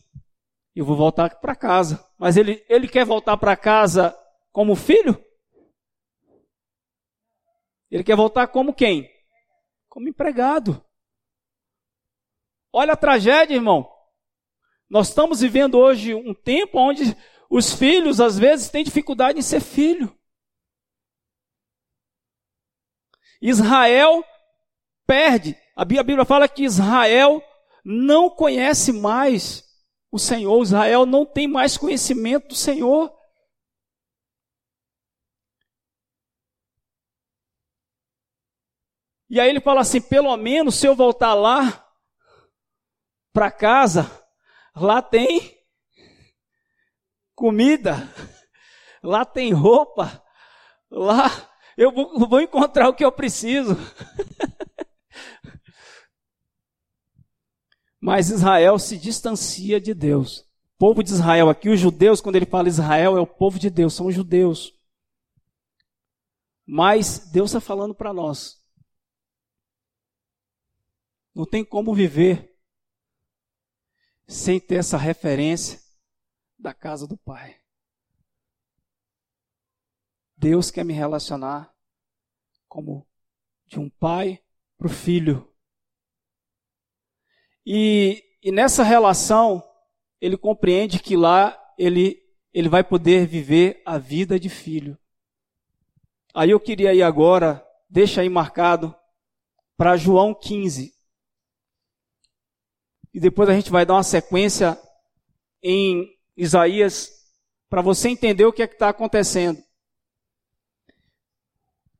Eu 0.75 0.85
vou 0.85 0.95
voltar 0.95 1.29
para 1.39 1.55
casa. 1.55 2.05
Mas 2.21 2.37
ele, 2.37 2.63
ele 2.69 2.87
quer 2.87 3.03
voltar 3.03 3.35
para 3.35 3.57
casa 3.57 4.15
como 4.51 4.75
filho? 4.75 5.19
Ele 7.89 8.03
quer 8.03 8.15
voltar 8.15 8.45
como 8.45 8.75
quem? 8.75 9.09
Como 9.89 10.07
empregado. 10.07 10.85
Olha 12.71 12.93
a 12.93 12.95
tragédia, 12.95 13.55
irmão. 13.55 13.91
Nós 14.87 15.07
estamos 15.07 15.41
vivendo 15.41 15.79
hoje 15.79 16.13
um 16.13 16.31
tempo 16.31 16.77
onde 16.77 17.17
os 17.49 17.73
filhos, 17.73 18.21
às 18.21 18.37
vezes, 18.37 18.69
têm 18.69 18.83
dificuldade 18.83 19.39
em 19.39 19.41
ser 19.41 19.59
filho. 19.59 20.15
Israel 23.41 24.23
perde. 25.07 25.57
A 25.75 25.83
Bíblia 25.83 26.23
fala 26.23 26.47
que 26.47 26.65
Israel 26.65 27.43
não 27.83 28.29
conhece 28.29 28.93
mais 28.93 29.70
o 30.11 30.19
Senhor. 30.19 30.61
Israel 30.61 31.05
não 31.05 31.25
tem 31.25 31.47
mais 31.47 31.77
conhecimento 31.77 32.49
do 32.49 32.55
Senhor. 32.55 33.11
E 39.29 39.39
aí 39.39 39.49
ele 39.49 39.61
fala 39.61 39.81
assim: 39.81 40.01
pelo 40.01 40.35
menos 40.35 40.75
se 40.75 40.85
eu 40.85 40.95
voltar 40.95 41.33
lá 41.33 41.87
para 43.31 43.49
casa, 43.49 44.11
lá 44.75 45.01
tem 45.01 45.57
comida, 47.33 47.95
lá 49.01 49.23
tem 49.23 49.53
roupa, 49.53 50.21
lá 50.91 51.29
eu 51.77 51.91
vou 51.91 52.41
encontrar 52.41 52.89
o 52.89 52.93
que 52.93 53.05
eu 53.05 53.11
preciso. 53.11 53.75
Mas 58.01 58.31
Israel 58.31 58.79
se 58.79 58.97
distancia 58.97 59.79
de 59.79 59.93
Deus. 59.93 60.39
O 60.75 60.79
povo 60.79 61.03
de 61.03 61.11
Israel, 61.11 61.47
aqui 61.47 61.69
os 61.69 61.79
judeus, 61.79 62.19
quando 62.19 62.35
ele 62.35 62.47
fala 62.47 62.67
Israel, 62.67 63.15
é 63.15 63.21
o 63.21 63.27
povo 63.27 63.59
de 63.59 63.69
Deus, 63.69 63.93
são 63.93 64.07
os 64.07 64.15
judeus. 64.15 64.73
Mas 66.65 67.29
Deus 67.31 67.51
está 67.51 67.61
falando 67.61 67.93
para 67.93 68.11
nós. 68.11 68.59
Não 71.35 71.45
tem 71.45 71.63
como 71.63 71.93
viver 71.93 72.51
sem 74.27 74.59
ter 74.59 74.77
essa 74.77 74.97
referência 74.97 75.79
da 76.57 76.73
casa 76.73 77.07
do 77.07 77.17
Pai. 77.17 77.61
Deus 80.35 80.71
quer 80.71 80.83
me 80.83 80.93
relacionar 80.93 81.71
como 82.67 83.07
de 83.67 83.79
um 83.79 83.87
pai 83.87 84.43
para 84.75 84.87
o 84.87 84.89
filho. 84.89 85.50
E, 87.65 88.23
e 88.41 88.51
nessa 88.51 88.83
relação, 88.83 89.63
ele 90.19 90.37
compreende 90.37 90.99
que 90.99 91.15
lá 91.15 91.57
ele, 91.77 92.21
ele 92.53 92.69
vai 92.69 92.83
poder 92.83 93.25
viver 93.25 93.81
a 93.85 93.97
vida 93.97 94.39
de 94.39 94.49
filho. 94.49 94.97
Aí 96.33 96.51
eu 96.51 96.59
queria 96.59 96.93
ir 96.93 97.03
agora, 97.03 97.65
deixa 97.89 98.21
aí 98.21 98.29
marcado, 98.29 98.95
para 99.75 99.97
João 99.97 100.33
15. 100.33 100.93
E 103.13 103.19
depois 103.19 103.49
a 103.49 103.53
gente 103.53 103.69
vai 103.69 103.85
dar 103.85 103.95
uma 103.95 104.03
sequência 104.03 104.79
em 105.61 106.17
Isaías, 106.35 107.11
para 107.69 107.81
você 107.81 108.09
entender 108.09 108.45
o 108.45 108.53
que 108.53 108.63
é 108.63 108.67
que 108.67 108.73
está 108.73 108.89
acontecendo. 108.89 109.61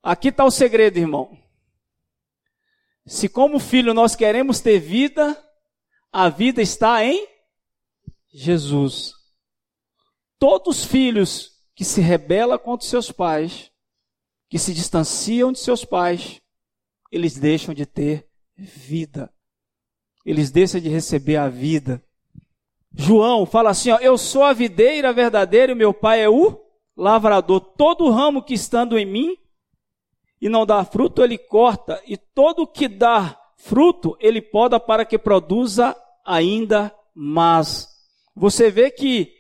Aqui 0.02 0.30
está 0.30 0.44
o 0.44 0.52
segredo, 0.52 0.98
irmão. 0.98 1.38
Se 3.06 3.30
como 3.30 3.60
filho 3.60 3.94
nós 3.94 4.16
queremos 4.16 4.60
ter 4.60 4.80
vida, 4.80 5.38
a 6.12 6.30
vida 6.30 6.62
está 6.62 7.04
em 7.04 7.28
Jesus. 8.34 9.14
Todos 10.38 10.80
os 10.80 10.86
filhos 10.86 11.52
que 11.76 11.86
se 11.86 12.02
rebelam 12.02 12.58
contra 12.58 12.88
seus 12.88 13.12
pais, 13.12 13.72
que 14.50 14.60
se 14.60 14.74
distanciam 14.74 15.52
de 15.52 15.60
seus 15.60 15.86
pais, 15.86 16.42
eles 17.12 17.38
deixam 17.38 17.74
de 17.74 17.86
ter 17.86 18.28
vida. 18.58 19.32
Eles 20.26 20.52
deixam 20.52 20.80
de 20.80 20.90
receber 20.90 21.38
a 21.38 21.48
vida. 21.48 22.04
João 22.94 23.46
fala 23.46 23.70
assim: 23.70 23.92
ó, 23.92 23.98
Eu 23.98 24.18
sou 24.18 24.44
a 24.44 24.54
videira 24.54 25.14
verdadeira 25.14 25.72
e 25.72 25.76
meu 25.76 25.94
pai 25.94 26.22
é 26.22 26.30
o 26.30 26.62
lavrador. 26.96 27.60
Todo 27.60 28.10
ramo 28.12 28.44
que 28.44 28.54
estando 28.54 28.98
em 28.98 29.06
mim 29.06 29.38
e 30.42 30.50
não 30.50 30.66
dá 30.66 30.84
fruto, 30.84 31.24
ele 31.24 31.38
corta, 31.38 32.02
e 32.06 32.18
todo 32.18 32.66
que 32.66 32.88
dá 32.88 33.40
fruto, 33.64 34.18
ele 34.20 34.42
poda 34.42 34.80
para 34.80 35.06
que 35.06 35.18
produza 35.18 35.96
ainda 36.26 36.94
mais. 37.16 37.88
Você 38.36 38.70
vê 38.70 38.90
que 38.90 39.32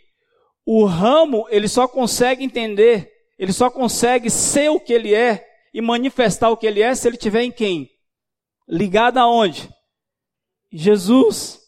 o 0.65 0.85
ramo, 0.85 1.47
ele 1.49 1.67
só 1.67 1.87
consegue 1.87 2.43
entender, 2.43 3.11
ele 3.37 3.51
só 3.51 3.69
consegue 3.69 4.29
ser 4.29 4.69
o 4.69 4.79
que 4.79 4.93
ele 4.93 5.13
é 5.13 5.45
e 5.73 5.81
manifestar 5.81 6.49
o 6.49 6.57
que 6.57 6.67
ele 6.67 6.81
é 6.81 6.93
se 6.93 7.07
ele 7.07 7.17
tiver 7.17 7.41
em 7.41 7.51
quem? 7.51 7.89
Ligado 8.67 9.17
aonde? 9.17 9.69
Jesus. 10.71 11.59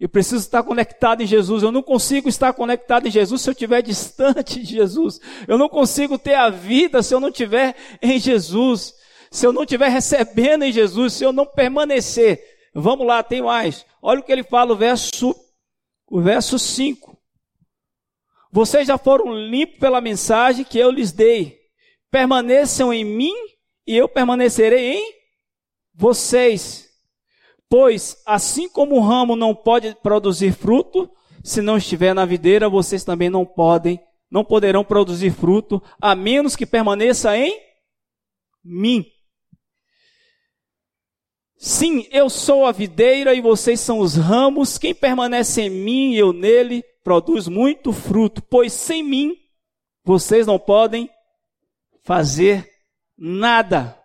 Eu 0.00 0.08
preciso 0.08 0.42
estar 0.44 0.62
conectado 0.64 1.22
em 1.22 1.26
Jesus. 1.26 1.62
Eu 1.62 1.70
não 1.70 1.82
consigo 1.82 2.28
estar 2.28 2.52
conectado 2.54 3.06
em 3.06 3.10
Jesus 3.10 3.40
se 3.40 3.48
eu 3.48 3.52
estiver 3.52 3.82
distante 3.82 4.60
de 4.60 4.74
Jesus. 4.74 5.20
Eu 5.46 5.58
não 5.58 5.68
consigo 5.68 6.18
ter 6.18 6.34
a 6.34 6.50
vida 6.50 7.02
se 7.02 7.14
eu 7.14 7.20
não 7.20 7.28
estiver 7.28 7.76
em 8.00 8.18
Jesus. 8.18 8.94
Se 9.32 9.46
eu 9.46 9.52
não 9.52 9.62
estiver 9.62 9.88
recebendo 9.88 10.62
em 10.62 10.70
Jesus, 10.70 11.14
se 11.14 11.24
eu 11.24 11.32
não 11.32 11.46
permanecer. 11.46 12.38
Vamos 12.74 13.06
lá, 13.06 13.22
tem 13.22 13.40
mais. 13.40 13.86
Olha 14.02 14.20
o 14.20 14.22
que 14.22 14.30
ele 14.30 14.42
fala, 14.42 14.74
o 14.74 14.76
verso, 14.76 15.34
o 16.06 16.20
verso 16.20 16.58
5. 16.58 17.16
Vocês 18.52 18.86
já 18.86 18.98
foram 18.98 19.34
limpos 19.34 19.78
pela 19.78 20.02
mensagem 20.02 20.66
que 20.66 20.78
eu 20.78 20.90
lhes 20.90 21.12
dei. 21.12 21.58
Permaneçam 22.10 22.92
em 22.92 23.06
mim 23.06 23.32
e 23.86 23.96
eu 23.96 24.06
permanecerei 24.06 24.98
em 24.98 25.14
vocês. 25.94 26.90
Pois, 27.70 28.22
assim 28.26 28.68
como 28.68 28.96
o 28.96 29.00
ramo 29.00 29.34
não 29.34 29.54
pode 29.54 29.96
produzir 30.02 30.52
fruto, 30.52 31.10
se 31.42 31.62
não 31.62 31.78
estiver 31.78 32.14
na 32.14 32.26
videira, 32.26 32.68
vocês 32.68 33.02
também 33.02 33.30
não 33.30 33.46
podem, 33.46 33.98
não 34.30 34.44
poderão 34.44 34.84
produzir 34.84 35.30
fruto, 35.30 35.82
a 35.98 36.14
menos 36.14 36.54
que 36.54 36.66
permaneça 36.66 37.34
em 37.34 37.58
mim. 38.62 39.06
Sim, 41.64 42.08
eu 42.10 42.28
sou 42.28 42.66
a 42.66 42.72
videira 42.72 43.32
e 43.34 43.40
vocês 43.40 43.78
são 43.78 44.00
os 44.00 44.16
ramos. 44.16 44.78
Quem 44.78 44.92
permanece 44.92 45.62
em 45.62 45.70
mim 45.70 46.10
e 46.10 46.18
eu 46.18 46.32
nele 46.32 46.82
produz 47.04 47.46
muito 47.46 47.92
fruto, 47.92 48.42
pois 48.42 48.72
sem 48.72 49.00
mim 49.00 49.36
vocês 50.04 50.44
não 50.44 50.58
podem 50.58 51.08
fazer 52.02 52.68
nada. 53.16 53.96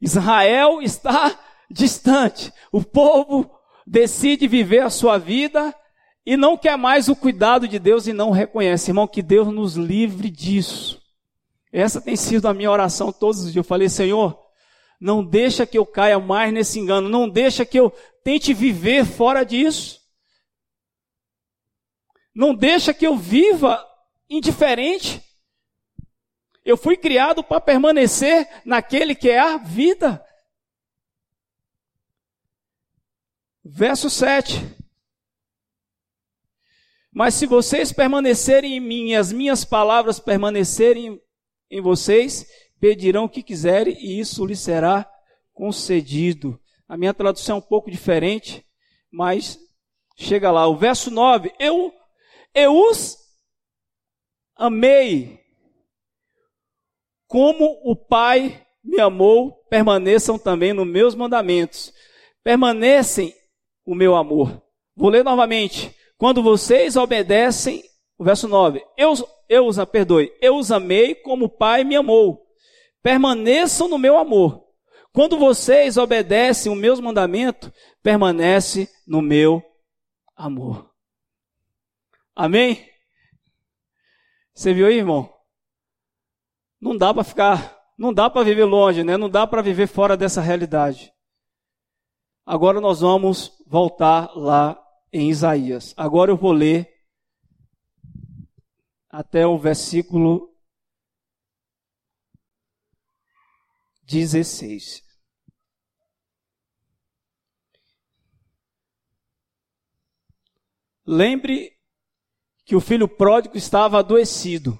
Israel 0.00 0.82
está 0.82 1.38
distante. 1.70 2.52
O 2.72 2.82
povo 2.82 3.48
decide 3.86 4.48
viver 4.48 4.80
a 4.80 4.90
sua 4.90 5.16
vida 5.16 5.72
e 6.26 6.36
não 6.36 6.58
quer 6.58 6.76
mais 6.76 7.06
o 7.06 7.14
cuidado 7.14 7.68
de 7.68 7.78
Deus 7.78 8.08
e 8.08 8.12
não 8.12 8.32
reconhece. 8.32 8.90
Irmão, 8.90 9.06
que 9.06 9.22
Deus 9.22 9.46
nos 9.46 9.76
livre 9.76 10.28
disso. 10.28 11.00
Essa 11.72 12.00
tem 12.00 12.16
sido 12.16 12.48
a 12.48 12.52
minha 12.52 12.70
oração 12.70 13.12
todos 13.12 13.44
os 13.44 13.52
dias. 13.52 13.54
Eu 13.54 13.64
falei, 13.64 13.88
Senhor, 13.88 14.41
não 15.02 15.24
deixa 15.24 15.66
que 15.66 15.76
eu 15.76 15.84
caia 15.84 16.16
mais 16.20 16.52
nesse 16.52 16.78
engano, 16.78 17.08
não 17.08 17.28
deixa 17.28 17.66
que 17.66 17.76
eu 17.76 17.90
tente 18.22 18.54
viver 18.54 19.04
fora 19.04 19.44
disso. 19.44 20.00
Não 22.32 22.54
deixa 22.54 22.94
que 22.94 23.04
eu 23.04 23.16
viva 23.16 23.84
indiferente. 24.30 25.20
Eu 26.64 26.76
fui 26.76 26.96
criado 26.96 27.42
para 27.42 27.60
permanecer 27.60 28.48
naquele 28.64 29.16
que 29.16 29.28
é 29.28 29.40
a 29.40 29.56
vida. 29.56 30.24
Verso 33.64 34.08
7. 34.08 34.54
Mas 37.10 37.34
se 37.34 37.44
vocês 37.44 37.92
permanecerem 37.92 38.76
em 38.76 38.80
mim 38.80 39.08
e 39.08 39.16
as 39.16 39.32
minhas 39.32 39.64
palavras 39.64 40.20
permanecerem 40.20 41.20
em 41.68 41.80
vocês, 41.80 42.46
pedirão 42.82 43.26
o 43.26 43.28
que 43.28 43.44
quiserem 43.44 43.96
e 44.00 44.18
isso 44.18 44.44
lhes 44.44 44.58
será 44.58 45.08
concedido. 45.54 46.58
A 46.88 46.96
minha 46.96 47.14
tradução 47.14 47.54
é 47.54 47.58
um 47.60 47.62
pouco 47.62 47.88
diferente, 47.88 48.66
mas 49.08 49.56
chega 50.16 50.50
lá. 50.50 50.66
O 50.66 50.76
verso 50.76 51.08
9: 51.08 51.54
Eu, 51.60 51.94
eu 52.52 52.76
os 52.76 53.16
amei 54.56 55.38
como 57.28 57.80
o 57.84 57.94
Pai 57.94 58.66
me 58.82 58.98
amou, 58.98 59.52
permaneçam 59.70 60.36
também 60.36 60.72
nos 60.72 60.86
meus 60.86 61.14
mandamentos. 61.14 61.92
Permanecem 62.42 63.32
o 63.86 63.94
meu 63.94 64.16
amor. 64.16 64.60
Vou 64.96 65.08
ler 65.08 65.22
novamente. 65.22 65.94
Quando 66.18 66.42
vocês 66.42 66.96
obedecem, 66.96 67.84
o 68.18 68.24
verso 68.24 68.48
9, 68.48 68.84
eu, 68.98 69.14
eu 69.48 69.66
os, 69.68 69.76
perdoe, 69.84 70.32
eu 70.40 70.56
os 70.56 70.72
amei 70.72 71.14
como 71.14 71.44
o 71.44 71.48
Pai 71.48 71.84
me 71.84 71.94
amou. 71.94 72.41
Permaneçam 73.02 73.88
no 73.88 73.98
meu 73.98 74.16
amor. 74.16 74.62
Quando 75.12 75.38
vocês 75.38 75.96
obedecem 75.96 76.72
o 76.72 76.74
meus 76.74 77.00
mandamentos, 77.00 77.70
permanece 78.02 78.88
no 79.06 79.20
meu 79.20 79.62
amor. 80.34 80.90
Amém? 82.34 82.88
Você 84.54 84.72
viu 84.72 84.86
aí, 84.86 84.98
irmão? 84.98 85.32
Não 86.80 86.96
dá 86.96 87.12
para 87.12 87.24
ficar, 87.24 87.78
não 87.98 88.12
dá 88.12 88.30
para 88.30 88.42
viver 88.42 88.64
longe, 88.64 89.04
né? 89.04 89.16
Não 89.16 89.28
dá 89.28 89.46
para 89.46 89.62
viver 89.62 89.86
fora 89.86 90.16
dessa 90.16 90.40
realidade. 90.40 91.12
Agora 92.44 92.80
nós 92.80 93.00
vamos 93.00 93.52
voltar 93.66 94.34
lá 94.34 94.82
em 95.12 95.30
Isaías. 95.30 95.94
Agora 95.96 96.30
eu 96.30 96.36
vou 96.36 96.52
ler 96.52 96.88
até 99.08 99.46
o 99.46 99.58
versículo 99.58 100.51
16. 104.12 105.02
Lembre 111.04 111.72
que 112.64 112.76
o 112.76 112.80
filho 112.80 113.08
pródigo 113.08 113.56
estava 113.56 113.98
adoecido. 113.98 114.78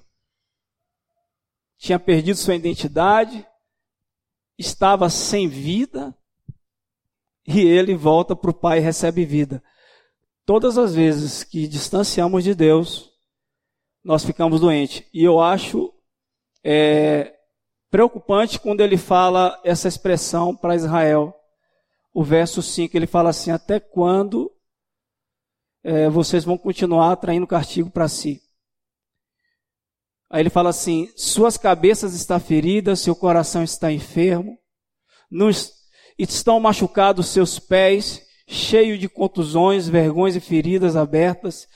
Tinha 1.79 1.99
perdido 1.99 2.37
sua 2.37 2.55
identidade, 2.55 3.45
estava 4.57 5.11
sem 5.11 5.49
vida 5.49 6.17
e 7.47 7.61
ele 7.61 7.97
volta 7.97 8.37
para 8.37 8.51
o 8.51 8.55
Pai 8.55 8.79
e 8.79 8.83
recebe 8.83 9.25
vida. 9.25 9.63
Todas 10.45 10.79
as 10.79 10.95
vezes 10.95 11.43
que 11.43 11.67
distanciamos 11.67 12.45
de 12.45 12.55
Deus, 12.55 13.11
nós 14.05 14.25
ficamos 14.25 14.61
doentes. 14.61 15.05
E 15.13 15.25
eu 15.25 15.41
acho 15.41 15.93
é, 16.63 17.35
preocupante 17.93 18.59
quando 18.59 18.81
ele 18.81 18.97
fala 18.97 19.61
essa 19.63 19.87
expressão 19.87 20.57
para 20.57 20.75
Israel. 20.75 21.37
O 22.15 22.25
verso 22.25 22.63
5, 22.63 22.97
ele 22.97 23.07
fala 23.07 23.29
assim: 23.29 23.51
Até 23.51 23.79
quando 23.79 24.51
é, 25.85 26.09
vocês 26.09 26.43
vão 26.43 26.57
continuar 26.57 27.13
atraindo 27.13 27.47
castigo 27.47 27.91
para 27.91 28.09
si? 28.09 28.41
Aí 30.31 30.41
ele 30.41 30.51
fala 30.51 30.71
assim: 30.71 31.13
Suas 31.17 31.59
cabeças 31.59 32.15
estão 32.15 32.41
feridas, 32.41 33.01
seu 33.01 33.15
coração 33.15 33.63
está 33.63 33.93
enfermo, 33.93 34.59
nos, 35.31 35.73
estão 36.19 36.59
machucados 36.59 37.29
seus 37.29 37.59
pés, 37.59 38.23
cheio 38.49 38.97
de 38.97 39.09
contusões, 39.09 39.87
vergões 39.87 40.35
e 40.35 40.41
feridas 40.41 40.97
abertas, 40.97 41.69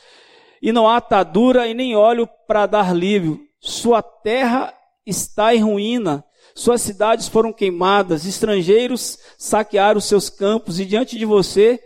e 0.62 0.72
não 0.72 0.88
há 0.88 0.96
atadura 0.96 1.68
e 1.68 1.74
nem 1.74 1.94
óleo 1.94 2.26
para 2.46 2.64
dar 2.64 2.94
livro. 2.96 3.38
Sua 3.60 4.00
terra 4.00 4.75
está 5.06 5.54
em 5.54 5.62
ruína, 5.62 6.24
suas 6.54 6.82
cidades 6.82 7.28
foram 7.28 7.52
queimadas, 7.52 8.26
estrangeiros 8.26 9.18
saquearam 9.38 10.00
seus 10.00 10.28
campos, 10.28 10.80
e 10.80 10.84
diante 10.84 11.16
de 11.16 11.24
você 11.24 11.80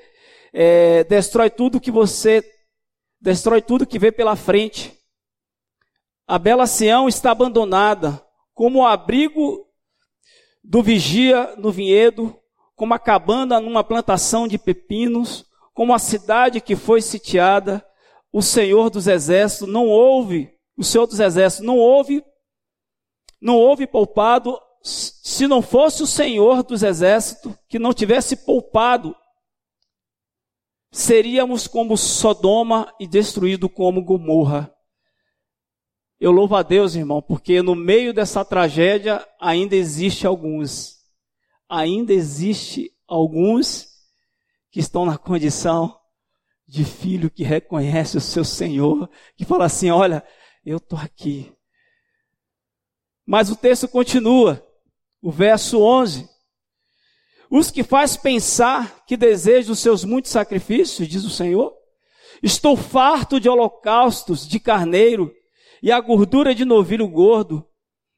é, 0.53 1.05
destrói 1.05 1.51
tudo 1.51 1.81
que 1.81 1.91
você, 1.91 2.43
destrói 3.21 3.61
tudo 3.61 3.87
que 3.87 3.99
vê 3.99 4.11
pela 4.11 4.37
frente. 4.37 4.97
A 6.27 6.39
bela 6.39 6.67
Sião 6.67 7.09
está 7.09 7.33
abandonada, 7.33 8.25
como 8.55 8.81
o 8.81 8.87
abrigo 8.87 9.67
do 10.63 10.83
vigia 10.83 11.55
no 11.57 11.73
vinhedo, 11.73 12.37
como 12.77 12.95
a 12.95 12.99
cabana 12.99 13.61
numa 13.61 13.83
plantação 13.83 14.47
de 14.47 14.57
pepinos, 14.57 15.45
como 15.75 15.93
a 15.93 15.99
cidade 15.99 16.61
que 16.61 16.77
foi 16.77 17.03
sitiada, 17.03 17.85
o 18.33 18.41
Senhor 18.41 18.89
dos 18.89 19.07
exércitos 19.07 19.69
não 19.69 19.89
ouve, 19.89 20.51
o 20.77 20.85
Senhor 20.85 21.07
dos 21.07 21.19
exércitos 21.19 21.67
não 21.67 21.77
ouve, 21.77 22.25
não 23.41 23.57
houve 23.57 23.87
poupado, 23.87 24.59
se 24.83 25.47
não 25.47 25.63
fosse 25.63 26.03
o 26.03 26.07
Senhor 26.07 26.63
dos 26.63 26.83
exércitos 26.83 27.55
que 27.69 27.79
não 27.79 27.93
tivesse 27.93 28.37
poupado, 28.45 29.15
seríamos 30.93 31.67
como 31.67 31.97
Sodoma 31.97 32.93
e 32.99 33.07
destruído 33.07 33.69
como 33.69 34.05
Gomorra. 34.05 34.75
Eu 36.19 36.33
louvo 36.33 36.55
a 36.57 36.63
Deus, 36.63 36.95
irmão, 36.95 37.23
porque 37.23 37.63
no 37.63 37.75
meio 37.75 38.13
dessa 38.13 38.45
tragédia 38.45 39.27
ainda 39.41 39.75
existe 39.75 40.27
alguns 40.27 41.01
ainda 41.71 42.13
existe 42.13 42.93
alguns 43.07 43.89
que 44.73 44.81
estão 44.81 45.07
na 45.07 45.17
condição 45.17 45.97
de 46.67 46.85
filho 46.85 47.31
que 47.31 47.45
reconhece 47.45 48.17
o 48.17 48.21
seu 48.21 48.45
Senhor, 48.45 49.09
que 49.37 49.45
fala 49.45 49.67
assim: 49.67 49.91
Olha, 49.91 50.25
eu 50.65 50.79
estou 50.79 50.99
aqui. 50.99 51.53
Mas 53.31 53.49
o 53.49 53.55
texto 53.55 53.87
continua, 53.87 54.61
o 55.23 55.31
verso 55.31 55.81
11. 55.81 56.29
Os 57.49 57.71
que 57.71 57.85
faz 57.85 58.17
pensar 58.17 59.05
que 59.07 59.17
desejam 59.17 59.73
os 59.73 59.79
seus 59.79 60.05
muitos 60.05 60.33
sacrifícios, 60.33 61.07
diz 61.07 61.23
o 61.23 61.31
Senhor, 61.31 61.73
estou 62.43 62.77
farto 62.77 63.39
de 63.39 63.49
holocaustos 63.49 64.49
de 64.49 64.59
carneiro 64.59 65.33
e 65.81 65.93
a 65.93 66.01
gordura 66.01 66.53
de 66.53 66.65
novilho 66.65 67.07
gordo. 67.07 67.65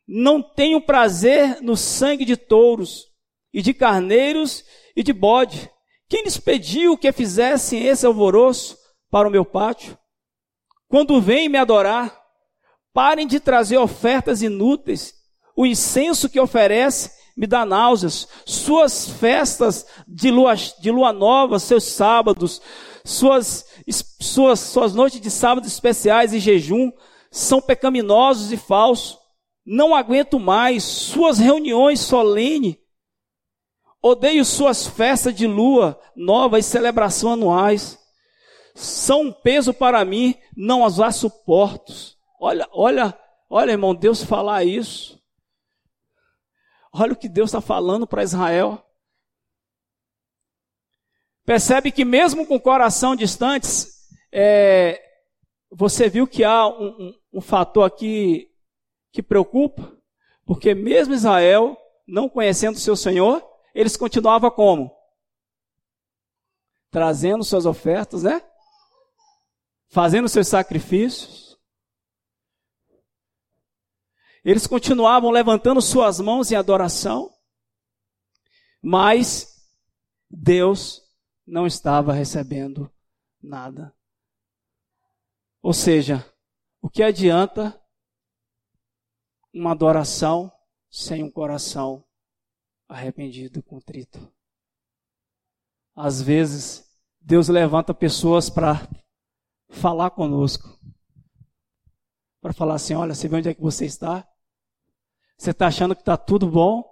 Não 0.09 0.43
tenho 0.43 0.81
prazer 0.81 1.61
no 1.61 1.77
sangue 1.77 2.25
de 2.25 2.35
touros 2.35 3.05
e 3.53 3.61
de 3.61 3.75
carneiros 3.75 4.65
e 4.97 5.03
de 5.03 5.13
bode. 5.13 5.71
Quem 6.09 6.23
lhes 6.23 6.39
pediu 6.39 6.97
que 6.97 7.13
fizessem 7.13 7.85
esse 7.85 8.07
alvoroço 8.07 8.79
para 9.11 9.29
o 9.29 9.31
meu 9.31 9.45
pátio? 9.45 9.95
Quando 10.89 11.21
vêm 11.21 11.51
me 11.51 11.59
adorar, 11.59 12.22
parem 12.93 13.27
de 13.27 13.41
trazer 13.41 13.79
ofertas 13.79 14.43
inúteis. 14.43 15.15
O 15.57 15.67
incenso 15.67 16.29
que 16.29 16.41
oferece 16.41 17.11
me 17.37 17.47
dá 17.47 17.65
náuseas. 17.65 18.29
Suas 18.45 19.09
festas 19.09 19.87
de 20.07 20.31
lua, 20.31 20.55
de 20.55 20.91
lua 20.91 21.13
nova, 21.13 21.59
seus 21.59 21.85
sábados, 21.85 22.61
suas, 23.05 23.67
suas, 24.21 24.61
suas 24.61 24.95
noites 24.95 25.21
de 25.21 25.31
sábado 25.31 25.67
especiais 25.67 26.33
e 26.33 26.41
jejum 26.41 26.91
são 27.31 27.61
pecaminosos 27.61 28.53
e 28.53 28.57
falsos. 28.57 29.19
Não 29.65 29.95
aguento 29.95 30.41
mais 30.41 30.83
suas 30.83 31.39
reuniões 31.39 32.01
solenes 32.01 32.77
Odeio 34.03 34.45
suas 34.45 34.85
festas 34.85 35.33
de 35.33 35.47
lua 35.47 35.97
nova 36.17 36.59
e 36.59 36.63
celebração 36.63 37.35
anuais. 37.35 37.97
São 38.75 39.23
um 39.23 39.33
peso 39.33 39.73
para 39.73 40.05
mim, 40.05 40.35
não 40.57 40.85
as 40.85 40.99
há 40.99 41.13
suporto. 41.13 41.93
Olha, 42.45 42.69
olha, 42.73 43.17
olha, 43.49 43.71
irmão, 43.71 43.95
Deus 43.95 44.25
falar 44.25 44.65
isso. 44.65 45.17
Olha 46.93 47.13
o 47.13 47.17
que 47.17 47.29
Deus 47.29 47.51
está 47.51 47.61
falando 47.61 48.05
para 48.05 48.25
Israel. 48.25 48.85
Percebe 51.45 51.93
que 51.93 52.05
mesmo 52.05 52.45
com 52.45 52.57
o 52.57 52.61
coração 52.61 53.15
distantes, 53.15 54.09
é, 54.33 55.01
você 55.71 56.09
viu 56.09 56.27
que 56.27 56.43
há 56.43 56.67
um, 56.67 56.89
um, 56.89 57.15
um 57.35 57.41
fator 57.41 57.85
aqui 57.85 58.51
que 59.13 59.23
preocupa, 59.23 59.97
porque 60.45 60.75
mesmo 60.75 61.15
Israel, 61.15 61.77
não 62.09 62.29
conhecendo 62.29 62.75
o 62.75 62.81
seu 62.81 62.97
Senhor, 62.97 63.41
eles 63.73 63.97
continuavam 63.97 64.51
como? 64.51 64.93
Trazendo 66.91 67.45
suas 67.45 67.67
ofertas, 67.67 68.25
né? 68.25 68.43
Fazendo 69.91 70.29
seus 70.29 70.49
sacrifícios. 70.49 71.42
Eles 74.45 74.67
continuavam 74.67 75.31
levantando 75.31 75.81
suas 75.81 76.19
mãos 76.19 76.51
em 76.51 76.57
adoração, 76.57 77.33
mas 78.83 79.71
Deus 80.29 81.03
não 81.47 81.67
estava 81.67 82.13
recebendo 82.13 82.91
nada. 83.41 83.95
Ou 85.61 85.73
seja, 85.73 86.27
o 86.81 86.91
que 86.91 87.03
adianta 87.03 87.81
uma 89.55 89.73
adoração 89.73 90.51
sem 90.91 91.23
um 91.23 91.31
coração 91.31 92.05
arrependido, 92.89 93.63
contrito. 93.63 94.33
Às 95.95 96.21
vezes, 96.21 96.91
Deus 97.21 97.49
levanta 97.49 97.95
pessoas 97.95 98.51
para 98.51 98.89
falar 99.69 100.11
conosco. 100.11 100.79
Para 102.41 102.53
falar 102.53 102.75
assim: 102.75 102.95
olha, 102.95 103.15
você 103.15 103.29
vê 103.29 103.37
onde 103.37 103.49
é 103.49 103.55
que 103.55 103.61
você 103.61 103.85
está? 103.85 104.29
Você 105.43 105.51
está 105.51 105.67
achando 105.67 105.97
que 105.97 106.03
está 106.03 106.17
tudo 106.17 106.49
bom? 106.49 106.89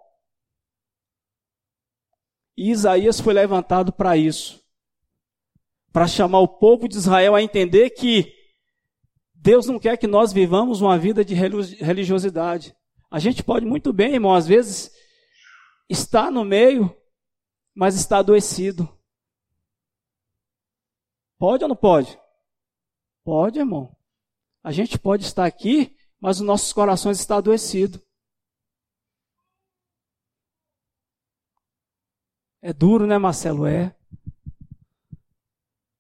E 2.57 2.73
Isaías 2.73 3.21
foi 3.21 3.33
levantado 3.33 3.93
para 3.93 4.17
isso 4.17 4.61
para 5.93 6.09
chamar 6.09 6.41
o 6.41 6.49
povo 6.49 6.89
de 6.89 6.97
Israel 6.97 7.37
a 7.37 7.43
entender 7.43 7.91
que 7.91 8.35
Deus 9.33 9.67
não 9.67 9.79
quer 9.79 9.97
que 9.97 10.09
nós 10.09 10.33
vivamos 10.33 10.81
uma 10.81 10.99
vida 10.99 11.25
de 11.25 11.33
religiosidade. 11.33 12.75
A 13.09 13.21
gente 13.21 13.45
pode 13.45 13.65
muito 13.65 13.93
bem, 13.93 14.15
irmão, 14.15 14.35
às 14.35 14.49
vezes 14.49 14.91
está 15.89 16.29
no 16.29 16.45
meio, 16.45 16.93
mas 17.73 17.95
está 17.95 18.19
adoecido. 18.19 18.89
Pode 21.39 21.63
ou 21.63 21.69
não 21.69 21.77
pode? 21.77 22.19
Pode, 23.25 23.61
irmão. 23.61 23.97
A 24.61 24.73
gente 24.73 24.99
pode 24.99 25.25
estar 25.25 25.47
aqui, 25.47 25.97
mas 26.19 26.41
os 26.41 26.47
nossos 26.47 26.73
corações 26.73 27.21
estão 27.21 27.39
adoecidos. 27.39 28.10
É 32.63 32.73
duro, 32.73 33.07
né, 33.07 33.17
Marcelo? 33.17 33.67
É. 33.67 33.95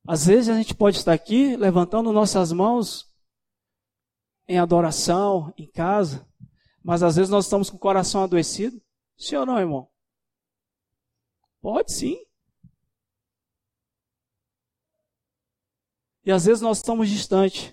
Às 0.06 0.26
vezes 0.26 0.48
a 0.48 0.56
gente 0.56 0.74
pode 0.74 0.98
estar 0.98 1.12
aqui 1.12 1.56
levantando 1.56 2.12
nossas 2.12 2.52
mãos 2.52 3.10
em 4.46 4.58
adoração, 4.58 5.54
em 5.56 5.66
casa, 5.66 6.26
mas 6.82 7.02
às 7.02 7.16
vezes 7.16 7.30
nós 7.30 7.44
estamos 7.44 7.70
com 7.70 7.76
o 7.76 7.80
coração 7.80 8.22
adoecido. 8.22 8.80
Sim 9.16 9.36
ou 9.36 9.46
não, 9.46 9.58
irmão? 9.58 9.88
Pode 11.60 11.92
sim. 11.92 12.18
E 16.24 16.30
às 16.30 16.44
vezes 16.44 16.60
nós 16.60 16.78
estamos 16.78 17.08
distantes. 17.08 17.72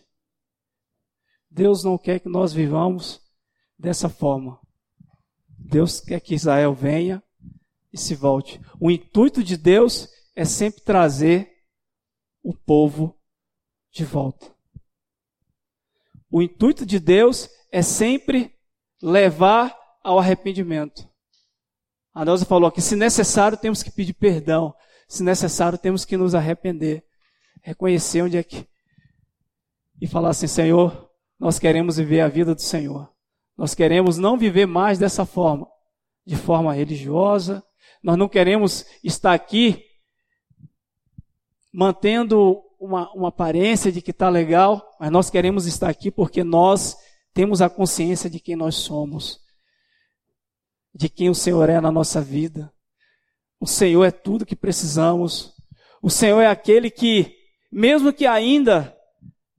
Deus 1.49 1.83
não 1.83 1.97
quer 1.97 2.19
que 2.19 2.29
nós 2.29 2.53
vivamos 2.53 3.21
dessa 3.77 4.09
forma. 4.09 4.59
Deus 5.47 5.99
quer 5.99 6.19
que 6.19 6.35
Israel 6.35 6.73
venha 6.73 7.23
e 7.97 8.01
se 8.01 8.15
volte. 8.15 8.61
O 8.79 8.89
intuito 8.89 9.43
de 9.43 9.57
Deus 9.57 10.07
é 10.35 10.45
sempre 10.45 10.81
trazer 10.81 11.51
o 12.43 12.53
povo 12.53 13.17
de 13.91 14.05
volta. 14.05 14.55
O 16.29 16.41
intuito 16.41 16.85
de 16.85 16.99
Deus 16.99 17.49
é 17.71 17.81
sempre 17.81 18.53
levar 19.01 19.75
ao 20.03 20.19
arrependimento. 20.19 21.07
A 22.13 22.25
Neuza 22.25 22.45
falou 22.45 22.71
que 22.71 22.81
se 22.81 22.95
necessário 22.95 23.57
temos 23.57 23.83
que 23.83 23.91
pedir 23.91 24.13
perdão, 24.13 24.73
se 25.07 25.23
necessário 25.23 25.77
temos 25.77 26.03
que 26.03 26.17
nos 26.17 26.33
arrepender, 26.33 27.05
reconhecer 27.61 28.21
onde 28.21 28.37
é 28.37 28.43
que 28.43 28.67
e 29.99 30.07
falar 30.07 30.29
assim, 30.29 30.47
Senhor, 30.47 31.09
nós 31.39 31.57
queremos 31.57 31.97
viver 31.97 32.21
a 32.21 32.27
vida 32.27 32.53
do 32.53 32.61
Senhor. 32.61 33.11
Nós 33.57 33.73
queremos 33.73 34.17
não 34.17 34.37
viver 34.37 34.67
mais 34.67 34.99
dessa 34.99 35.25
forma, 35.25 35.67
de 36.25 36.35
forma 36.35 36.73
religiosa. 36.73 37.63
Nós 38.03 38.17
não 38.17 38.29
queremos 38.29 38.85
estar 39.03 39.33
aqui 39.33 39.83
mantendo 41.73 42.61
uma, 42.79 43.11
uma 43.13 43.29
aparência 43.29 43.91
de 43.91 44.01
que 44.01 44.11
está 44.11 44.29
legal, 44.29 44.95
mas 44.99 45.11
nós 45.11 45.29
queremos 45.29 45.65
estar 45.65 45.89
aqui 45.89 46.11
porque 46.11 46.43
nós 46.43 46.95
temos 47.33 47.61
a 47.61 47.69
consciência 47.69 48.29
de 48.29 48.39
quem 48.39 48.55
nós 48.55 48.75
somos, 48.75 49.39
de 50.93 51.09
quem 51.09 51.29
o 51.29 51.35
Senhor 51.35 51.69
é 51.69 51.79
na 51.79 51.91
nossa 51.91 52.21
vida. 52.21 52.71
O 53.59 53.67
Senhor 53.67 54.03
é 54.03 54.11
tudo 54.11 54.45
que 54.45 54.55
precisamos. 54.55 55.53
O 56.01 56.09
Senhor 56.09 56.41
é 56.41 56.47
aquele 56.47 56.89
que, 56.89 57.35
mesmo 57.71 58.13
que 58.13 58.25
ainda 58.25 58.95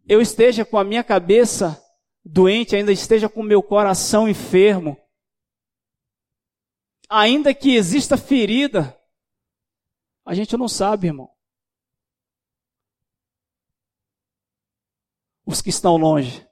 eu 0.08 0.20
esteja 0.20 0.64
com 0.64 0.78
a 0.78 0.84
minha 0.84 1.04
cabeça 1.04 1.80
doente, 2.24 2.74
ainda 2.74 2.92
esteja 2.92 3.28
com 3.28 3.40
o 3.40 3.44
meu 3.44 3.62
coração 3.62 4.28
enfermo, 4.28 4.96
ainda 7.08 7.54
que 7.54 7.74
exista 7.74 8.16
ferida, 8.16 8.94
a 10.24 10.34
gente 10.34 10.56
não 10.56 10.68
sabe, 10.68 11.06
irmão. 11.06 11.34
Os 15.46 15.62
que 15.62 15.70
estão 15.70 15.96
longe, 15.96 16.46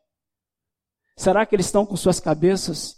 será 1.17 1.45
que 1.45 1.55
eles 1.55 1.67
estão 1.67 1.85
com 1.85 1.97
suas 1.97 2.19
cabeças 2.19 2.97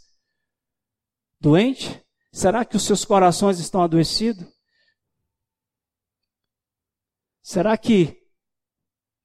doentes? 1.40 2.00
Será 2.32 2.64
que 2.64 2.76
os 2.76 2.84
seus 2.84 3.04
corações 3.04 3.58
estão 3.58 3.82
adoecidos? 3.82 4.46
Será 7.42 7.76
que 7.76 8.22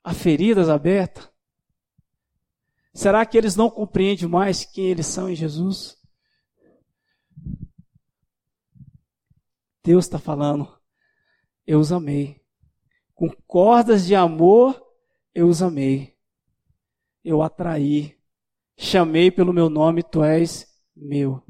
há 0.04 0.14
feridas 0.14 0.70
abertas? 0.70 1.30
Será 2.94 3.26
que 3.26 3.38
eles 3.38 3.56
não 3.56 3.70
compreendem 3.70 4.28
mais 4.28 4.66
quem 4.66 4.86
eles 4.86 5.06
são 5.06 5.30
em 5.30 5.36
Jesus? 5.36 6.03
Deus 9.84 10.06
está 10.06 10.18
falando, 10.18 10.80
eu 11.68 11.80
os 11.80 11.92
amei. 11.92 12.42
Com 13.14 13.30
cordas 13.46 14.06
de 14.06 14.16
amor, 14.16 14.82
eu 15.34 15.48
os 15.48 15.62
amei. 15.62 16.18
Eu 17.24 17.42
atraí. 17.42 18.18
Chamei 18.78 19.30
pelo 19.30 19.54
meu 19.54 19.70
nome, 19.70 20.02
tu 20.02 20.24
és 20.24 20.68
meu. 20.96 21.44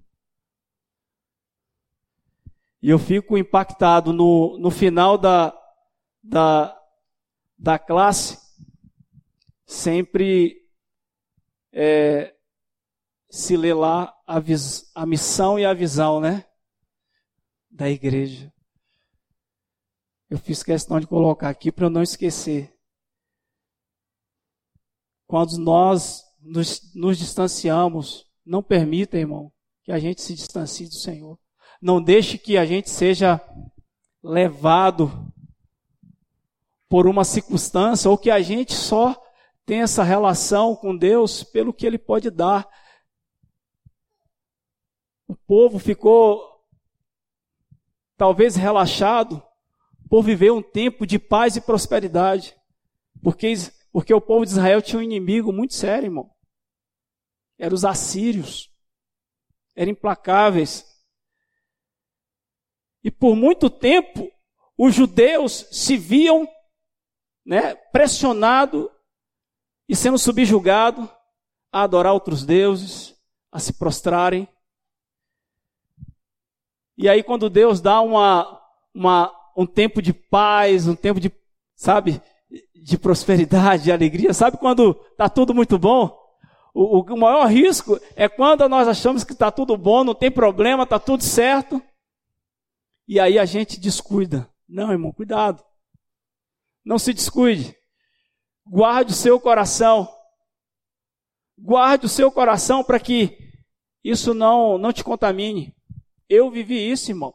E 2.82 2.90
eu 2.90 3.00
fico 3.00 3.38
impactado 3.38 4.12
no, 4.12 4.58
no 4.58 4.70
final 4.70 5.18
da, 5.18 5.58
da, 6.22 6.78
da 7.58 7.80
classe, 7.80 8.38
sempre 9.66 10.68
é, 11.72 12.36
se 13.30 13.56
lê 13.56 13.74
lá 13.74 14.14
a, 14.28 14.38
vis, 14.40 14.92
a 14.94 15.06
missão 15.06 15.58
e 15.58 15.66
a 15.66 15.74
visão, 15.74 16.20
né? 16.20 16.46
Da 17.74 17.90
igreja. 17.90 18.54
Eu 20.30 20.38
fiz 20.38 20.62
questão 20.62 21.00
de 21.00 21.08
colocar 21.08 21.50
aqui 21.50 21.72
para 21.72 21.88
eu 21.88 21.90
não 21.90 22.04
esquecer. 22.04 22.72
Quando 25.28 25.58
nós 25.58 26.24
nos, 26.40 26.94
nos 26.94 27.18
distanciamos, 27.18 28.32
não 28.46 28.62
permita, 28.62 29.18
irmão, 29.18 29.52
que 29.84 29.92
a 29.92 29.98
gente 29.98 30.22
se 30.22 30.36
distancie 30.36 30.88
do 30.88 30.94
Senhor. 30.94 31.40
Não 31.82 32.02
deixe 32.02 32.38
que 32.38 32.58
a 32.58 32.66
gente 32.66 32.90
seja 32.92 33.42
levado 34.22 35.32
por 36.88 37.08
uma 37.08 37.24
circunstância 37.24 38.10
ou 38.10 38.18
que 38.18 38.30
a 38.30 38.40
gente 38.40 38.74
só 38.74 39.20
tem 39.66 39.82
essa 39.82 40.04
relação 40.04 40.76
com 40.76 40.96
Deus 40.96 41.44
pelo 41.44 41.74
que 41.74 41.88
Ele 41.88 41.98
pode 41.98 42.30
dar. 42.30 42.70
O 45.28 45.36
povo 45.36 45.80
ficou 45.80 46.53
talvez 48.18 48.56
relaxado 48.56 49.44
por 50.10 50.24
viver 50.24 50.52
um 50.52 50.62
tempo 50.62 51.06
de 51.06 51.18
paz 51.18 51.56
e 51.56 51.62
prosperidade, 51.62 52.56
porque, 53.22 53.54
porque 53.92 54.14
o 54.14 54.22
povo 54.22 54.46
de 54.46 54.52
Israel 54.52 54.82
tinha 54.82 55.00
um 55.00 55.04
inimigo 55.04 55.52
muito 55.52 55.74
sério, 55.74 56.08
irmão. 56.08 56.30
Eram 57.58 57.74
os 57.74 57.86
assírios, 57.86 58.70
eram 59.76 59.92
implacáveis. 59.92 60.86
E 63.04 63.10
por 63.10 63.36
muito 63.36 63.70
tempo, 63.70 64.32
os 64.78 64.94
judeus 64.94 65.68
se 65.72 65.98
viam 65.98 66.48
né, 67.46 67.76
pressionados 67.92 68.88
e 69.88 69.96
sendo 69.96 70.18
subjugado 70.18 71.10
a 71.72 71.84
adorar 71.84 72.14
outros 72.14 72.46
deuses, 72.46 73.16
a 73.52 73.60
se 73.60 73.74
prostrarem. 73.74 74.48
E 76.98 77.10
aí, 77.10 77.24
quando 77.24 77.50
Deus 77.50 77.82
dá 77.82 78.02
uma, 78.02 78.62
uma, 78.94 79.32
um 79.58 79.66
tempo 79.66 80.02
de 80.02 80.14
paz, 80.14 80.88
um 80.88 80.96
tempo 80.96 81.20
de, 81.20 81.32
sabe, 81.76 82.22
de 82.76 82.98
prosperidade, 82.98 83.84
de 83.84 83.92
alegria, 83.92 84.34
sabe 84.34 84.58
quando 84.58 85.00
está 85.12 85.28
tudo 85.30 85.54
muito 85.54 85.78
bom? 85.80 86.16
O, 86.74 87.02
o, 87.02 87.18
maior 87.18 87.46
risco 87.46 88.00
é 88.16 88.28
quando 88.28 88.68
nós 88.68 88.88
achamos 88.88 89.24
que 89.24 89.34
está 89.34 89.52
tudo 89.52 89.78
bom, 89.78 90.04
não 90.04 90.16
tem 90.16 90.32
problema, 90.32 90.84
está 90.84 91.00
tudo 91.00 91.24
certo, 91.24 91.82
e 93.08 93.20
aí 93.20 93.38
a 93.38 93.46
gente 93.46 93.80
descuida. 93.80 94.50
Não, 94.68 94.92
irmão, 94.92 95.12
cuidado. 95.12 95.64
Não 96.84 96.98
se 96.98 97.14
descuide. 97.14 97.76
Guarde 98.66 99.12
o 99.12 99.16
seu 99.16 99.40
coração. 99.40 100.08
Guarde 101.58 102.06
o 102.06 102.10
seu 102.10 102.32
coração 102.32 102.84
para 102.84 103.00
que 103.00 103.38
isso 104.04 104.34
não, 104.34 104.78
não 104.78 104.92
te 104.92 105.04
contamine. 105.04 105.76
Eu 106.30 106.50
vivi 106.50 106.90
isso, 106.92 107.12
irmão. 107.12 107.34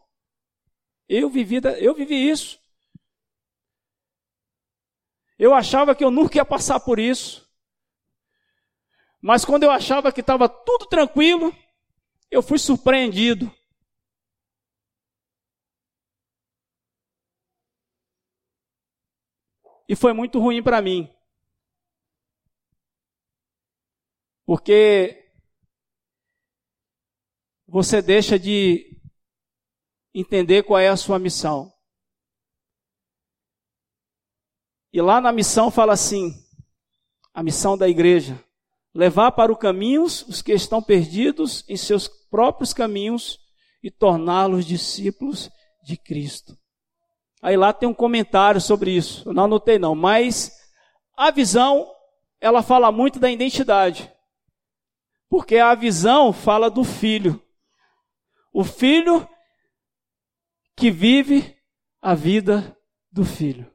Eu 1.09 1.30
vivi, 1.30 1.61
eu 1.80 1.95
vivi 1.95 2.28
isso. 2.28 2.61
Eu 5.39 5.55
achava 5.55 5.95
que 5.95 6.05
eu 6.05 6.11
nunca 6.11 6.36
ia 6.36 6.45
passar 6.45 6.80
por 6.80 6.99
isso. 6.99 7.49
Mas 9.20 9.45
quando 9.45 9.62
eu 9.62 9.70
achava 9.70 10.12
que 10.12 10.20
estava 10.20 10.49
tudo 10.49 10.86
tranquilo, 10.86 11.55
eu 12.30 12.43
fui 12.43 12.59
surpreendido. 12.59 13.53
E 19.89 19.97
foi 19.97 20.12
muito 20.12 20.39
ruim 20.39 20.62
para 20.62 20.82
mim. 20.82 21.11
Porque 24.45 25.18
você 27.69 28.01
deixa 28.01 28.39
de 28.39 28.99
entender 30.14 30.62
qual 30.62 30.81
é 30.81 30.89
a 30.89 30.97
sua 30.97 31.19
missão. 31.19 31.71
E 34.93 35.03
lá 35.03 35.21
na 35.21 35.31
missão 35.31 35.71
fala 35.71 35.93
assim: 35.93 36.33
a 37.35 37.43
missão 37.43 37.77
da 37.77 37.87
igreja, 37.89 38.43
levar 38.95 39.33
para 39.33 39.53
o 39.53 39.57
caminho 39.57 40.03
os 40.05 40.41
que 40.41 40.53
estão 40.53 40.83
perdidos 40.83 41.62
em 41.69 41.77
seus 41.77 42.09
próprios 42.09 42.73
caminhos 42.73 43.39
e 43.83 43.91
torná-los 43.91 44.64
discípulos 44.64 45.51
de 45.85 45.97
Cristo. 45.97 46.57
Aí 47.41 47.57
lá 47.57 47.73
tem 47.73 47.89
um 47.89 47.95
comentário 47.95 48.61
sobre 48.61 48.91
isso. 48.91 49.29
Eu 49.29 49.33
não 49.33 49.45
anotei 49.45 49.79
não, 49.79 49.95
mas 49.95 50.51
a 51.16 51.31
visão, 51.31 51.89
ela 52.41 52.62
fala 52.62 52.91
muito 52.91 53.21
da 53.21 53.31
identidade. 53.31 54.12
Porque 55.29 55.59
a 55.59 55.75
visão 55.75 56.33
fala 56.33 56.71
do 56.71 56.83
filho. 56.83 57.41
O 58.59 58.65
filho 58.65 59.25
que 60.77 60.91
vive 60.91 61.57
a 62.03 62.13
vida 62.13 62.77
do 63.09 63.25
filho. 63.25 63.73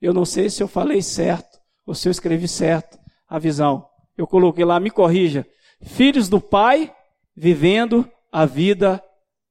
Eu 0.00 0.12
não 0.12 0.24
sei 0.24 0.50
se 0.50 0.60
eu 0.60 0.66
falei 0.66 1.00
certo 1.00 1.62
ou 1.86 1.94
se 1.94 2.08
eu 2.08 2.10
escrevi 2.10 2.48
certo 2.48 2.98
a 3.28 3.38
visão. 3.38 3.88
Eu 4.16 4.26
coloquei 4.26 4.64
lá, 4.64 4.80
me 4.80 4.90
corrija. 4.90 5.46
Filhos 5.82 6.28
do 6.28 6.40
pai 6.40 6.92
vivendo 7.32 8.10
a 8.32 8.44
vida 8.44 9.00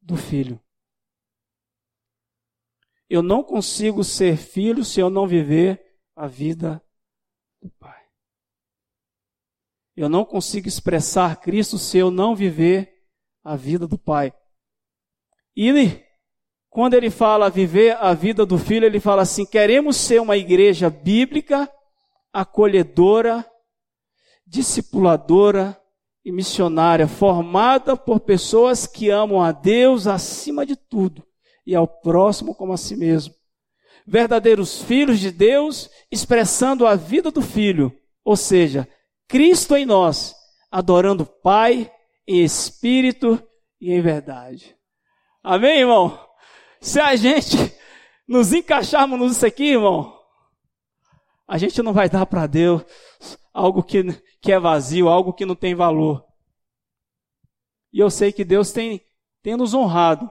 do 0.02 0.18
filho. 0.18 0.62
Eu 3.10 3.24
não 3.24 3.42
consigo 3.42 4.04
ser 4.04 4.36
filho 4.36 4.84
se 4.84 5.00
eu 5.00 5.10
não 5.10 5.26
viver 5.26 5.82
a 6.14 6.28
vida 6.28 6.84
do 7.62 7.70
Pai. 7.80 8.01
Eu 9.96 10.08
não 10.08 10.24
consigo 10.24 10.68
expressar 10.68 11.40
Cristo 11.42 11.78
se 11.78 11.98
eu 11.98 12.10
não 12.10 12.36
viver 12.36 12.92
a 13.44 13.56
vida 13.56 13.88
do 13.88 13.98
Pai. 13.98 14.34
E 15.56 16.02
quando 16.70 16.94
ele 16.94 17.10
fala 17.10 17.50
viver 17.50 17.98
a 17.98 18.14
vida 18.14 18.46
do 18.46 18.58
filho, 18.58 18.86
ele 18.86 19.00
fala 19.00 19.24
assim: 19.24 19.46
queremos 19.46 19.98
ser 19.98 20.22
uma 20.22 20.38
igreja 20.38 20.90
bíblica, 20.90 21.70
acolhedora, 22.32 23.46
discipuladora 24.48 25.78
e 26.24 26.32
missionária 26.32 27.08
formada 27.08 27.98
por 27.98 28.20
pessoas 28.22 28.88
que 28.88 29.10
amam 29.10 29.42
a 29.42 29.52
Deus 29.52 30.08
acima 30.08 30.66
de 30.66 30.76
tudo 30.76 31.26
e 31.66 31.76
ao 31.76 31.88
próximo 31.88 32.56
como 32.56 32.74
a 32.74 32.78
si 32.78 32.96
mesmo. 32.96 33.34
Verdadeiros 34.06 34.82
filhos 34.82 35.20
de 35.20 35.32
Deus 35.32 35.90
expressando 36.12 36.88
a 36.88 36.96
vida 36.96 37.32
do 37.32 37.42
Filho, 37.42 37.96
ou 38.24 38.36
seja, 38.36 38.88
Cristo 39.32 39.78
em 39.78 39.86
nós, 39.86 40.36
adorando 40.70 41.24
o 41.24 41.26
Pai 41.26 41.90
em 42.28 42.44
espírito 42.44 43.42
e 43.80 43.94
em 43.94 44.02
verdade. 44.02 44.76
Amém, 45.42 45.80
irmão? 45.80 46.20
Se 46.82 47.00
a 47.00 47.16
gente 47.16 47.56
nos 48.28 48.52
encaixarmos 48.52 49.18
nisso 49.18 49.46
aqui, 49.46 49.72
irmão, 49.72 50.20
a 51.48 51.58
gente 51.58 51.82
não 51.82 51.94
vai 51.94 52.10
dar 52.10 52.26
para 52.26 52.46
Deus 52.46 52.84
algo 53.54 53.82
que, 53.82 54.04
que 54.42 54.52
é 54.52 54.60
vazio, 54.60 55.08
algo 55.08 55.32
que 55.32 55.46
não 55.46 55.56
tem 55.56 55.74
valor. 55.74 56.26
E 57.94 58.00
eu 58.00 58.10
sei 58.10 58.34
que 58.34 58.44
Deus 58.44 58.74
tem, 58.74 59.02
tem 59.42 59.56
nos 59.56 59.74
honrado. 59.74 60.30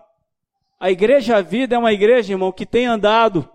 A 0.78 0.90
igreja 0.90 1.42
vida 1.42 1.74
é 1.74 1.78
uma 1.78 1.94
igreja, 1.94 2.34
irmão, 2.34 2.52
que 2.52 2.66
tem 2.66 2.84
andado, 2.84 3.50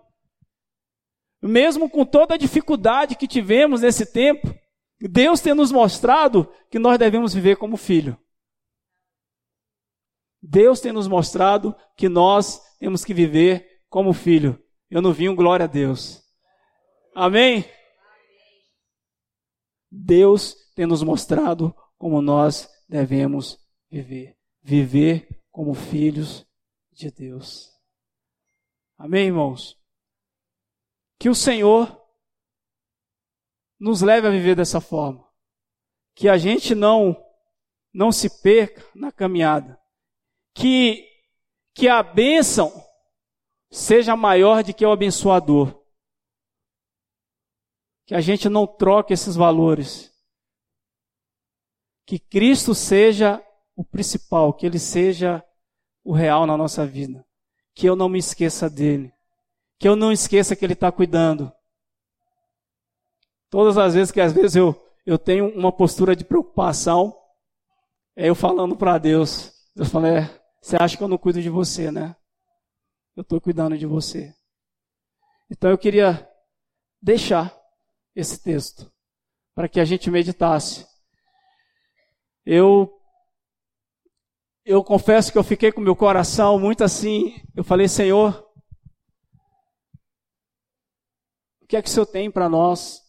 mesmo 1.40 1.88
com 1.88 2.04
toda 2.04 2.34
a 2.34 2.38
dificuldade 2.38 3.16
que 3.16 3.28
tivemos 3.28 3.82
nesse 3.82 4.12
tempo, 4.12 4.65
Deus 5.00 5.42
tem 5.42 5.54
nos 5.54 5.72
mostrado 5.72 6.52
que 6.70 6.80
nós 6.80 6.98
devemos 6.98 7.34
viver 7.34 7.58
como 7.58 7.78
filho. 7.78 8.18
Deus 10.42 10.80
tem 10.80 10.92
nos 10.92 11.08
mostrado 11.08 11.76
que 11.98 12.08
nós 12.08 12.62
temos 12.78 13.04
que 13.04 13.14
viver 13.14 13.84
como 13.90 14.14
filho. 14.14 14.62
Eu 14.90 15.02
não 15.02 15.12
vi 15.12 15.28
um 15.28 15.36
glória 15.36 15.66
a 15.66 15.68
Deus. 15.68 16.24
Amém? 17.14 17.66
Deus 19.92 20.56
tem 20.76 20.86
nos 20.86 21.02
mostrado 21.02 21.76
como 21.98 22.22
nós 22.22 22.70
devemos 22.88 23.58
viver. 23.90 24.38
Viver 24.62 25.28
como 25.52 25.74
filhos 25.74 26.46
de 26.92 27.10
Deus. 27.10 27.72
Amém, 28.98 29.28
irmãos? 29.28 29.78
Que 31.18 31.30
o 31.30 31.36
Senhor 31.36 32.05
nos 33.80 34.02
leve 34.02 34.28
a 34.28 34.32
viver 34.32 34.56
dessa 34.56 34.80
forma. 34.80 35.28
Que 36.14 36.30
a 36.30 36.38
gente 36.38 36.74
não 36.74 37.22
não 37.94 38.12
se 38.12 38.42
perca 38.42 38.86
na 38.94 39.12
caminhada. 39.12 39.80
Que 40.54 41.08
que 41.74 41.88
a 41.90 42.02
bênção 42.02 42.72
seja 43.70 44.16
maior 44.16 44.64
do 44.64 44.74
que 44.74 44.86
o 44.86 44.92
abençoador. 44.92 45.84
Que 48.06 48.16
a 48.16 48.22
gente 48.22 48.48
não 48.48 48.66
troque 48.66 49.14
esses 49.14 49.36
valores. 49.36 50.14
Que 52.06 52.20
Cristo 52.20 52.74
seja 52.74 53.44
o 53.76 53.84
principal, 53.84 54.54
que 54.54 54.66
Ele 54.66 54.80
seja 54.80 55.44
o 56.04 56.14
real 56.14 56.46
na 56.46 56.56
nossa 56.56 56.86
vida. 56.86 57.26
Que 57.74 57.88
eu 57.88 57.96
não 57.96 58.08
me 58.08 58.20
esqueça 58.20 58.70
dele. 58.70 59.12
Que 59.78 59.88
eu 59.88 59.96
não 59.96 60.12
esqueça 60.12 60.56
que 60.56 60.64
Ele 60.64 60.74
está 60.74 60.92
cuidando. 60.92 61.52
Todas 63.50 63.78
as 63.78 63.94
vezes 63.94 64.12
que 64.12 64.22
às 64.22 64.34
vezes 64.34 64.56
eu, 64.56 64.76
eu 65.06 65.18
tenho 65.18 65.48
uma 65.58 65.72
postura 65.72 66.16
de 66.16 66.26
preocupação, 66.26 67.16
é 68.16 68.30
eu 68.30 68.36
falando 68.36 68.76
para 68.76 68.98
Deus. 68.98 69.54
Deus 69.76 69.90
fala, 69.90 70.10
é, 70.10 70.42
você 70.62 70.76
acha 70.80 70.98
que 70.98 71.04
eu 71.04 71.08
não 71.08 71.18
cuido 71.18 71.42
de 71.42 71.50
você, 71.50 71.92
né? 71.92 72.16
Eu 73.16 73.22
estou 73.22 73.40
cuidando 73.40 73.78
de 73.78 73.86
você. 73.86 74.34
Então 75.50 75.70
eu 75.70 75.78
queria 75.78 76.28
deixar 77.02 77.56
esse 78.16 78.42
texto 78.42 78.92
para 79.54 79.70
que 79.70 79.80
a 79.80 79.86
gente 79.86 80.10
meditasse. 80.10 80.88
Eu 82.46 82.92
eu 84.66 84.84
confesso 84.84 85.32
que 85.32 85.38
eu 85.38 85.44
fiquei 85.44 85.72
com 85.72 85.80
meu 85.80 85.96
coração 85.96 86.58
muito 86.58 86.84
assim, 86.84 87.40
eu 87.56 87.64
falei, 87.64 87.88
Senhor, 87.88 88.44
o 91.62 91.68
que 91.68 91.78
é 91.78 91.82
que 91.84 91.88
o 91.88 91.92
Senhor 91.92 92.08
tem 92.08 92.32
para 92.32 92.50
nós? 92.50 93.05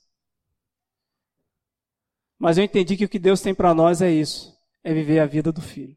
Mas 2.39 2.59
eu 2.59 2.65
entendi 2.65 2.97
que 2.97 3.05
o 3.05 3.09
que 3.09 3.19
Deus 3.19 3.41
tem 3.41 3.55
para 3.55 3.75
nós 3.75 4.03
é 4.03 4.11
isso: 4.11 4.57
é 4.85 4.93
viver 4.93 5.21
a 5.21 5.27
vida 5.27 5.51
do 5.51 5.61
filho. 5.61 5.97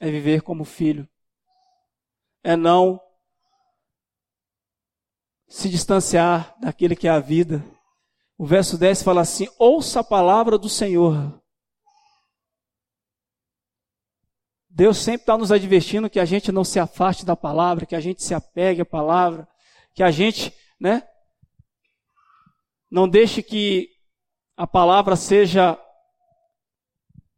É 0.00 0.10
viver 0.10 0.42
como 0.42 0.64
filho 0.64 1.08
é 2.44 2.54
não 2.54 3.00
se 5.48 5.68
distanciar 5.70 6.54
daquele 6.60 6.94
que 6.94 7.08
é 7.08 7.10
a 7.10 7.18
vida. 7.18 7.64
O 8.36 8.44
verso 8.44 8.76
10 8.76 9.02
fala 9.02 9.22
assim: 9.22 9.48
ouça 9.58 10.00
a 10.00 10.04
palavra 10.04 10.58
do 10.58 10.68
Senhor. 10.68 11.42
Deus 14.68 14.98
sempre 14.98 15.22
está 15.22 15.38
nos 15.38 15.50
advertindo 15.50 16.10
que 16.10 16.20
a 16.20 16.24
gente 16.24 16.52
não 16.52 16.64
se 16.64 16.78
afaste 16.78 17.24
da 17.24 17.36
palavra, 17.36 17.86
que 17.86 17.94
a 17.94 18.00
gente 18.00 18.22
se 18.22 18.34
apegue 18.34 18.82
à 18.82 18.84
palavra, 18.84 19.48
que 19.94 20.02
a 20.02 20.10
gente, 20.10 20.52
né, 20.80 21.08
não 22.90 23.08
deixe 23.08 23.40
que 23.40 23.88
a 24.56 24.66
palavra 24.66 25.16
seja 25.16 25.78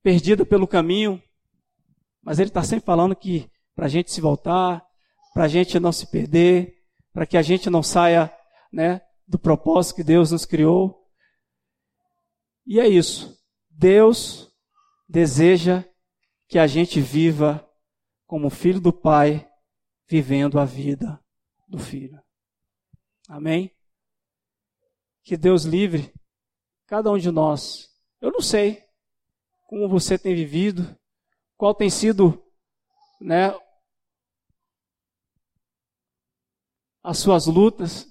perdida 0.02 0.44
pelo 0.44 0.66
caminho, 0.66 1.22
mas 2.22 2.38
Ele 2.38 2.48
está 2.48 2.62
sempre 2.62 2.84
falando 2.84 3.16
que 3.16 3.50
para 3.74 3.86
a 3.86 3.88
gente 3.88 4.10
se 4.10 4.20
voltar, 4.20 4.84
para 5.32 5.44
a 5.44 5.48
gente 5.48 5.78
não 5.80 5.92
se 5.92 6.06
perder, 6.10 6.82
para 7.12 7.26
que 7.26 7.36
a 7.36 7.42
gente 7.42 7.70
não 7.70 7.82
saia 7.82 8.32
né, 8.72 9.00
do 9.26 9.38
propósito 9.38 9.96
que 9.96 10.04
Deus 10.04 10.30
nos 10.30 10.44
criou. 10.44 11.06
E 12.66 12.80
é 12.80 12.86
isso. 12.86 13.38
Deus 13.70 14.52
deseja 15.08 15.84
que 16.48 16.58
a 16.58 16.66
gente 16.66 17.00
viva 17.00 17.66
como 18.26 18.50
filho 18.50 18.80
do 18.80 18.92
Pai, 18.92 19.48
vivendo 20.08 20.58
a 20.58 20.64
vida 20.64 21.20
do 21.68 21.78
Filho. 21.78 22.20
Amém? 23.28 23.74
Que 25.22 25.36
Deus 25.36 25.64
livre 25.64 26.12
cada 26.86 27.10
um 27.10 27.18
de 27.18 27.30
nós. 27.30 27.90
Eu 28.20 28.30
não 28.30 28.40
sei 28.40 28.84
como 29.66 29.88
você 29.88 30.16
tem 30.16 30.34
vivido, 30.34 30.96
qual 31.56 31.74
tem 31.74 31.90
sido 31.90 32.42
né, 33.20 33.52
as 37.02 37.18
suas 37.18 37.46
lutas, 37.46 38.06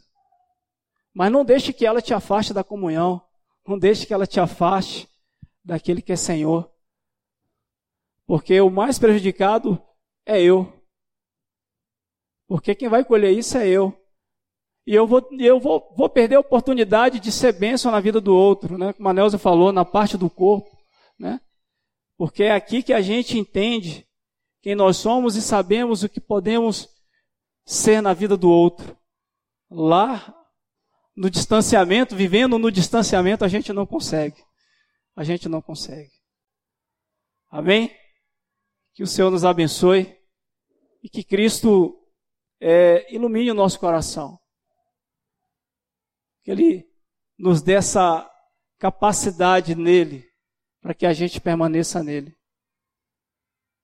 mas 1.14 1.32
não 1.32 1.46
deixe 1.46 1.72
que 1.72 1.86
ela 1.86 2.02
te 2.02 2.14
afaste 2.14 2.54
da 2.54 2.64
comunhão, 2.64 3.26
não 3.66 3.80
deixe 3.80 4.06
que 4.06 4.14
ela 4.14 4.28
te 4.28 4.40
afaste 4.40 5.10
daquele 5.64 6.02
que 6.02 6.12
é 6.12 6.16
Senhor, 6.16 6.70
porque 8.26 8.60
o 8.60 8.70
mais 8.70 9.00
prejudicado 9.00 9.82
é 10.26 10.42
eu, 10.42 10.72
porque 12.48 12.76
quem 12.76 12.90
vai 12.90 13.04
colher 13.04 13.32
isso 13.32 13.58
é 13.58 13.68
eu. 13.68 14.05
E 14.86 14.94
eu 14.94 15.08
vou, 15.08 15.28
eu 15.40 15.60
vou, 15.60 15.94
vou 15.98 16.08
perder 16.08 16.36
a 16.36 16.40
oportunidade 16.40 17.20
de 17.20 17.32
ser 17.32 17.54
bênção 17.54 17.92
na 17.92 18.00
vida 18.00 18.22
do 18.22 18.36
outro, 18.36 18.78
né? 18.78 18.94
Como 18.94 19.10
a 19.10 19.14
Nelza 19.14 19.38
falou, 19.38 19.72
na 19.72 19.84
parte 19.84 20.18
do 20.18 20.30
corpo, 20.30 20.70
né? 21.18 21.42
Porque 22.18 22.44
é 22.44 22.52
aqui 22.52 22.84
que 22.84 22.94
a 22.94 23.02
gente 23.02 23.38
entende 23.38 24.08
quem 24.62 24.76
nós 24.76 24.98
somos 24.98 25.36
e 25.36 25.42
sabemos 25.42 26.04
o 26.04 26.10
que 26.10 26.22
podemos 26.22 26.88
ser 27.66 28.02
na 28.02 28.14
vida 28.14 28.38
do 28.38 28.50
outro. 28.50 28.96
Lá, 29.70 30.36
no 31.16 31.30
distanciamento, 31.30 32.16
vivendo 32.16 32.60
no 32.60 32.72
distanciamento, 32.72 33.44
a 33.44 33.48
gente 33.48 33.74
não 33.74 33.86
consegue. 33.86 34.44
A 35.16 35.24
gente 35.24 35.50
não 35.50 35.62
consegue. 35.62 36.12
Amém? 37.50 37.92
Que 38.94 39.02
o 39.02 39.08
Senhor 39.08 39.32
nos 39.32 39.44
abençoe 39.44 40.16
e 41.02 41.10
que 41.10 41.24
Cristo 41.24 41.98
é, 42.62 43.14
ilumine 43.14 43.52
o 43.52 43.56
nosso 43.56 43.80
coração. 43.80 44.40
Que 46.46 46.52
Ele 46.52 46.88
nos 47.39 47.64
dê 47.64 47.74
essa 47.74 48.32
capacidade 48.78 49.74
nele, 49.74 50.24
para 50.80 50.93
que 50.93 51.08
a 51.08 51.12
gente 51.12 51.41
permaneça 51.41 52.04
nele. 52.04 52.38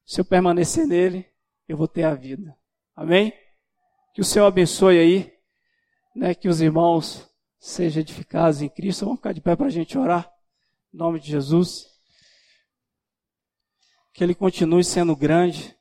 Se 0.06 0.22
eu 0.22 0.26
permanecer 0.26 0.86
nele, 0.86 1.28
eu 1.68 1.76
vou 1.76 1.88
ter 1.88 2.04
a 2.04 2.14
vida. 2.14 2.56
Amém? 2.96 3.34
Que 4.14 4.22
o 4.22 4.24
Senhor 4.24 4.46
abençoe 4.46 5.00
aí, 5.00 5.34
né, 6.16 6.36
que 6.36 6.48
os 6.48 6.62
irmãos 6.62 7.28
sejam 7.60 8.02
edificados 8.02 8.62
em 8.62 8.70
Cristo. 8.70 9.06
Vamos 9.06 9.20
ficar 9.20 9.34
de 9.34 9.42
pé 9.42 9.56
para 9.56 9.66
a 9.66 9.72
gente 9.72 9.98
orar. 9.98 10.32
Em 10.94 10.98
nome 10.98 11.20
de 11.20 11.30
Jesus. 11.30 11.88
Que 14.14 14.24
Ele 14.24 14.36
continue 14.36 14.84
sendo 14.84 15.16
grande. 15.16 15.76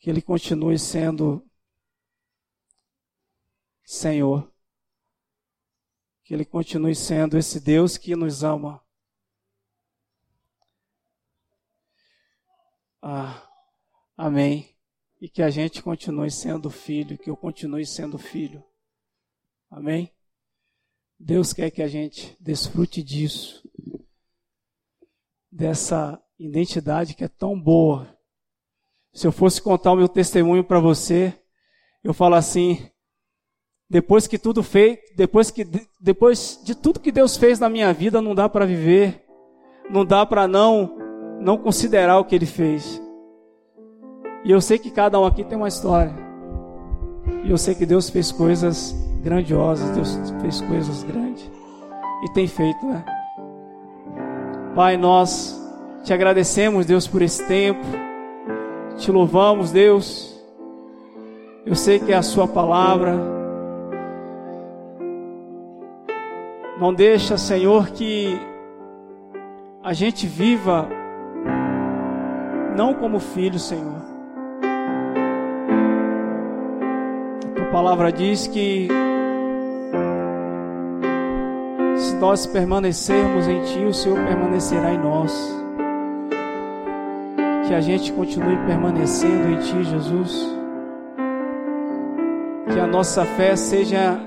Que 0.00 0.10
Ele 0.10 0.20
continue 0.20 0.78
sendo 0.80 1.47
Senhor. 3.88 4.52
Que 6.22 6.34
Ele 6.34 6.44
continue 6.44 6.94
sendo 6.94 7.38
esse 7.38 7.58
Deus 7.58 7.96
que 7.96 8.14
nos 8.14 8.44
ama. 8.44 8.84
Ah, 13.00 13.50
amém 14.14 14.76
e 15.18 15.26
que 15.26 15.42
a 15.42 15.48
gente 15.48 15.82
continue 15.82 16.30
sendo 16.30 16.68
filho, 16.68 17.16
que 17.16 17.30
eu 17.30 17.36
continue 17.36 17.86
sendo 17.86 18.18
filho. 18.18 18.62
Amém? 19.70 20.12
Deus 21.18 21.54
quer 21.54 21.70
que 21.70 21.80
a 21.82 21.88
gente 21.88 22.36
desfrute 22.38 23.02
disso, 23.02 23.66
dessa 25.50 26.22
identidade 26.38 27.14
que 27.14 27.24
é 27.24 27.28
tão 27.28 27.58
boa. 27.58 28.14
Se 29.14 29.26
eu 29.26 29.32
fosse 29.32 29.62
contar 29.62 29.92
o 29.92 29.96
meu 29.96 30.08
testemunho 30.08 30.62
para 30.62 30.78
você, 30.78 31.42
eu 32.04 32.12
falo 32.12 32.34
assim: 32.34 32.90
depois 33.90 34.26
que 34.26 34.38
tudo 34.38 34.62
fez, 34.62 34.98
depois 35.16 35.50
que 35.50 35.66
depois 35.98 36.60
de 36.62 36.74
tudo 36.74 37.00
que 37.00 37.10
Deus 37.10 37.36
fez 37.36 37.58
na 37.58 37.68
minha 37.68 37.92
vida, 37.92 38.20
não 38.20 38.34
dá 38.34 38.48
para 38.48 38.66
viver, 38.66 39.24
não 39.90 40.04
dá 40.04 40.26
para 40.26 40.46
não 40.46 40.96
não 41.40 41.56
considerar 41.56 42.18
o 42.18 42.24
que 42.24 42.34
ele 42.34 42.46
fez. 42.46 43.00
E 44.44 44.50
eu 44.50 44.60
sei 44.60 44.78
que 44.78 44.90
cada 44.90 45.18
um 45.18 45.24
aqui 45.24 45.42
tem 45.42 45.56
uma 45.56 45.68
história. 45.68 46.14
E 47.44 47.50
eu 47.50 47.56
sei 47.56 47.74
que 47.74 47.86
Deus 47.86 48.10
fez 48.10 48.30
coisas 48.30 48.94
grandiosas, 49.22 49.90
Deus 49.90 50.18
fez 50.40 50.60
coisas 50.62 51.02
grandes. 51.04 51.50
E 52.24 52.32
tem 52.32 52.46
feito, 52.46 52.84
né? 52.84 53.04
Pai, 54.74 54.96
nós 54.96 55.58
te 56.04 56.12
agradecemos, 56.12 56.86
Deus, 56.86 57.06
por 57.06 57.22
esse 57.22 57.46
tempo. 57.46 57.84
Te 58.96 59.10
louvamos, 59.10 59.70
Deus. 59.70 60.36
Eu 61.64 61.74
sei 61.74 61.98
que 61.98 62.12
é 62.12 62.16
a 62.16 62.22
Sua 62.22 62.46
palavra. 62.48 63.37
Não 66.80 66.94
deixa, 66.94 67.36
Senhor, 67.36 67.90
que 67.90 68.38
a 69.82 69.92
gente 69.92 70.28
viva 70.28 70.88
não 72.76 72.94
como 72.94 73.18
filho, 73.18 73.58
Senhor. 73.58 74.00
A 77.50 77.54
tua 77.56 77.64
palavra 77.72 78.12
diz 78.12 78.46
que 78.46 78.86
se 81.96 82.14
nós 82.14 82.46
permanecermos 82.46 83.48
em 83.48 83.60
Ti, 83.62 83.84
o 83.84 83.92
Senhor 83.92 84.24
permanecerá 84.24 84.92
em 84.94 84.98
nós 84.98 85.58
que 87.66 87.74
a 87.74 87.80
gente 87.80 88.12
continue 88.12 88.56
permanecendo 88.66 89.48
em 89.48 89.58
Ti, 89.58 89.82
Jesus. 89.82 90.56
Que 92.72 92.78
a 92.78 92.86
nossa 92.86 93.24
fé 93.24 93.56
seja 93.56 94.20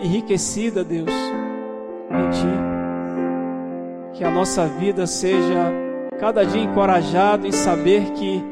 enriquecida, 0.00 0.82
Deus, 0.82 1.12
Ti. 2.30 4.12
Que 4.14 4.24
a 4.24 4.30
nossa 4.30 4.66
vida 4.66 5.06
seja 5.06 5.72
cada 6.18 6.44
dia 6.44 6.62
encorajado 6.62 7.46
em 7.46 7.52
saber 7.52 8.12
que 8.12 8.42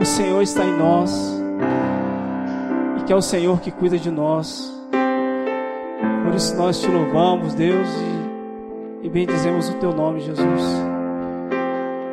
o 0.00 0.04
Senhor 0.04 0.42
está 0.42 0.64
em 0.64 0.76
nós 0.76 1.40
e 2.98 3.04
que 3.04 3.12
é 3.12 3.16
o 3.16 3.22
Senhor 3.22 3.60
que 3.60 3.70
cuida 3.70 3.98
de 3.98 4.10
nós. 4.10 4.72
Por 6.24 6.34
isso 6.34 6.56
nós 6.56 6.80
te 6.80 6.90
louvamos, 6.90 7.54
Deus, 7.54 7.88
e, 9.02 9.06
e 9.06 9.10
bendizemos 9.10 9.68
o 9.68 9.74
Teu 9.74 9.92
nome, 9.92 10.20
Jesus. 10.20 10.62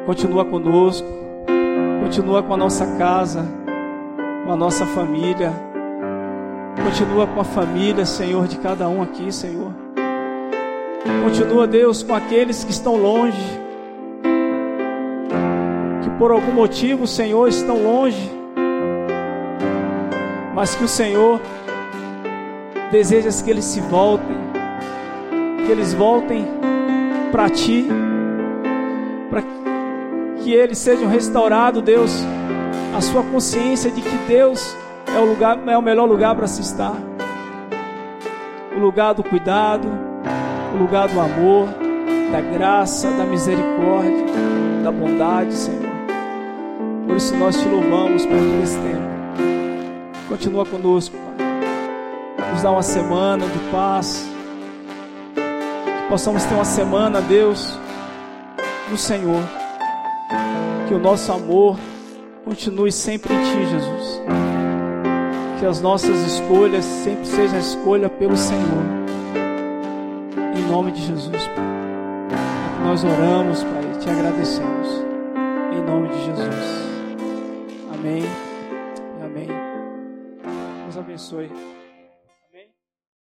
Continua 0.06 0.46
conosco 0.46 1.22
Continua 2.02 2.44
com 2.44 2.54
a 2.56 2.58
nossa 2.58 2.98
casa, 2.98 3.46
com 4.46 4.52
a 4.52 4.56
nossa 4.56 4.86
família. 4.86 5.54
Continua 6.84 7.28
com 7.28 7.40
a 7.40 7.44
família, 7.44 8.06
Senhor, 8.06 8.48
de 8.48 8.58
cada 8.58 8.90
um 8.90 9.02
aqui, 9.02 9.32
Senhor. 9.32 9.72
Continua, 11.24 11.68
Deus, 11.68 12.04
com 12.04 12.14
aqueles 12.14 12.64
que 12.64 12.72
estão 12.72 12.96
longe, 12.96 13.42
que 16.04 16.10
por 16.18 16.32
algum 16.32 16.52
motivo, 16.52 17.08
Senhor, 17.08 17.48
estão 17.48 17.82
longe, 17.82 18.32
mas 20.54 20.76
que 20.76 20.84
o 20.84 20.88
Senhor 20.88 21.40
deseja 22.92 23.30
que 23.44 23.50
eles 23.50 23.66
se 23.66 23.80
voltem, 23.82 24.38
que 25.66 25.72
eles 25.72 25.94
voltem 25.94 26.46
para 27.32 27.50
Ti. 27.50 27.88
Que 30.44 30.54
eles 30.54 30.80
sejam 30.80 31.08
restaurados, 31.08 31.84
Deus, 31.84 32.12
a 32.98 33.00
sua 33.00 33.22
consciência 33.22 33.92
de 33.92 34.02
que 34.02 34.18
Deus 34.28 34.76
é 35.16 35.20
o 35.20 35.26
lugar, 35.26 35.60
é 35.68 35.78
o 35.78 35.82
melhor 35.84 36.06
lugar 36.06 36.36
para 36.36 36.48
se 36.48 36.62
estar. 36.62 36.96
O 38.76 38.80
lugar 38.80 39.14
do 39.14 39.24
cuidado, 39.24 39.88
o 40.74 40.78
lugar 40.78 41.08
do 41.08 41.20
amor, 41.20 41.68
da 42.32 42.42
graça, 42.42 43.10
da 43.12 43.24
misericórdia, 43.24 44.26
da 44.84 44.92
bondade, 44.92 45.54
Senhor. 45.54 45.92
Por 47.08 47.18
isso 47.18 47.36
nós 47.36 47.60
te 47.60 47.68
louvamos 47.68 48.26
por 48.26 48.38
esse 48.64 48.78
tempo. 48.78 49.12
Continua 50.30 50.66
conosco, 50.66 51.16
Pai. 51.38 52.52
Nos 52.54 52.62
dá 52.62 52.72
uma 52.72 52.84
semana 52.84 53.46
de 53.46 53.60
paz. 53.72 54.28
Que 55.36 56.10
possamos 56.10 56.44
ter 56.46 56.54
uma 56.54 56.66
semana, 56.66 57.22
Deus, 57.22 57.78
no 58.90 58.98
Senhor 58.98 59.42
que 60.92 60.96
o 60.96 61.00
nosso 61.00 61.32
amor 61.32 61.80
continue 62.44 62.92
sempre 62.92 63.34
em 63.34 63.42
Ti, 63.44 63.66
Jesus. 63.66 64.22
Que 65.58 65.66
as 65.66 65.80
nossas 65.80 66.20
escolhas 66.34 66.84
sempre 66.84 67.26
sejam 67.26 67.58
escolha 67.60 68.10
pelo 68.10 68.36
Senhor. 68.36 69.01
Nome 70.72 70.94
de 70.94 71.02
Jesus, 71.02 71.48
Pai. 71.48 71.66
É 72.80 72.84
nós 72.86 73.04
oramos, 73.04 73.62
Pai, 73.62 73.84
e 73.94 74.00
te 74.00 74.10
agradecemos. 74.10 74.88
Em 75.74 75.84
nome 75.84 76.08
de 76.08 76.24
Jesus. 76.24 76.66
Amém. 77.94 78.24
Amém. 79.22 79.48
Deus 80.86 80.98
abençoe. 80.98 81.52